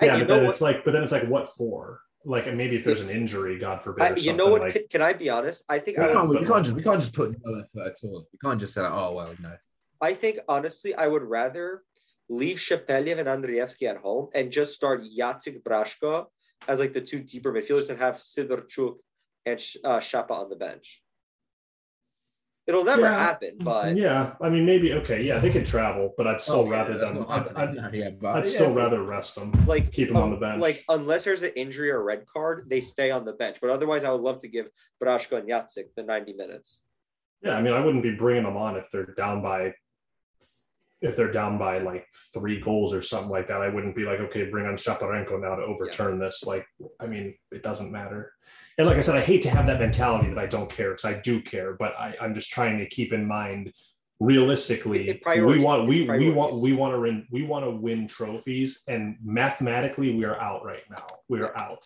Yeah, 0.00 0.14
you 0.14 0.20
but 0.24 0.28
then 0.28 0.42
what? 0.44 0.50
it's 0.50 0.60
like, 0.60 0.84
but 0.84 0.92
then 0.92 1.02
it's 1.02 1.12
like, 1.12 1.26
what 1.28 1.54
for? 1.54 2.00
Like, 2.26 2.52
maybe 2.54 2.76
if 2.76 2.84
there's 2.84 3.02
an 3.02 3.10
injury, 3.10 3.58
God 3.58 3.82
forbid, 3.82 4.02
I, 4.02 4.14
you 4.16 4.32
know 4.32 4.48
what? 4.48 4.62
like, 4.62 4.72
can, 4.72 4.82
can 4.88 5.02
I 5.02 5.12
be 5.12 5.28
honest? 5.28 5.62
I 5.68 5.78
think 5.78 5.98
Yeah, 5.98 6.04
I 6.04 6.08
we 6.08 6.14
can't 6.14 6.28
we 6.28 6.38
but- 6.38 6.48
can't 6.48 6.64
just 6.64 6.76
we 6.76 6.82
can't 6.82 7.00
just 7.00 7.12
put 7.12 7.36
no 7.44 7.60
effort 7.60 7.86
at 7.90 7.96
all. 8.02 8.26
We 8.32 8.38
can't 8.42 8.58
just 8.58 8.72
say, 8.74 8.80
oh 8.82 9.12
well, 9.12 9.34
no. 9.40 9.52
I 10.00 10.14
think 10.14 10.38
honestly, 10.48 10.94
I 10.94 11.06
would 11.06 11.22
rather 11.22 11.82
leave 12.30 12.56
Shepeliev 12.56 13.18
and 13.18 13.28
Andrievsky 13.28 13.88
at 13.88 13.98
home 13.98 14.28
and 14.34 14.50
just 14.50 14.74
start 14.74 15.02
Yatsik 15.02 15.62
Brashko 15.62 16.26
as 16.66 16.80
like 16.80 16.94
the 16.94 17.00
two 17.00 17.20
deeper 17.20 17.52
midfielders 17.52 17.90
and 17.90 17.98
have 17.98 18.16
Sidorchuk 18.16 18.96
and 19.44 19.62
uh, 19.84 20.00
Shapa 20.00 20.32
on 20.32 20.48
the 20.48 20.56
bench. 20.56 21.02
It'll 22.66 22.84
never 22.84 23.02
Yeah. 23.02 23.18
happen, 23.18 23.58
but 23.60 23.94
yeah, 23.94 24.36
I 24.40 24.48
mean, 24.48 24.64
maybe 24.64 24.94
okay, 24.94 25.22
yeah, 25.22 25.38
they 25.38 25.50
could 25.50 25.66
travel, 25.66 26.14
but 26.16 26.26
I'd 26.26 26.40
still 26.40 26.60
Oh, 26.60 26.64
yeah, 26.64 26.70
rather 26.70 26.98
that's 26.98 27.12
them. 27.12 27.26
not 27.28 27.56
I'd, 27.56 27.76
I'd, 27.78 27.94
yeah, 27.94 28.10
I'd 28.32 28.48
still 28.48 28.72
but- 28.72 28.76
rather 28.84 29.02
rest 29.02 29.34
them. 29.34 29.52
like 29.66 29.92
Keep 29.92 30.10
'em 30.10 30.16
on 30.16 30.22
um, 30.24 30.30
the 30.30 30.36
bench. 30.38 30.60
Like 30.62 30.82
unless 30.88 31.24
there's 31.24 31.42
an 31.42 31.52
injury 31.56 31.90
or 31.90 32.00
a 32.00 32.02
red 32.04 32.24
card, 32.26 32.64
they 32.70 32.80
stay 32.80 33.10
on 33.10 33.26
the 33.26 33.34
bench. 33.34 33.58
But 33.60 33.68
otherwise, 33.68 34.04
I 34.04 34.10
would 34.12 34.22
love 34.22 34.38
to 34.40 34.48
give 34.48 34.68
Brashko 35.02 35.36
and 35.38 35.48
Yatsik 35.48 35.88
the 35.94 36.04
90 36.04 36.32
minutes. 36.32 36.82
Yeah, 37.42 37.52
I 37.56 37.60
mean, 37.60 37.74
I 37.74 37.80
wouldn't 37.84 38.02
be 38.02 38.12
bringing 38.16 38.44
them 38.44 38.56
on 38.56 38.76
if 38.76 38.90
they're 38.90 39.12
down 39.14 39.42
by 39.42 39.74
if 41.04 41.16
they're 41.16 41.30
down 41.30 41.58
by 41.58 41.78
like 41.78 42.06
three 42.32 42.58
goals 42.58 42.94
or 42.94 43.02
something 43.02 43.30
like 43.30 43.46
that. 43.46 43.60
I 43.60 43.68
wouldn't 43.68 43.94
be 43.94 44.04
like, 44.04 44.20
okay, 44.20 44.44
bring 44.44 44.66
on 44.66 44.74
Shaparenko 44.74 45.38
now 45.38 45.54
to 45.54 45.62
overturn 45.62 46.18
this. 46.18 46.44
Like, 46.44 46.66
I 46.98 47.06
mean, 47.06 47.34
it 47.52 47.62
doesn't 47.62 47.92
matter. 47.92 48.32
And 48.78 48.86
like 48.86 48.96
I 48.96 49.02
said, 49.02 49.14
I 49.14 49.20
hate 49.20 49.42
to 49.42 49.50
have 49.50 49.66
that 49.66 49.78
mentality 49.78 50.30
that 50.30 50.38
I 50.38 50.46
don't 50.46 50.70
care 50.70 50.92
because 50.92 51.04
I 51.04 51.20
do 51.20 51.42
care, 51.42 51.74
but 51.74 51.94
I, 51.98 52.16
I'm 52.22 52.34
just 52.34 52.50
trying 52.50 52.78
to 52.78 52.88
keep 52.88 53.12
in 53.12 53.26
mind 53.26 53.70
realistically 54.20 55.20
we 55.26 55.58
want 55.58 55.88
we, 55.88 56.08
we 56.08 56.30
want 56.30 56.54
we 56.62 56.72
want 56.72 56.94
to 56.94 57.00
win 57.00 57.26
we 57.32 57.42
want 57.42 57.64
to 57.64 57.70
win 57.70 58.06
trophies 58.06 58.84
and 58.86 59.16
mathematically 59.22 60.14
we 60.14 60.24
are 60.24 60.40
out 60.40 60.64
right 60.64 60.84
now 60.88 61.04
we 61.28 61.40
are 61.40 61.52
out 61.60 61.84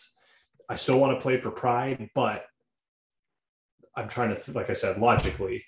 i 0.68 0.76
still 0.76 1.00
want 1.00 1.16
to 1.16 1.22
play 1.22 1.38
for 1.38 1.50
pride 1.50 2.11
but 2.14 2.44
i'm 3.96 4.07
trying 4.07 4.37
to 4.37 4.52
like 4.52 4.68
i 4.68 4.74
said 4.74 4.98
logically 4.98 5.64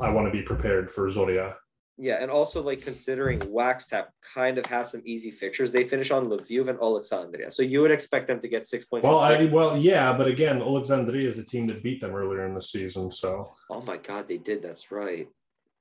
i 0.00 0.08
want 0.08 0.24
to 0.24 0.30
be 0.30 0.40
prepared 0.40 0.88
for 0.88 1.10
zoria 1.10 1.54
Yeah, 1.96 2.16
and 2.20 2.28
also 2.30 2.60
like 2.60 2.82
considering 2.82 3.38
Waxtap 3.40 4.06
kind 4.34 4.58
of 4.58 4.66
have 4.66 4.88
some 4.88 5.00
easy 5.04 5.30
fixtures. 5.30 5.70
They 5.70 5.84
finish 5.84 6.10
on 6.10 6.26
Lviv 6.26 6.68
and 6.68 6.78
Alexandria, 6.80 7.50
so 7.52 7.62
you 7.62 7.80
would 7.82 7.92
expect 7.92 8.26
them 8.26 8.40
to 8.40 8.48
get 8.48 8.66
six 8.66 8.84
points. 8.84 9.06
well 9.06 9.20
i 9.20 9.44
well 9.46 9.76
yeah 9.78 10.12
but 10.12 10.26
again 10.26 10.60
alexandria 10.60 11.28
is 11.28 11.38
a 11.38 11.44
team 11.44 11.68
that 11.68 11.82
beat 11.84 12.00
them 12.00 12.12
earlier 12.14 12.46
in 12.46 12.54
the 12.54 12.62
season 12.62 13.10
so 13.10 13.52
oh 13.70 13.80
my 13.82 13.96
God, 13.96 14.26
they 14.26 14.38
did. 14.38 14.60
That's 14.60 14.90
right. 14.90 15.28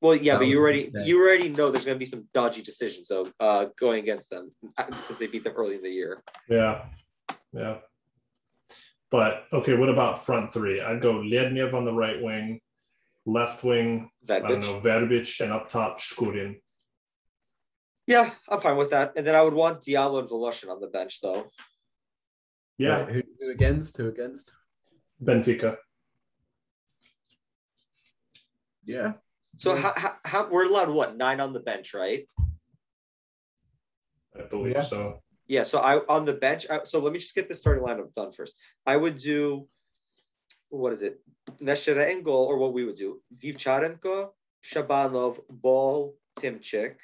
Well, 0.01 0.15
yeah, 0.15 0.33
That 0.33 0.39
but 0.39 0.47
you 0.47 0.59
already 0.59 0.91
yeah. 0.93 1.03
you 1.05 1.19
already 1.19 1.49
know 1.49 1.71
there's 1.71 1.85
going 1.85 1.95
to 1.95 1.99
be 1.99 2.05
some 2.05 2.27
dodgy 2.33 2.61
decisions 2.61 3.07
so 3.07 3.31
uh, 3.39 3.67
going 3.79 3.99
against 4.03 4.29
them 4.29 4.51
uh, 4.77 4.85
since 4.99 5.17
they 5.17 5.27
beat 5.27 5.43
them 5.45 5.53
early 5.55 5.75
in 5.75 5.81
the 5.81 5.89
year. 5.89 6.21
yeah 6.49 6.85
yeah 7.53 7.77
but 9.11 9.45
okay 9.53 9.75
what 9.75 9.89
about 9.89 10.25
front 10.25 10.51
three 10.53 10.81
i'd 10.81 11.01
go 11.01 11.13
lednev 11.13 11.73
on 11.73 11.85
the 11.85 11.93
right 11.93 12.21
wing 12.21 12.59
left 13.25 13.63
wing 13.63 14.09
That 14.25 14.43
i 14.45 14.49
don't 14.49 14.61
know 14.61 14.79
verbich 14.79 15.39
and 15.41 15.51
up 15.51 15.69
top 15.69 15.99
shkurin 15.99 16.59
Yeah, 18.05 18.31
I'm 18.49 18.59
fine 18.59 18.75
with 18.75 18.89
that. 18.91 19.13
And 19.15 19.25
then 19.25 19.33
I 19.33 19.41
would 19.41 19.53
want 19.53 19.79
Diallo 19.79 20.19
and 20.19 20.27
Voloshin 20.27 20.69
on 20.69 20.81
the 20.81 20.91
bench 20.91 21.21
though. 21.21 21.47
yeah 22.77 22.89
Right, 23.03 23.11
who, 23.13 23.21
who 23.39 23.51
against? 23.51 23.95
Who 23.95 24.09
against? 24.09 24.51
benfica 25.23 25.77
Yeah. 28.85 29.13
So 29.55 29.73
Yeah. 29.73 29.81
how, 29.81 29.93
how, 29.95 30.11
how 30.25 30.41
we're 30.51 30.65
allowed 30.65 30.89
what 30.89 31.15
nine 31.15 31.39
on 31.39 31.53
the 31.53 31.61
bench, 31.61 31.93
right? 31.93 32.27
i 34.37 34.41
believe 34.51 34.75
Yeah. 34.75 34.83
so 34.83 35.23
Yeah. 35.47 35.63
So 35.63 35.79
I 35.79 36.03
on 36.15 36.25
the 36.25 36.33
bench. 36.33 36.67
I, 36.69 36.83
so 36.83 36.99
let 36.99 37.13
me 37.13 37.19
just 37.19 37.35
get 37.35 37.47
the 37.47 37.55
starting 37.55 37.83
lineup 37.87 38.11
done 38.13 38.31
first. 38.33 38.53
I 38.85 38.97
would 38.97 39.15
do 39.17 39.69
what 40.73 40.93
is 40.93 41.03
it? 41.03 41.19
Neshcheret 41.61 42.25
or 42.25 42.57
what 42.57 42.73
we 42.73 42.85
would 42.85 42.95
do: 42.95 43.21
Vivcharenko, 43.37 44.31
Shabanov, 44.63 45.39
Ball, 45.49 46.15
Timchik, 46.35 46.95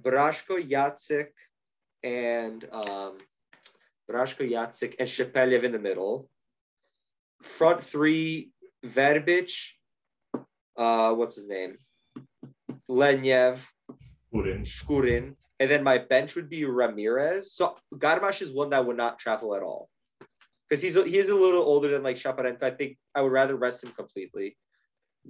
Brashko, 0.00 0.56
Yatsik, 0.68 1.28
and 2.02 2.64
um, 2.72 3.18
Brashko, 4.10 4.48
Yatsik, 4.50 4.96
and 4.98 5.08
Shepeliev 5.08 5.62
in 5.62 5.72
the 5.72 5.78
middle. 5.78 6.28
Front 7.42 7.82
three: 7.82 8.50
Verbich. 8.84 9.72
Uh, 10.76 11.14
what's 11.14 11.36
his 11.36 11.48
name? 11.48 11.76
Lednev, 12.90 13.58
Shkurin. 14.34 14.62
Shkurin, 14.62 15.36
and 15.60 15.70
then 15.70 15.84
my 15.84 15.98
bench 15.98 16.34
would 16.34 16.48
be 16.48 16.64
Ramirez. 16.64 17.54
So 17.54 17.76
Garmash 17.94 18.42
is 18.42 18.52
one 18.52 18.70
that 18.70 18.84
would 18.84 18.96
not 18.96 19.18
travel 19.18 19.54
at 19.54 19.62
all 19.62 19.88
because 20.68 20.82
he's 20.82 20.96
a, 20.96 21.04
he 21.04 21.18
is 21.18 21.28
a 21.28 21.34
little 21.34 21.62
older 21.62 21.88
than 21.88 22.02
like 22.02 22.16
Shaparenko. 22.16 22.62
I 22.62 22.70
think 22.70 22.98
I 23.14 23.22
would 23.22 23.32
rather 23.32 23.56
rest 23.56 23.84
him 23.84 23.92
completely. 23.92 24.56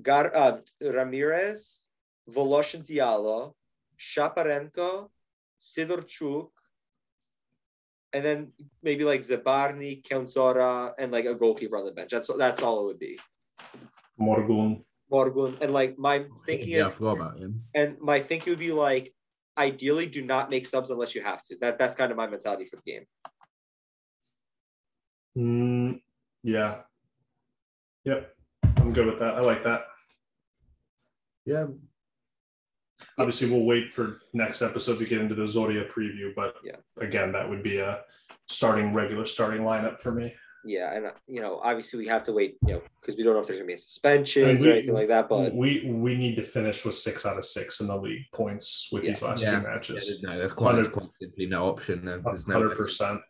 Gar 0.01 0.35
uh, 0.35 0.59
Ramirez, 0.81 1.83
Voloshin 2.31 2.87
Diallo, 2.87 3.53
Shaparenko, 3.99 5.09
Sidorchuk, 5.61 6.49
and 8.13 8.25
then 8.25 8.53
maybe 8.83 9.05
like 9.05 9.21
Zabarni, 9.21 10.03
Kędziora, 10.03 10.93
and 10.99 11.13
like 11.13 11.27
a 11.27 11.35
goalkeeper 11.35 11.77
on 11.77 11.85
the 11.85 11.93
bench. 11.93 12.11
That's 12.11 12.31
that's 12.37 12.63
all 12.63 12.81
it 12.81 12.85
would 12.85 12.99
be. 12.99 13.19
morgun 14.19 14.83
Morgun 15.11 15.57
and 15.61 15.73
like 15.73 15.99
my 15.99 16.25
thinking 16.47 16.71
yeah, 16.71 16.85
I 16.85 16.87
is 16.87 16.95
forgot 16.95 17.17
about 17.17 17.39
him. 17.39 17.63
and 17.75 17.97
my 18.01 18.21
thinking 18.21 18.53
would 18.53 18.59
be 18.59 18.73
like, 18.73 19.15
ideally, 19.57 20.07
do 20.07 20.23
not 20.23 20.51
make 20.51 20.67
subs 20.67 20.91
unless 20.91 21.15
you 21.15 21.23
have 21.23 21.43
to. 21.45 21.57
That 21.61 21.79
that's 21.79 21.95
kind 21.95 22.11
of 22.11 22.17
my 22.17 22.27
mentality 22.27 22.65
for 22.65 22.77
the 22.77 22.91
game. 22.91 23.05
Mm, 25.37 26.01
yeah. 26.43 26.77
Yep. 28.05 28.35
I'm 28.79 28.93
good 28.93 29.07
with 29.07 29.19
that. 29.19 29.35
I 29.35 29.41
like 29.41 29.63
that. 29.65 29.83
Yeah. 31.45 31.67
Obviously, 33.19 33.51
we'll 33.51 33.65
wait 33.65 33.93
for 33.93 34.21
next 34.33 34.63
episode 34.63 34.99
to 34.99 35.05
get 35.07 35.21
into 35.21 35.35
the 35.35 35.43
Zoria 35.43 35.91
preview, 35.91 36.35
but 36.35 36.57
Yeah. 36.65 36.77
again, 36.99 37.33
that 37.33 37.49
would 37.49 37.63
be 37.63 37.79
a 37.79 38.03
starting 38.49 38.95
regular 38.95 39.27
starting 39.27 39.63
lineup 39.63 40.01
for 40.01 40.13
me. 40.13 40.35
Yeah, 40.65 40.95
and 40.95 41.07
uh, 41.07 41.13
you 41.29 41.41
know, 41.41 41.61
obviously, 41.63 41.99
we 42.01 42.09
have 42.09 42.25
to 42.25 42.33
wait, 42.33 42.57
you 42.67 42.75
know, 42.75 42.83
because 43.01 43.17
we 43.17 43.23
don't 43.23 43.35
know 43.35 43.41
if 43.41 43.47
there's 43.47 43.59
gonna 43.61 43.69
be 43.69 43.77
suspensions 43.77 44.63
And 44.65 44.67
or 44.67 44.75
anything 44.75 44.95
like 44.95 45.09
that. 45.09 45.29
But 45.29 45.55
we 45.55 45.89
we 45.89 46.17
need 46.17 46.35
to 46.37 46.43
finish 46.43 46.85
with 46.85 46.97
six 46.97 47.25
out 47.25 47.39
of 47.39 47.45
six 47.45 47.81
in 47.81 47.87
the 47.87 47.97
league 47.97 48.25
points 48.33 48.89
with 48.91 49.05
Yeah. 49.05 49.11
these 49.11 49.23
last 49.23 49.43
Yeah. 49.43 49.61
two 49.61 49.67
matches. 49.67 50.07
there's 50.07 50.23
no, 50.23 50.37
there's 50.39 50.53
quite, 50.53 50.75
there's 50.75 50.89
quite 50.89 51.09
simply 51.21 51.47
no 51.47 51.69
option. 51.69 52.05
There. 52.05 52.19
There's 52.19 52.49
no 52.49 52.55
Hundred 52.55 52.77
percent. 52.77 53.21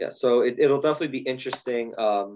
Yeah, 0.00 0.08
so 0.08 0.40
it, 0.40 0.56
it'll 0.58 0.80
definitely 0.80 1.08
be 1.08 1.18
interesting. 1.18 1.92
Um, 1.98 2.34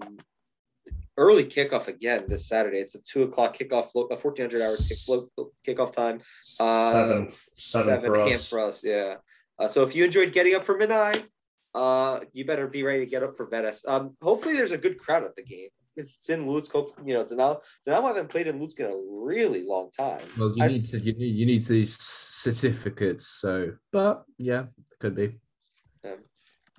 early 1.17 1.45
kickoff 1.45 1.87
again 1.87 2.25
this 2.27 2.47
Saturday. 2.47 2.77
It's 2.79 2.95
a 2.95 3.01
two 3.01 3.23
o'clock 3.23 3.57
kickoff, 3.57 3.89
a 4.11 4.15
fourteen 4.17 4.45
hundred 4.45 4.61
hours 4.61 4.87
kick, 4.87 4.97
float, 4.99 5.29
kickoff 5.67 5.91
time. 5.93 6.21
Uh, 6.59 6.91
seven, 6.91 7.29
seven, 7.31 8.01
for 8.01 8.17
us. 8.17 8.49
for 8.49 8.59
us. 8.59 8.83
Yeah. 8.83 9.15
Uh, 9.57 9.67
so 9.67 9.83
if 9.83 9.95
you 9.95 10.03
enjoyed 10.05 10.33
getting 10.33 10.53
up 10.55 10.63
for 10.63 10.77
midnight, 10.77 11.25
uh, 11.73 12.19
you 12.33 12.45
better 12.45 12.67
be 12.67 12.83
ready 12.83 13.05
to 13.05 13.09
get 13.09 13.23
up 13.23 13.35
for 13.35 13.47
Veres. 13.47 13.83
Um, 13.87 14.15
hopefully 14.21 14.55
there's 14.55 14.73
a 14.73 14.77
good 14.77 14.99
crowd 14.99 15.23
at 15.23 15.35
the 15.35 15.43
game. 15.43 15.69
It's 15.95 16.29
in 16.29 16.45
Lutsk. 16.45 16.73
You 17.05 17.13
know, 17.13 17.23
Dinamo, 17.23 17.61
Dinamo 17.87 18.07
haven't 18.07 18.27
played 18.27 18.47
in 18.47 18.59
Lutsk 18.59 18.79
in 18.81 18.87
a 18.87 19.25
really 19.25 19.63
long 19.63 19.89
time. 19.91 20.21
Well, 20.37 20.53
you 20.55 20.63
I- 20.63 20.67
need 20.67 20.85
to 20.87 20.99
you 20.99 21.13
need 21.13 21.35
you 21.35 21.45
need 21.45 21.63
these 21.65 21.97
certificates. 21.97 23.27
So, 23.27 23.71
but 23.91 24.25
yeah, 24.37 24.65
could 24.99 25.15
be. 25.15 25.39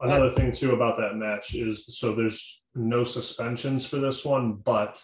Another 0.00 0.30
thing 0.30 0.52
too 0.52 0.74
about 0.74 0.98
that 0.98 1.16
match 1.16 1.54
is 1.54 1.86
so 1.98 2.14
there's 2.14 2.62
no 2.74 3.02
suspensions 3.02 3.86
for 3.86 3.96
this 3.96 4.24
one, 4.24 4.54
but 4.54 5.02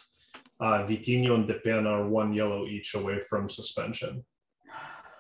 uh, 0.61 0.85
Vitinho 0.87 1.35
and 1.35 1.49
Depena 1.49 1.87
are 1.87 2.09
one 2.09 2.33
yellow 2.33 2.67
each 2.67 2.95
away 2.95 3.19
from 3.21 3.49
suspension. 3.49 4.25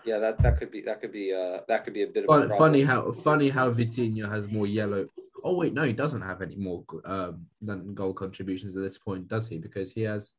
Yeah, 0.04 0.18
that, 0.18 0.38
that 0.42 0.58
could 0.58 0.70
be 0.70 0.82
that 0.82 1.00
could 1.00 1.12
be 1.12 1.32
uh 1.32 1.60
that 1.68 1.84
could 1.84 1.94
be 1.94 2.02
a 2.02 2.06
bit 2.06 2.24
of 2.28 2.50
a 2.50 2.56
funny 2.56 2.82
how 2.82 3.12
funny 3.12 3.48
how 3.48 3.70
Vitinho 3.70 4.28
has 4.30 4.50
more 4.50 4.66
yellow. 4.66 5.08
Oh 5.44 5.56
wait, 5.56 5.72
no, 5.72 5.84
he 5.84 5.92
doesn't 5.92 6.20
have 6.22 6.42
any 6.42 6.56
more 6.56 6.84
um, 7.04 7.46
than 7.60 7.94
goal 7.94 8.12
contributions 8.14 8.76
at 8.76 8.82
this 8.82 8.98
point, 8.98 9.26
does 9.28 9.48
he? 9.48 9.58
Because 9.58 9.90
he 9.92 10.02
has 10.02 10.32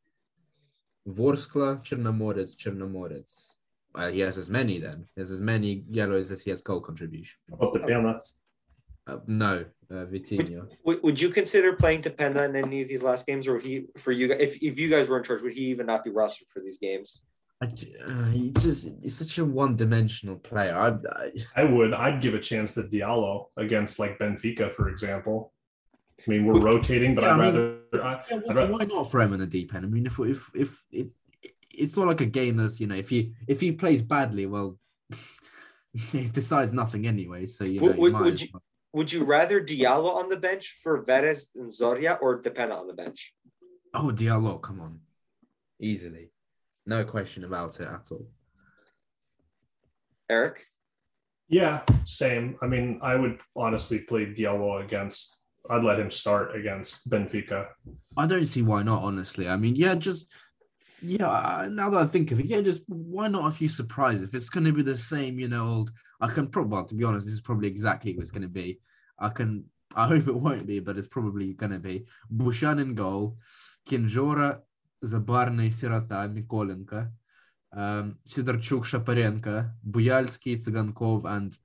Vorskla, 1.10 1.84
Chernomorets, 1.84 2.56
Chernomorets. 2.56 3.50
Uh, 3.96 4.10
he 4.10 4.20
has 4.22 4.38
as 4.38 4.50
many 4.50 4.80
then. 4.80 5.06
He 5.16 5.22
has 5.22 5.32
as 5.32 5.42
many 5.42 5.84
yellows 5.90 6.32
as 6.32 6.42
he 6.42 6.50
has 6.50 6.62
goal 6.62 6.80
contribution. 6.82 7.38
But 7.50 7.74
Depena, 7.74 8.22
Uh, 9.06 9.18
no, 9.28 9.66
uh, 9.92 10.06
Vitinho. 10.06 10.68
Would, 10.86 11.04
would 11.04 11.20
you 11.20 11.30
consider 11.30 11.74
playing 11.74 12.02
Dependa 12.04 12.48
in 12.48 12.56
any 12.56 12.82
of 12.82 12.88
these 12.88 13.04
last 13.04 13.26
games, 13.28 13.48
or 13.48 13.54
would 13.56 13.64
he 13.64 13.86
for 13.98 14.12
you? 14.12 14.28
guys- 14.30 14.40
If 14.40 14.64
if 14.64 14.80
you 14.80 14.90
guys 14.90 15.10
were 15.10 15.18
in 15.18 15.24
charge, 15.24 15.42
would 15.42 15.54
he 15.54 15.66
even 15.66 15.86
not 15.88 16.04
be 16.04 16.10
rostered 16.10 16.48
for 16.48 16.62
these 16.62 16.78
games? 16.78 17.24
I 17.62 17.66
j- 17.68 17.94
uh, 18.06 18.26
he 18.26 18.52
just 18.52 18.88
he's 19.02 19.16
such 19.16 19.38
a 19.40 19.46
one-dimensional 19.46 20.38
player. 20.38 20.76
I, 20.78 20.98
I 21.20 21.32
I 21.56 21.64
would 21.66 21.94
I'd 21.94 22.22
give 22.22 22.34
a 22.34 22.40
chance 22.40 22.74
to 22.76 22.84
Diallo 22.84 23.48
against 23.58 24.00
like 24.00 24.18
Benfica, 24.20 24.72
for 24.74 24.88
example. 24.90 25.52
I 26.26 26.30
mean, 26.32 26.46
we're 26.46 26.62
rotating, 26.62 27.14
but 27.16 27.24
Yeah, 27.26 27.36
I'd 27.36 27.40
I 27.40 27.52
mean- 27.52 27.56
rather. 27.92 28.04
I, 28.06 28.24
Yeah, 28.32 28.38
I'd 28.38 28.56
well, 28.56 28.68
ra- 28.70 28.78
why 28.78 28.86
not 28.86 29.12
throw 29.12 29.22
him 29.26 29.34
in 29.34 29.40
the 29.42 29.48
deep 29.48 29.74
end? 29.76 29.86
I 29.86 29.90
mean, 29.90 30.06
if 30.06 30.18
if 30.20 30.50
if 30.56 30.84
if 30.92 31.12
it's 31.74 31.98
not 31.98 32.08
like 32.08 32.22
a 32.22 32.26
game 32.26 32.56
that's 32.58 32.80
you 32.80 32.88
know 32.88 32.96
if 32.96 33.10
he 33.10 33.34
if 33.48 33.60
he 33.60 33.74
plays 33.74 34.02
badly, 34.02 34.46
well, 34.46 34.78
he 35.94 36.28
decides 36.30 36.72
nothing 36.72 37.06
anyway. 37.06 37.46
So 37.48 37.66
you 37.66 37.82
know, 37.82 37.88
Would- 37.88 37.96
you 37.98 38.02
would- 38.02 38.14
would 38.16 38.42
you- 38.42 38.48
well- 38.54 38.64
Would 38.94 39.12
you 39.12 39.24
rather 39.24 39.60
Diallo 39.60 40.16
on 40.16 40.30
the 40.30 40.38
bench 40.38 40.78
for 40.84 41.02
Veres 41.04 41.50
and 41.56 41.72
Zoria, 41.72 42.18
or 42.22 42.42
Dependa 42.42 42.80
on 42.80 42.88
the 42.88 42.94
bench? 42.94 43.34
oh 43.96 44.12
Diallo, 44.14 44.62
come 44.62 44.80
on, 44.80 45.00
easily, 45.80 46.32
no 46.86 47.04
question 47.04 47.44
about 47.44 47.80
it 47.80 47.88
at 47.88 48.08
all. 48.12 48.28
Erik, 50.30 50.66
yeah, 51.50 51.82
same. 52.06 52.58
I 52.62 52.68
mean, 52.68 53.00
I 53.02 53.16
would 53.16 53.40
honestly 53.56 54.00
play 54.00 54.26
Diallo 54.28 54.84
against. 54.84 55.40
I'd 55.70 55.84
let 55.84 56.00
him 56.00 56.12
start 56.12 56.56
against 56.56 57.10
Benfica. 57.10 57.68
I 58.18 58.28
don't 58.28 58.46
see 58.46 58.62
why 58.62 58.84
not. 58.84 59.04
Honestly, 59.04 59.48
I 59.48 59.56
mean, 59.56 59.76
yeah, 59.76 59.96
just 59.96 60.26
yeah. 61.02 61.28
uh, 61.30 61.68
Now 61.70 61.90
that 61.92 62.02
I 62.02 62.08
think 62.08 62.32
of 62.32 62.40
it, 62.40 62.48
yeah, 62.48 62.62
just 62.62 62.82
why 62.88 63.28
not 63.28 63.48
a 63.48 63.52
few 63.52 63.70
surprises? 63.70 64.24
If 64.24 64.36
it's 64.36 64.50
going 64.50 64.66
to 64.66 64.72
be 64.74 64.84
the 64.84 64.98
same, 64.98 65.40
you 65.40 65.48
know, 65.48 65.68
old. 65.68 65.92
I 66.24 66.28
can 66.28 66.48
probably, 66.48 66.72
well, 66.72 66.86
to 66.86 66.96
be 66.96 67.04
honest, 67.04 67.26
this 67.28 67.34
is 67.34 67.42
probably 67.42 67.68
exactly 67.68 68.14
what 68.14 68.24
it's 68.24 68.32
going 68.32 68.50
to 68.52 68.56
be. 68.64 68.80
I 69.20 69.30
can. 69.30 69.66
I 69.96 70.08
hope 70.08 70.28
it 70.28 70.36
won't 70.46 70.66
be, 70.66 70.80
but 70.80 70.98
it's 70.98 71.12
probably 71.16 71.54
going 71.54 71.74
to 71.74 71.80
be 71.80 72.06
Bushchan 72.32 72.80
in 72.82 72.96
goal, 72.96 73.38
Kędziora, 73.88 74.62
Zabarny, 75.04 75.68
Sirota, 75.78 76.20
Mykolenko, 76.34 77.10
um, 77.76 78.18
Sidorchuk, 78.26 78.86
Shaparenko, 78.86 79.70
Buyalski, 79.92 80.56
Tsigankov, 80.56 81.26
and 81.26 81.56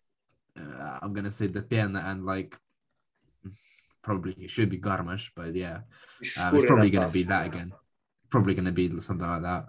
uh, 0.59 0.99
I'm 1.01 1.13
going 1.15 1.25
to 1.25 1.31
say 1.31 1.49
Depena 1.49 2.05
and 2.11 2.27
like 2.27 2.59
probably 4.03 4.33
it 4.33 4.51
should 4.51 4.71
be 4.71 4.79
Garmash, 4.79 5.31
but 5.37 5.55
yeah. 5.55 5.79
Um, 6.41 6.57
it's 6.57 6.67
probably 6.67 6.91
going 6.91 7.07
to 7.07 7.13
be 7.13 7.23
that 7.25 7.47
again. 7.47 7.73
Probably 8.29 8.55
going 8.55 8.67
to 8.67 8.73
be 8.73 8.89
something 9.01 9.27
like 9.27 9.43
that. 9.43 9.69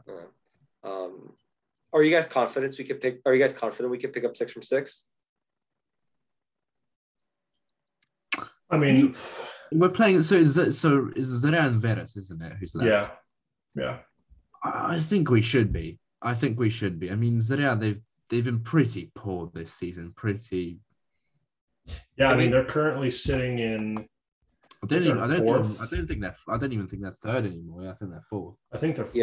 Are 1.94 2.04
you 2.04 2.12
guys 2.12 2.28
confident 2.28 2.76
we 2.78 2.86
could 2.86 3.02
pick? 3.02 3.20
Are 3.26 3.34
you 3.34 3.42
guys 3.42 3.54
confident 3.54 3.90
we 3.92 3.98
could 3.98 4.14
pick 4.14 4.24
up 4.26 4.38
six 4.38 4.52
from 4.52 4.62
six? 4.62 5.06
I 8.70 8.78
mean, 8.78 9.16
We're 9.72 9.90
playing. 9.90 10.22
So 10.22 10.36
is 10.36 10.56
that, 10.56 10.74
so 10.74 11.10
is 11.16 11.28
Zara 11.28 11.66
and 11.68 11.82
Veres, 11.82 12.16
isn't 12.16 12.42
it? 12.42 12.54
Who's 12.60 12.76
left? 12.76 12.88
yeah, 12.88 13.84
yeah. 13.84 13.98
I 14.64 14.98
I 14.98 15.00
think 15.00 15.30
we 15.30 15.42
should 15.42 15.74
be. 15.74 16.00
I 16.22 16.36
think 16.36 16.60
we 16.60 16.70
should 16.70 17.00
be. 17.00 17.10
I 17.12 17.16
mean, 17.16 17.42
Zara, 17.42 17.76
they've 17.76 18.02
they've 18.30 18.44
been 18.46 18.60
pretty 18.62 19.12
poor 19.16 19.50
this 19.54 19.74
season. 19.74 20.14
Pretty. 20.16 20.80
Yeah, 22.18 22.28
I 22.30 22.34
I 22.34 22.36
mean 22.36 22.38
mean- 22.38 22.52
they're 22.52 22.66
currently 22.66 23.10
sitting 23.10 23.58
in. 23.60 24.08
I 24.82 24.88
don't 24.88 25.03
even. 25.03 25.19
I 25.19 25.27
don't. 25.27 25.47
Even. 25.47 25.75
I 25.82 25.86
don't 25.91 26.07
think 26.07 26.21
they're. 26.21 26.36
I 26.47 26.57
don't 26.57 26.71
even 26.71 26.88
think 26.88 27.01
they're 27.01 27.11
third 27.11 27.45
anymore. 27.45 27.89
I 27.89 27.93
think 27.95 28.11
they're 28.11 28.23
fourth. 28.30 28.55
I 28.73 28.77
think 28.77 28.95
they're 28.95 29.05
fourth. 29.05 29.15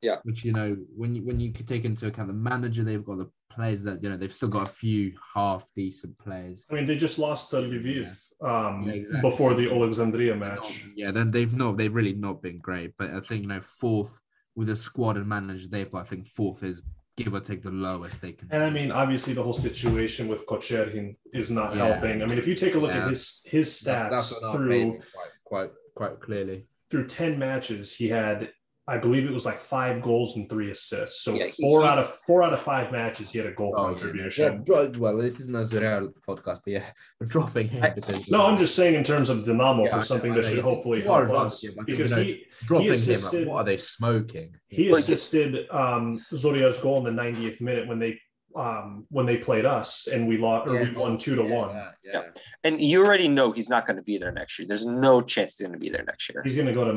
Yeah. 0.00 0.14
fourth. 0.14 0.20
Which 0.24 0.44
you 0.44 0.52
know, 0.52 0.76
when 0.96 1.16
you 1.16 1.24
when 1.24 1.40
you 1.40 1.52
could 1.52 1.66
take 1.66 1.84
into 1.84 2.06
account 2.06 2.28
the 2.28 2.34
manager, 2.34 2.84
they've 2.84 3.04
got 3.04 3.18
the 3.18 3.30
players 3.50 3.82
that 3.84 4.02
you 4.02 4.08
know 4.08 4.16
they've 4.16 4.32
still 4.32 4.48
got 4.48 4.68
a 4.68 4.72
few 4.72 5.12
half 5.34 5.68
decent 5.74 6.16
players. 6.18 6.64
I 6.70 6.74
mean, 6.74 6.86
they 6.86 6.96
just 6.96 7.18
lost 7.18 7.50
to 7.50 7.56
Lviv 7.56 8.08
um, 8.42 8.82
Yeah, 8.84 8.92
exactly. 8.94 9.30
before 9.30 9.54
the 9.54 9.68
Alexandria 9.70 10.38
They're 10.38 10.48
not- 10.48 10.62
match. 10.62 10.84
yeah, 10.94 11.10
then 11.10 11.30
they've 11.32 11.52
not. 11.54 11.76
They've 11.76 11.94
really 11.94 12.14
not 12.14 12.40
been 12.40 12.58
great. 12.58 12.92
But 12.96 13.10
I 13.10 13.20
think 13.20 13.42
you 13.42 13.48
know 13.48 13.60
fourth 13.62 14.20
with 14.54 14.68
a 14.70 14.76
squad 14.76 15.16
and 15.16 15.26
manager 15.26 15.66
they've 15.68 15.90
got. 15.90 16.02
I 16.02 16.08
think 16.08 16.28
fourth 16.28 16.62
is 16.62 16.82
give 17.16 17.34
or 17.34 17.40
take 17.40 17.62
the 17.62 17.70
lowest 17.70 18.20
they 18.22 18.32
can. 18.32 18.48
And 18.50 18.62
I 18.62 18.70
mean, 18.70 18.90
obviously, 18.90 19.34
the 19.34 19.42
whole 19.42 19.52
situation 19.52 20.28
with 20.28 20.46
Kocherhin 20.46 21.16
is 21.32 21.50
not 21.50 21.76
Yeah. 21.76 21.86
helping. 21.86 22.22
I 22.22 22.26
mean, 22.26 22.38
if 22.38 22.46
you 22.46 22.54
take 22.54 22.74
a 22.74 22.78
look 22.78 22.92
Yeah. 22.92 23.04
at 23.04 23.08
his 23.10 23.42
his 23.46 23.68
stats 23.70 23.84
That's- 23.84 24.30
that's 24.40 24.54
through 24.54 24.92
quite, 24.92 25.30
quite 25.44 25.70
quite 25.94 26.20
clearly. 26.20 26.66
through 26.90 27.06
ten 27.06 27.38
matches, 27.38 27.94
he 27.94 28.08
had, 28.08 28.50
I 28.86 28.98
believe, 28.98 29.24
it 29.24 29.32
was 29.32 29.46
like 29.46 29.60
five 29.60 30.02
goals 30.02 30.36
and 30.36 30.48
three 30.48 30.70
assists. 30.70 31.22
So 31.22 31.32
Yeah, 31.34 31.46
four 31.58 31.80
he- 31.80 31.86
out 31.88 31.98
of 31.98 32.08
four 32.26 32.42
out 32.42 32.52
of 32.52 32.60
five 32.60 32.92
matches, 32.92 33.30
he 33.30 33.38
had 33.38 33.46
a 33.46 33.52
goal 33.52 33.72
Oh, 33.74 33.80
yeah, 33.82 33.88
contribution. 33.96 34.52
yeah, 34.52 34.58
dro- 34.62 34.92
well, 34.98 35.16
this 35.16 35.40
isn't 35.40 35.54
a 35.56 35.64
Zurel 35.64 36.12
podcast, 36.28 36.60
but 36.64 36.66
yeah, 36.66 36.84
we're 37.20 37.26
dropping 37.26 37.68
him 37.68 37.82
I- 37.82 37.90
because 37.90 38.30
No, 38.30 38.44
I'm 38.46 38.58
just 38.58 38.74
saying 38.74 38.94
in 38.94 39.02
terms 39.02 39.30
of 39.30 39.44
Dynamo 39.44 39.84
Yeah, 39.84 39.90
for 39.90 39.96
know, 39.96 40.02
something 40.02 40.32
I 40.32 40.34
that 40.34 40.42
know. 40.42 40.48
should 40.48 40.58
It's- 40.58 40.70
hopefully 40.74 41.02
you 41.02 41.10
are 41.10 41.26
help 41.26 41.46
us 41.46 41.64
yeah, 41.64 41.70
because 41.86 42.10
you 42.10 42.16
know, 42.16 42.22
he 42.22 42.44
dropping 42.66 42.92
he 42.92 43.12
him. 43.14 43.20
Like, 43.22 43.46
what 43.48 43.56
are 43.56 43.64
they 43.64 43.78
smoking? 43.78 44.54
he 44.68 44.90
Like- 44.90 45.00
assisted 45.00 45.66
um, 45.70 46.18
Zoria's 46.34 46.78
goal 46.80 46.98
in 47.06 47.16
the 47.16 47.22
90th 47.22 47.60
minute 47.62 47.88
when 47.88 47.98
they 47.98 48.20
um, 48.56 49.04
when 49.10 49.26
they 49.26 49.36
played 49.38 49.64
us 49.64 50.06
and 50.06 50.28
we 50.28 50.36
lost 50.38 50.68
or 50.68 50.78
we 50.80 50.90
won 50.92 51.18
two 51.18 51.34
to 51.34 51.42
Yeah, 51.42 51.54
one. 51.56 51.70
yeah, 51.74 51.90
yeah. 52.04 52.22
And 52.62 52.80
you 52.80 53.04
already 53.04 53.26
know 53.26 53.50
he's 53.50 53.68
not 53.68 53.84
going 53.84 53.96
to 53.96 54.02
be 54.02 54.16
there 54.16 54.30
next 54.30 54.58
year. 54.60 54.68
There's 54.68 54.86
no 54.86 55.20
chance 55.22 55.56
he's 55.58 55.66
going 55.66 55.72
to 55.72 55.78
be 55.80 55.88
there 55.88 56.04
next 56.04 56.28
year. 56.28 56.40
He's 56.44 56.54
going 56.54 56.68
to 56.68 56.72
go 56.72 56.84
to 56.84 56.92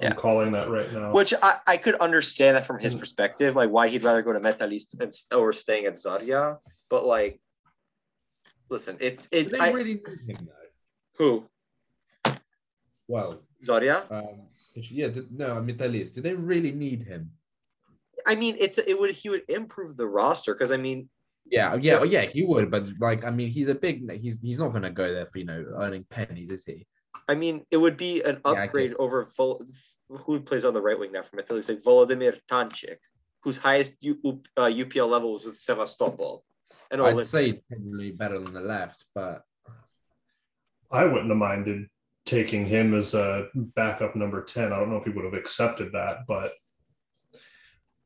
Metalist. 0.00 0.06
I'm 0.10 0.16
calling 0.16 0.52
that 0.52 0.68
right 0.68 0.92
now. 0.92 1.12
Which 1.12 1.34
I, 1.42 1.56
I 1.66 1.76
could 1.76 1.94
understand 1.96 2.56
that 2.56 2.66
from 2.66 2.78
his 2.78 2.94
Mm. 2.94 3.00
perspective, 3.00 3.56
like 3.56 3.70
why 3.70 3.88
he'd 3.88 4.02
rather 4.02 4.22
go 4.22 4.32
to 4.32 4.40
Metalist 4.40 4.98
and, 5.00 5.12
or 5.38 5.52
staying 5.52 5.86
at 5.86 5.96
Zaria. 5.96 6.58
But 6.88 7.04
like, 7.06 7.40
listen, 8.68 8.96
it's 9.00 9.26
Do 9.28 9.38
it. 9.38 9.50
they 9.52 9.58
I, 9.60 9.70
really 9.72 9.94
need 9.94 10.20
him 10.26 10.48
though? 10.48 10.68
who 11.18 11.44
Well, 13.08 13.42
Zaria? 13.62 14.04
um, 14.10 14.42
yeah, 14.74 15.08
d- 15.08 15.26
no, 15.30 15.56
I 15.56 15.60
mean, 15.60 15.76
tell 15.76 15.94
you, 15.94 16.04
do 16.06 16.20
they 16.22 16.34
really 16.34 16.72
need 16.72 17.02
him? 17.02 17.30
I 18.26 18.34
mean, 18.34 18.56
it's 18.58 18.78
it 18.78 18.98
would 18.98 19.10
he 19.12 19.28
would 19.28 19.42
improve 19.48 19.96
the 19.96 20.06
roster 20.06 20.54
because 20.54 20.72
I 20.72 20.76
mean, 20.76 21.08
Yeah, 21.46 21.74
yeah, 21.76 22.02
yeah, 22.04 22.22
he 22.22 22.42
would, 22.44 22.70
but 22.70 22.84
like, 23.00 23.24
I 23.24 23.30
mean, 23.30 23.50
he's 23.50 23.68
a 23.68 23.74
big. 23.74 24.10
He's 24.20 24.40
he's 24.40 24.58
not 24.58 24.72
gonna 24.72 24.90
go 24.90 25.12
there 25.12 25.26
for 25.26 25.38
you 25.38 25.44
know 25.46 25.64
earning 25.78 26.04
pennies, 26.08 26.50
is 26.50 26.64
he? 26.64 26.86
I 27.28 27.34
mean, 27.34 27.64
it 27.70 27.76
would 27.76 27.96
be 27.96 28.22
an 28.22 28.40
upgrade 28.44 28.90
guess. 28.90 28.96
over 28.98 29.24
Vol- 29.36 29.64
who 30.08 30.40
plays 30.40 30.64
on 30.64 30.74
the 30.74 30.82
right 30.82 30.98
wing 30.98 31.12
now 31.12 31.22
from 31.22 31.38
Metalist, 31.38 31.68
like 31.68 31.82
Volodymyr 31.82 32.38
Tanchik, 32.50 32.98
whose 33.42 33.56
highest 33.56 33.96
U, 34.00 34.42
uh, 34.56 34.62
UPL 34.66 35.08
level 35.08 35.34
was 35.34 35.44
with 35.44 35.56
Sevastopol. 35.56 36.44
And 36.90 37.00
I'd 37.00 37.14
Olimpik. 37.14 37.24
say 37.24 37.62
probably 37.68 38.10
better 38.10 38.40
than 38.40 38.52
the 38.52 38.60
left, 38.60 39.04
but 39.14 39.44
I 40.90 41.04
wouldn't 41.04 41.28
have 41.28 41.36
minded 41.36 41.88
taking 42.26 42.66
him 42.66 42.94
as 42.94 43.14
a 43.14 43.48
backup 43.54 44.16
number 44.16 44.42
10. 44.42 44.72
I 44.72 44.78
don't 44.78 44.90
know 44.90 44.96
if 44.96 45.04
he 45.04 45.10
would 45.10 45.24
have 45.24 45.34
accepted 45.34 45.92
that, 45.92 46.26
but 46.26 46.52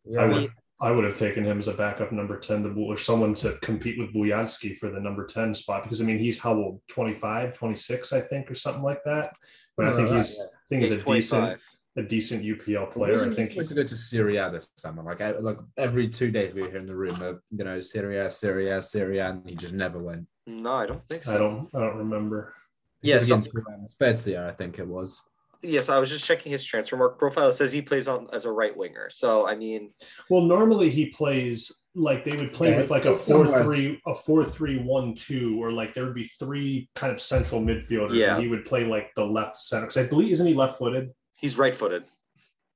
yeah, 0.05 0.21
I 0.21 0.27
would 0.27 0.53
I 0.85 0.91
would 0.91 1.05
have 1.05 1.17
taken 1.17 1.45
him 1.45 1.59
as 1.59 1.69
a 1.69 1.73
backup 1.73 2.13
number 2.13 2.39
10 2.39 2.63
to 2.65 2.69
or 2.79 2.99
someone 2.99 3.33
to 3.37 3.53
compete 3.63 3.99
with 3.99 4.13
Buyalski 4.13 4.77
for 4.77 4.91
the 4.91 5.01
number 5.01 5.25
10 5.25 5.55
spot 5.55 5.83
because 5.83 6.03
I 6.03 6.05
mean 6.05 6.19
he's 6.19 6.39
how 6.39 6.55
old 6.55 6.83
25 6.89 7.55
26 7.55 8.13
I 8.13 8.21
think 8.21 8.51
or 8.51 8.55
something 8.55 8.83
like 8.83 9.03
that 9.07 9.33
but 9.79 9.87
I 9.87 9.97
think 9.97 10.11
Right, 10.11 10.17
he's 10.17 10.37
yeah. 10.39 10.45
I 10.45 10.67
think 10.69 10.83
he's, 10.83 10.91
He's 10.93 11.03
a 11.03 11.05
decent 11.15 11.61
a 11.97 12.03
decent 12.03 12.45
UPL 12.45 12.93
player 12.93 13.13
Wasn't 13.13 13.29
I 13.29 13.31
he 13.31 13.37
think 13.37 13.49
supposed 13.51 13.69
to 13.71 13.75
go 13.77 13.85
to 13.85 13.97
Serie 13.97 14.37
A 14.37 14.51
this 14.51 14.69
summer? 14.77 15.03
Like, 15.03 15.23
I, 15.23 15.31
like 15.31 15.57
every 15.79 16.07
two 16.09 16.31
days 16.31 16.53
we 16.53 16.61
were 16.63 16.69
here 16.69 16.81
in 16.81 16.87
the 16.87 16.97
room, 16.97 17.17
uh, 17.23 17.35
you 17.57 17.65
know, 17.65 17.81
Serie 17.81 18.19
A, 18.19 18.29
Syria, 18.31 18.83
Serie 18.83 19.19
A, 19.21 19.31
and 19.31 19.49
he 19.49 19.55
just 19.55 19.75
never 19.75 19.99
went. 20.01 20.27
No, 20.47 20.73
I 20.73 20.87
don't 20.87 21.07
think 21.09 21.23
so. 21.23 21.35
I 21.35 21.39
don't 21.39 21.71
I 21.75 21.81
don't 21.81 21.97
remember 21.97 22.53
He 23.01 23.11
Yeah, 23.11 23.21
said 23.21 23.29
so- 23.29 23.35
again 23.37 23.45
to, 23.85 23.89
Spezia, 23.89 24.47
I 24.47 24.53
think 24.53 24.79
it 24.79 24.87
was. 24.87 25.19
Yes, 25.65 25.89
I 25.89 25.99
was 25.99 26.11
just 26.11 26.25
checking 26.25 26.53
his 26.53 26.63
Transfermarkt 26.65 27.19
profile. 27.19 27.49
It 27.49 27.55
says 27.55 27.73
he 27.73 27.81
plays 27.81 28.07
on 28.07 28.29
as 28.33 28.45
a 28.45 28.53
right 28.53 28.77
winger. 28.77 29.09
So 29.11 29.47
I 29.49 29.55
mean, 29.55 29.93
Well, 30.29 30.43
normally 30.43 30.91
he 30.91 31.07
plays 31.07 31.85
like 31.95 32.25
they 32.25 32.37
would 32.37 32.53
play 32.53 32.71
Yeah, 32.73 32.79
with 32.81 32.91
like 32.91 33.07
a 33.07 33.15
four 33.15 33.47
somewhere. 33.47 33.63
three 33.65 34.01
a 34.07 34.15
four 34.15 34.45
three 34.45 34.79
one 34.79 35.15
two, 35.15 35.63
or 35.63 35.73
like 35.73 35.95
there 35.95 36.05
would 36.05 36.15
be 36.15 36.31
three 36.39 36.89
kind 36.95 37.13
of 37.13 37.21
central 37.21 37.61
midfielders, 37.63 38.15
Yeah. 38.15 38.35
and 38.37 38.45
he 38.45 38.51
would 38.51 38.65
play 38.65 38.85
like 38.85 39.15
the 39.17 39.25
left 39.25 39.57
center. 39.57 39.87
Because 39.87 39.97
I 40.05 40.07
believe 40.07 40.33
isn't 40.33 40.47
he 40.47 40.55
left 40.55 40.79
footed? 40.79 41.11
he's 41.41 41.59
right-footed. 41.59 42.05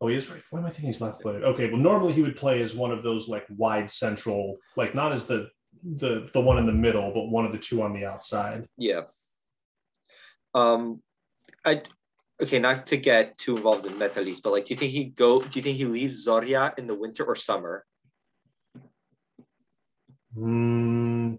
Oh, 0.01 0.09
he 0.09 0.16
is 0.16 0.30
right. 0.30 0.43
Why 0.51 0.59
am 0.61 0.66
I 0.66 0.70
thinking 0.70 0.86
he's 0.86 1.01
left 1.01 1.22
footed? 1.22 1.45
Okay, 1.45 1.68
well 1.70 1.80
normally 1.80 2.12
he 2.12 2.22
would 2.22 2.36
play 2.36 2.61
as 2.62 2.74
one 2.74 2.91
of 2.91 3.03
those 3.03 3.28
like 3.28 3.45
wide 3.57 3.91
central, 3.91 4.57
like 4.76 4.95
not 4.95 5.12
as 5.12 5.26
the 5.26 5.49
the 5.84 6.28
the 6.32 6.41
one 6.41 6.59
in 6.59 6.66
the 6.66 6.72
middle, 6.72 7.12
but 7.12 7.28
one 7.28 7.45
of 7.45 7.53
the 7.53 7.59
two 7.59 7.82
on 7.82 7.93
the 7.93 8.05
outside. 8.07 8.66
Yeah. 8.76 9.03
Um, 10.55 11.03
I 11.64 11.82
okay, 12.43 12.59
not 12.59 12.86
to 12.86 12.97
get 12.97 13.36
too 13.39 13.57
involved 13.57 13.86
in 13.86 13.95
Metalis, 13.95 14.43
but 14.43 14.53
like, 14.53 14.64
do 14.66 14.74
you 14.74 14.78
think 14.78 14.93
he 14.93 15.07
go? 15.07 15.41
Do 15.41 15.59
you 15.59 15.62
think 15.62 15.76
he 15.76 15.84
leaves 15.84 16.26
Zoria 16.26 16.78
in 16.78 16.86
the 16.86 16.95
winter 16.95 17.24
or 17.24 17.34
summer? 17.34 17.84
Hmm. 20.34 21.36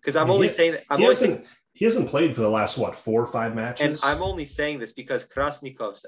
Because 0.00 0.16
I'm 0.16 0.28
He- 0.28 0.32
only 0.34 0.48
saying 0.48 0.72
that. 0.72 0.84
I'm 0.88 0.98
he 0.98 1.04
only 1.04 1.14
saying, 1.16 1.32
hasn't 1.32 1.48
he 1.80 1.84
hasn't 1.84 2.08
played 2.10 2.34
for 2.34 2.42
the 2.42 2.50
last 2.50 2.76
what 2.76 2.94
four 2.94 3.22
or 3.22 3.26
five 3.26 3.54
matches. 3.54 4.02
and 4.02 4.12
I'm 4.12 4.22
only 4.22 4.44
saying 4.44 4.80
this 4.80 4.92
because 4.92 5.26
Krasnikov's. 5.26 6.04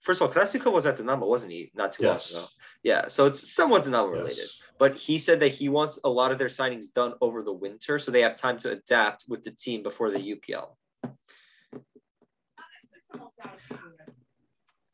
First 0.00 0.22
of 0.22 0.28
all, 0.28 0.34
Krasnikov 0.34 0.72
was 0.72 0.86
at 0.86 0.96
Dynamo, 0.96 1.26
wasn't 1.26 1.52
he? 1.52 1.70
Not 1.74 1.92
too 1.92 2.04
yes. 2.04 2.32
long 2.32 2.42
ago. 2.44 2.48
Yeah, 2.82 3.08
so 3.08 3.26
it's 3.26 3.52
somewhat 3.52 3.86
related. 3.86 4.36
Yes. 4.36 4.58
But 4.78 4.98
he 4.98 5.18
said 5.18 5.40
that 5.40 5.48
he 5.48 5.68
wants 5.68 5.98
a 6.04 6.08
lot 6.08 6.32
of 6.32 6.38
their 6.38 6.48
signings 6.48 6.92
done 6.92 7.14
over 7.20 7.42
the 7.42 7.52
winter, 7.52 7.98
so 7.98 8.10
they 8.10 8.22
have 8.22 8.36
time 8.36 8.58
to 8.60 8.70
adapt 8.70 9.24
with 9.28 9.44
the 9.44 9.50
team 9.50 9.82
before 9.82 10.10
the 10.10 10.18
UPL. 10.18 10.68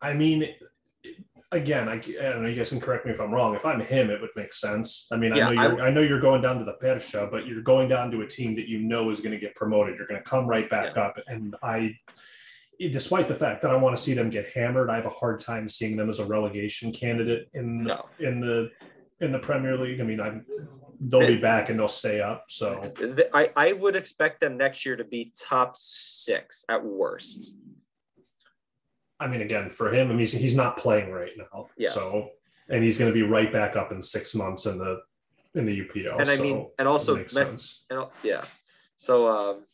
I 0.00 0.14
mean, 0.14 0.48
again, 1.52 1.88
I, 1.88 1.94
I 1.94 1.98
don't 2.30 2.42
know. 2.42 2.48
You 2.48 2.56
guys 2.56 2.70
can 2.70 2.80
correct 2.80 3.06
me 3.06 3.12
if 3.12 3.20
I'm 3.20 3.30
wrong. 3.30 3.54
If 3.54 3.64
I'm 3.64 3.80
him, 3.80 4.10
it 4.10 4.20
would 4.20 4.30
make 4.34 4.52
sense. 4.52 5.06
I 5.12 5.16
mean, 5.16 5.34
Yeah, 5.36 5.48
I 5.48 5.54
know 5.54 5.62
you're, 5.62 5.82
I, 5.82 5.90
know 5.90 6.00
you're 6.00 6.20
going 6.20 6.42
down 6.42 6.58
to 6.58 6.64
the 6.64 6.74
Persha, 6.82 7.30
but 7.30 7.46
you're 7.46 7.62
going 7.62 7.88
down 7.88 8.10
to 8.10 8.22
a 8.22 8.26
team 8.26 8.54
that 8.56 8.68
you 8.68 8.80
know 8.80 9.10
is 9.10 9.20
going 9.20 9.32
to 9.32 9.38
get 9.38 9.54
promoted. 9.54 9.96
You're 9.96 10.06
going 10.06 10.22
to 10.22 10.28
come 10.28 10.46
right 10.46 10.68
back 10.68 10.96
up, 10.96 11.18
and 11.28 11.54
I, 11.62 11.94
despite 12.80 13.28
the 13.28 13.34
fact 13.34 13.62
that 13.62 13.70
I 13.70 13.76
want 13.76 13.96
to 13.96 14.02
see 14.02 14.14
them 14.14 14.30
get 14.30 14.48
hammered, 14.48 14.90
I 14.90 14.96
have 14.96 15.06
a 15.06 15.10
hard 15.10 15.40
time 15.40 15.68
seeing 15.68 15.96
them 15.96 16.10
as 16.10 16.18
a 16.18 16.24
relegation 16.24 16.92
candidate 16.92 17.48
in 17.54 17.84
No. 17.84 18.06
in 18.18 18.40
the 18.40 18.70
in 19.20 19.30
the 19.30 19.38
Premier 19.38 19.76
League. 19.76 20.00
I 20.00 20.04
mean, 20.04 20.20
I'm 20.20 20.44
they'll 21.08 21.26
be 21.26 21.36
back 21.36 21.68
and 21.68 21.78
they'll 21.78 21.88
stay 21.88 22.20
up. 22.20 22.44
So 22.48 22.92
I, 23.34 23.50
I 23.56 23.72
would 23.72 23.96
expect 23.96 24.40
them 24.40 24.56
next 24.56 24.86
year 24.86 24.96
to 24.96 25.04
be 25.04 25.32
top 25.36 25.76
six 25.76 26.64
at 26.68 26.82
worst. 26.84 27.52
I 29.22 29.28
mean, 29.28 29.42
again, 29.42 29.70
for 29.70 29.94
him, 29.94 30.08
I 30.08 30.10
mean, 30.10 30.18
he's, 30.18 30.32
he's 30.32 30.56
not 30.56 30.76
playing 30.76 31.10
right 31.12 31.32
now. 31.36 31.68
Yeah. 31.76 31.90
So, 31.90 32.30
and 32.68 32.82
he's 32.82 32.98
going 32.98 33.10
to 33.10 33.14
be 33.14 33.22
right 33.22 33.52
back 33.52 33.76
up 33.76 33.92
in 33.92 34.02
six 34.02 34.34
months 34.34 34.66
in 34.66 34.78
the 34.78 35.00
in 35.54 35.66
the 35.66 35.80
UPL. 35.80 36.18
And 36.18 36.30
I 36.30 36.36
so 36.36 36.42
mean, 36.42 36.66
and 36.78 36.88
also 36.88 37.16
makes 37.16 37.34
Met- 37.34 37.46
sense. 37.46 37.84
And, 37.90 38.06
yeah. 38.22 38.44
So 38.96 39.28
um, 39.28 39.64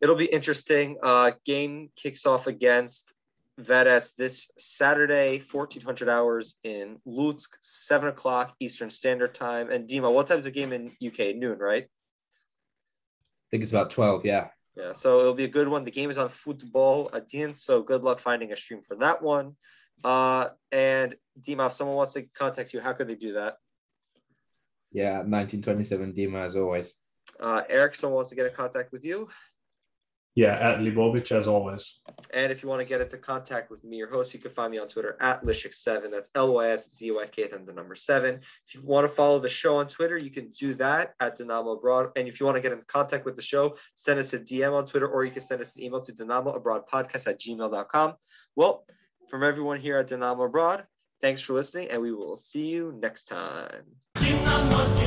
it'll 0.00 0.16
be 0.16 0.26
interesting. 0.26 0.96
Uh, 1.02 1.32
game 1.44 1.90
kicks 1.96 2.26
off 2.26 2.46
against 2.46 3.14
Veres 3.58 4.14
this 4.16 4.50
Saturday, 4.58 5.38
1400 5.38 6.08
hours 6.08 6.56
in 6.64 6.98
Lutsk, 7.06 7.50
7 7.60 8.08
o'clock 8.08 8.54
Eastern 8.60 8.90
Standard 8.90 9.34
Time. 9.34 9.70
And 9.70 9.88
Dima, 9.88 10.12
what 10.12 10.26
time 10.26 10.38
is 10.38 10.44
the 10.44 10.50
game 10.50 10.72
in 10.72 10.92
UK? 11.04 11.36
Noon, 11.36 11.58
right? 11.58 11.84
I 11.84 13.46
think 13.50 13.62
it's 13.62 13.72
about 13.72 13.90
12, 13.90 14.24
yeah. 14.24 14.48
Yeah, 14.76 14.94
so 14.94 15.20
it'll 15.20 15.34
be 15.34 15.44
a 15.44 15.48
good 15.48 15.68
one. 15.68 15.84
The 15.84 15.90
game 15.90 16.08
is 16.08 16.18
on 16.18 16.30
Football 16.30 17.10
Adin, 17.12 17.54
so 17.54 17.82
good 17.82 18.02
luck 18.02 18.20
finding 18.20 18.52
a 18.52 18.56
stream 18.56 18.82
for 18.82 18.96
that 18.96 19.22
one. 19.22 19.56
Uh, 20.02 20.48
and 20.70 21.14
Dima, 21.40 21.66
if 21.66 21.72
someone 21.72 21.96
wants 21.96 22.14
to 22.14 22.22
contact 22.34 22.72
you, 22.72 22.80
how 22.80 22.92
could 22.92 23.08
they 23.08 23.14
do 23.14 23.34
that? 23.34 23.56
Yeah, 24.90 25.18
1927 25.18 26.12
Dima 26.14 26.46
as 26.46 26.56
always. 26.56 26.94
Uh, 27.38 27.62
Erik, 27.68 27.94
someone 27.94 28.16
wants 28.16 28.30
to 28.30 28.36
get 28.36 28.46
in 28.46 28.54
contact 28.54 28.92
with 28.92 29.04
you. 29.04 29.28
Yeah, 30.34 30.54
at 30.54 30.78
Lebovich 30.78 31.30
as 31.30 31.46
always. 31.46 32.00
And 32.32 32.50
if 32.50 32.62
you 32.62 32.68
want 32.68 32.80
to 32.80 32.86
get 32.86 33.02
into 33.02 33.18
contact 33.18 33.70
with 33.70 33.84
me, 33.84 33.98
your 33.98 34.08
host, 34.08 34.32
you 34.32 34.40
can 34.40 34.50
find 34.50 34.70
me 34.70 34.78
on 34.78 34.88
Twitter 34.88 35.16
at 35.20 35.44
Lyszyk7. 35.44 36.10
That's 36.10 36.30
L 36.34 36.54
Y 36.54 36.68
S 36.68 36.90
Z 36.90 37.10
Y 37.10 37.26
K, 37.26 37.48
then 37.48 37.66
the 37.66 37.72
number 37.72 37.94
seven. 37.94 38.40
If 38.66 38.74
you 38.74 38.80
want 38.82 39.06
to 39.06 39.12
follow 39.12 39.38
the 39.38 39.50
show 39.50 39.76
on 39.76 39.88
Twitter, 39.88 40.16
you 40.16 40.30
can 40.30 40.48
do 40.48 40.72
that 40.74 41.14
at 41.20 41.36
Dynamo 41.36 41.72
Abroad. 41.72 42.12
And 42.16 42.26
if 42.26 42.40
you 42.40 42.46
want 42.46 42.56
to 42.56 42.62
get 42.62 42.72
in 42.72 42.80
contact 42.86 43.26
with 43.26 43.36
the 43.36 43.42
show, 43.42 43.76
send 43.94 44.18
us 44.18 44.32
a 44.32 44.38
DM 44.38 44.72
on 44.72 44.86
Twitter 44.86 45.06
or 45.06 45.24
you 45.24 45.30
can 45.30 45.42
send 45.42 45.60
us 45.60 45.76
an 45.76 45.82
email 45.82 46.00
to 46.00 46.12
Dynamo 46.12 46.52
Abroad 46.52 46.84
Podcast 46.90 47.26
at 47.26 47.38
gmail.com. 47.38 48.14
Well, 48.56 48.84
from 49.28 49.42
everyone 49.42 49.80
here 49.80 49.98
at 49.98 50.06
Dynamo 50.06 50.44
Abroad, 50.44 50.86
thanks 51.20 51.42
for 51.42 51.52
listening, 51.52 51.90
and 51.90 52.00
we 52.00 52.12
will 52.12 52.36
see 52.36 52.66
you 52.66 52.98
next 53.00 53.24
time. 53.24 53.84
Dynamo 54.14 55.01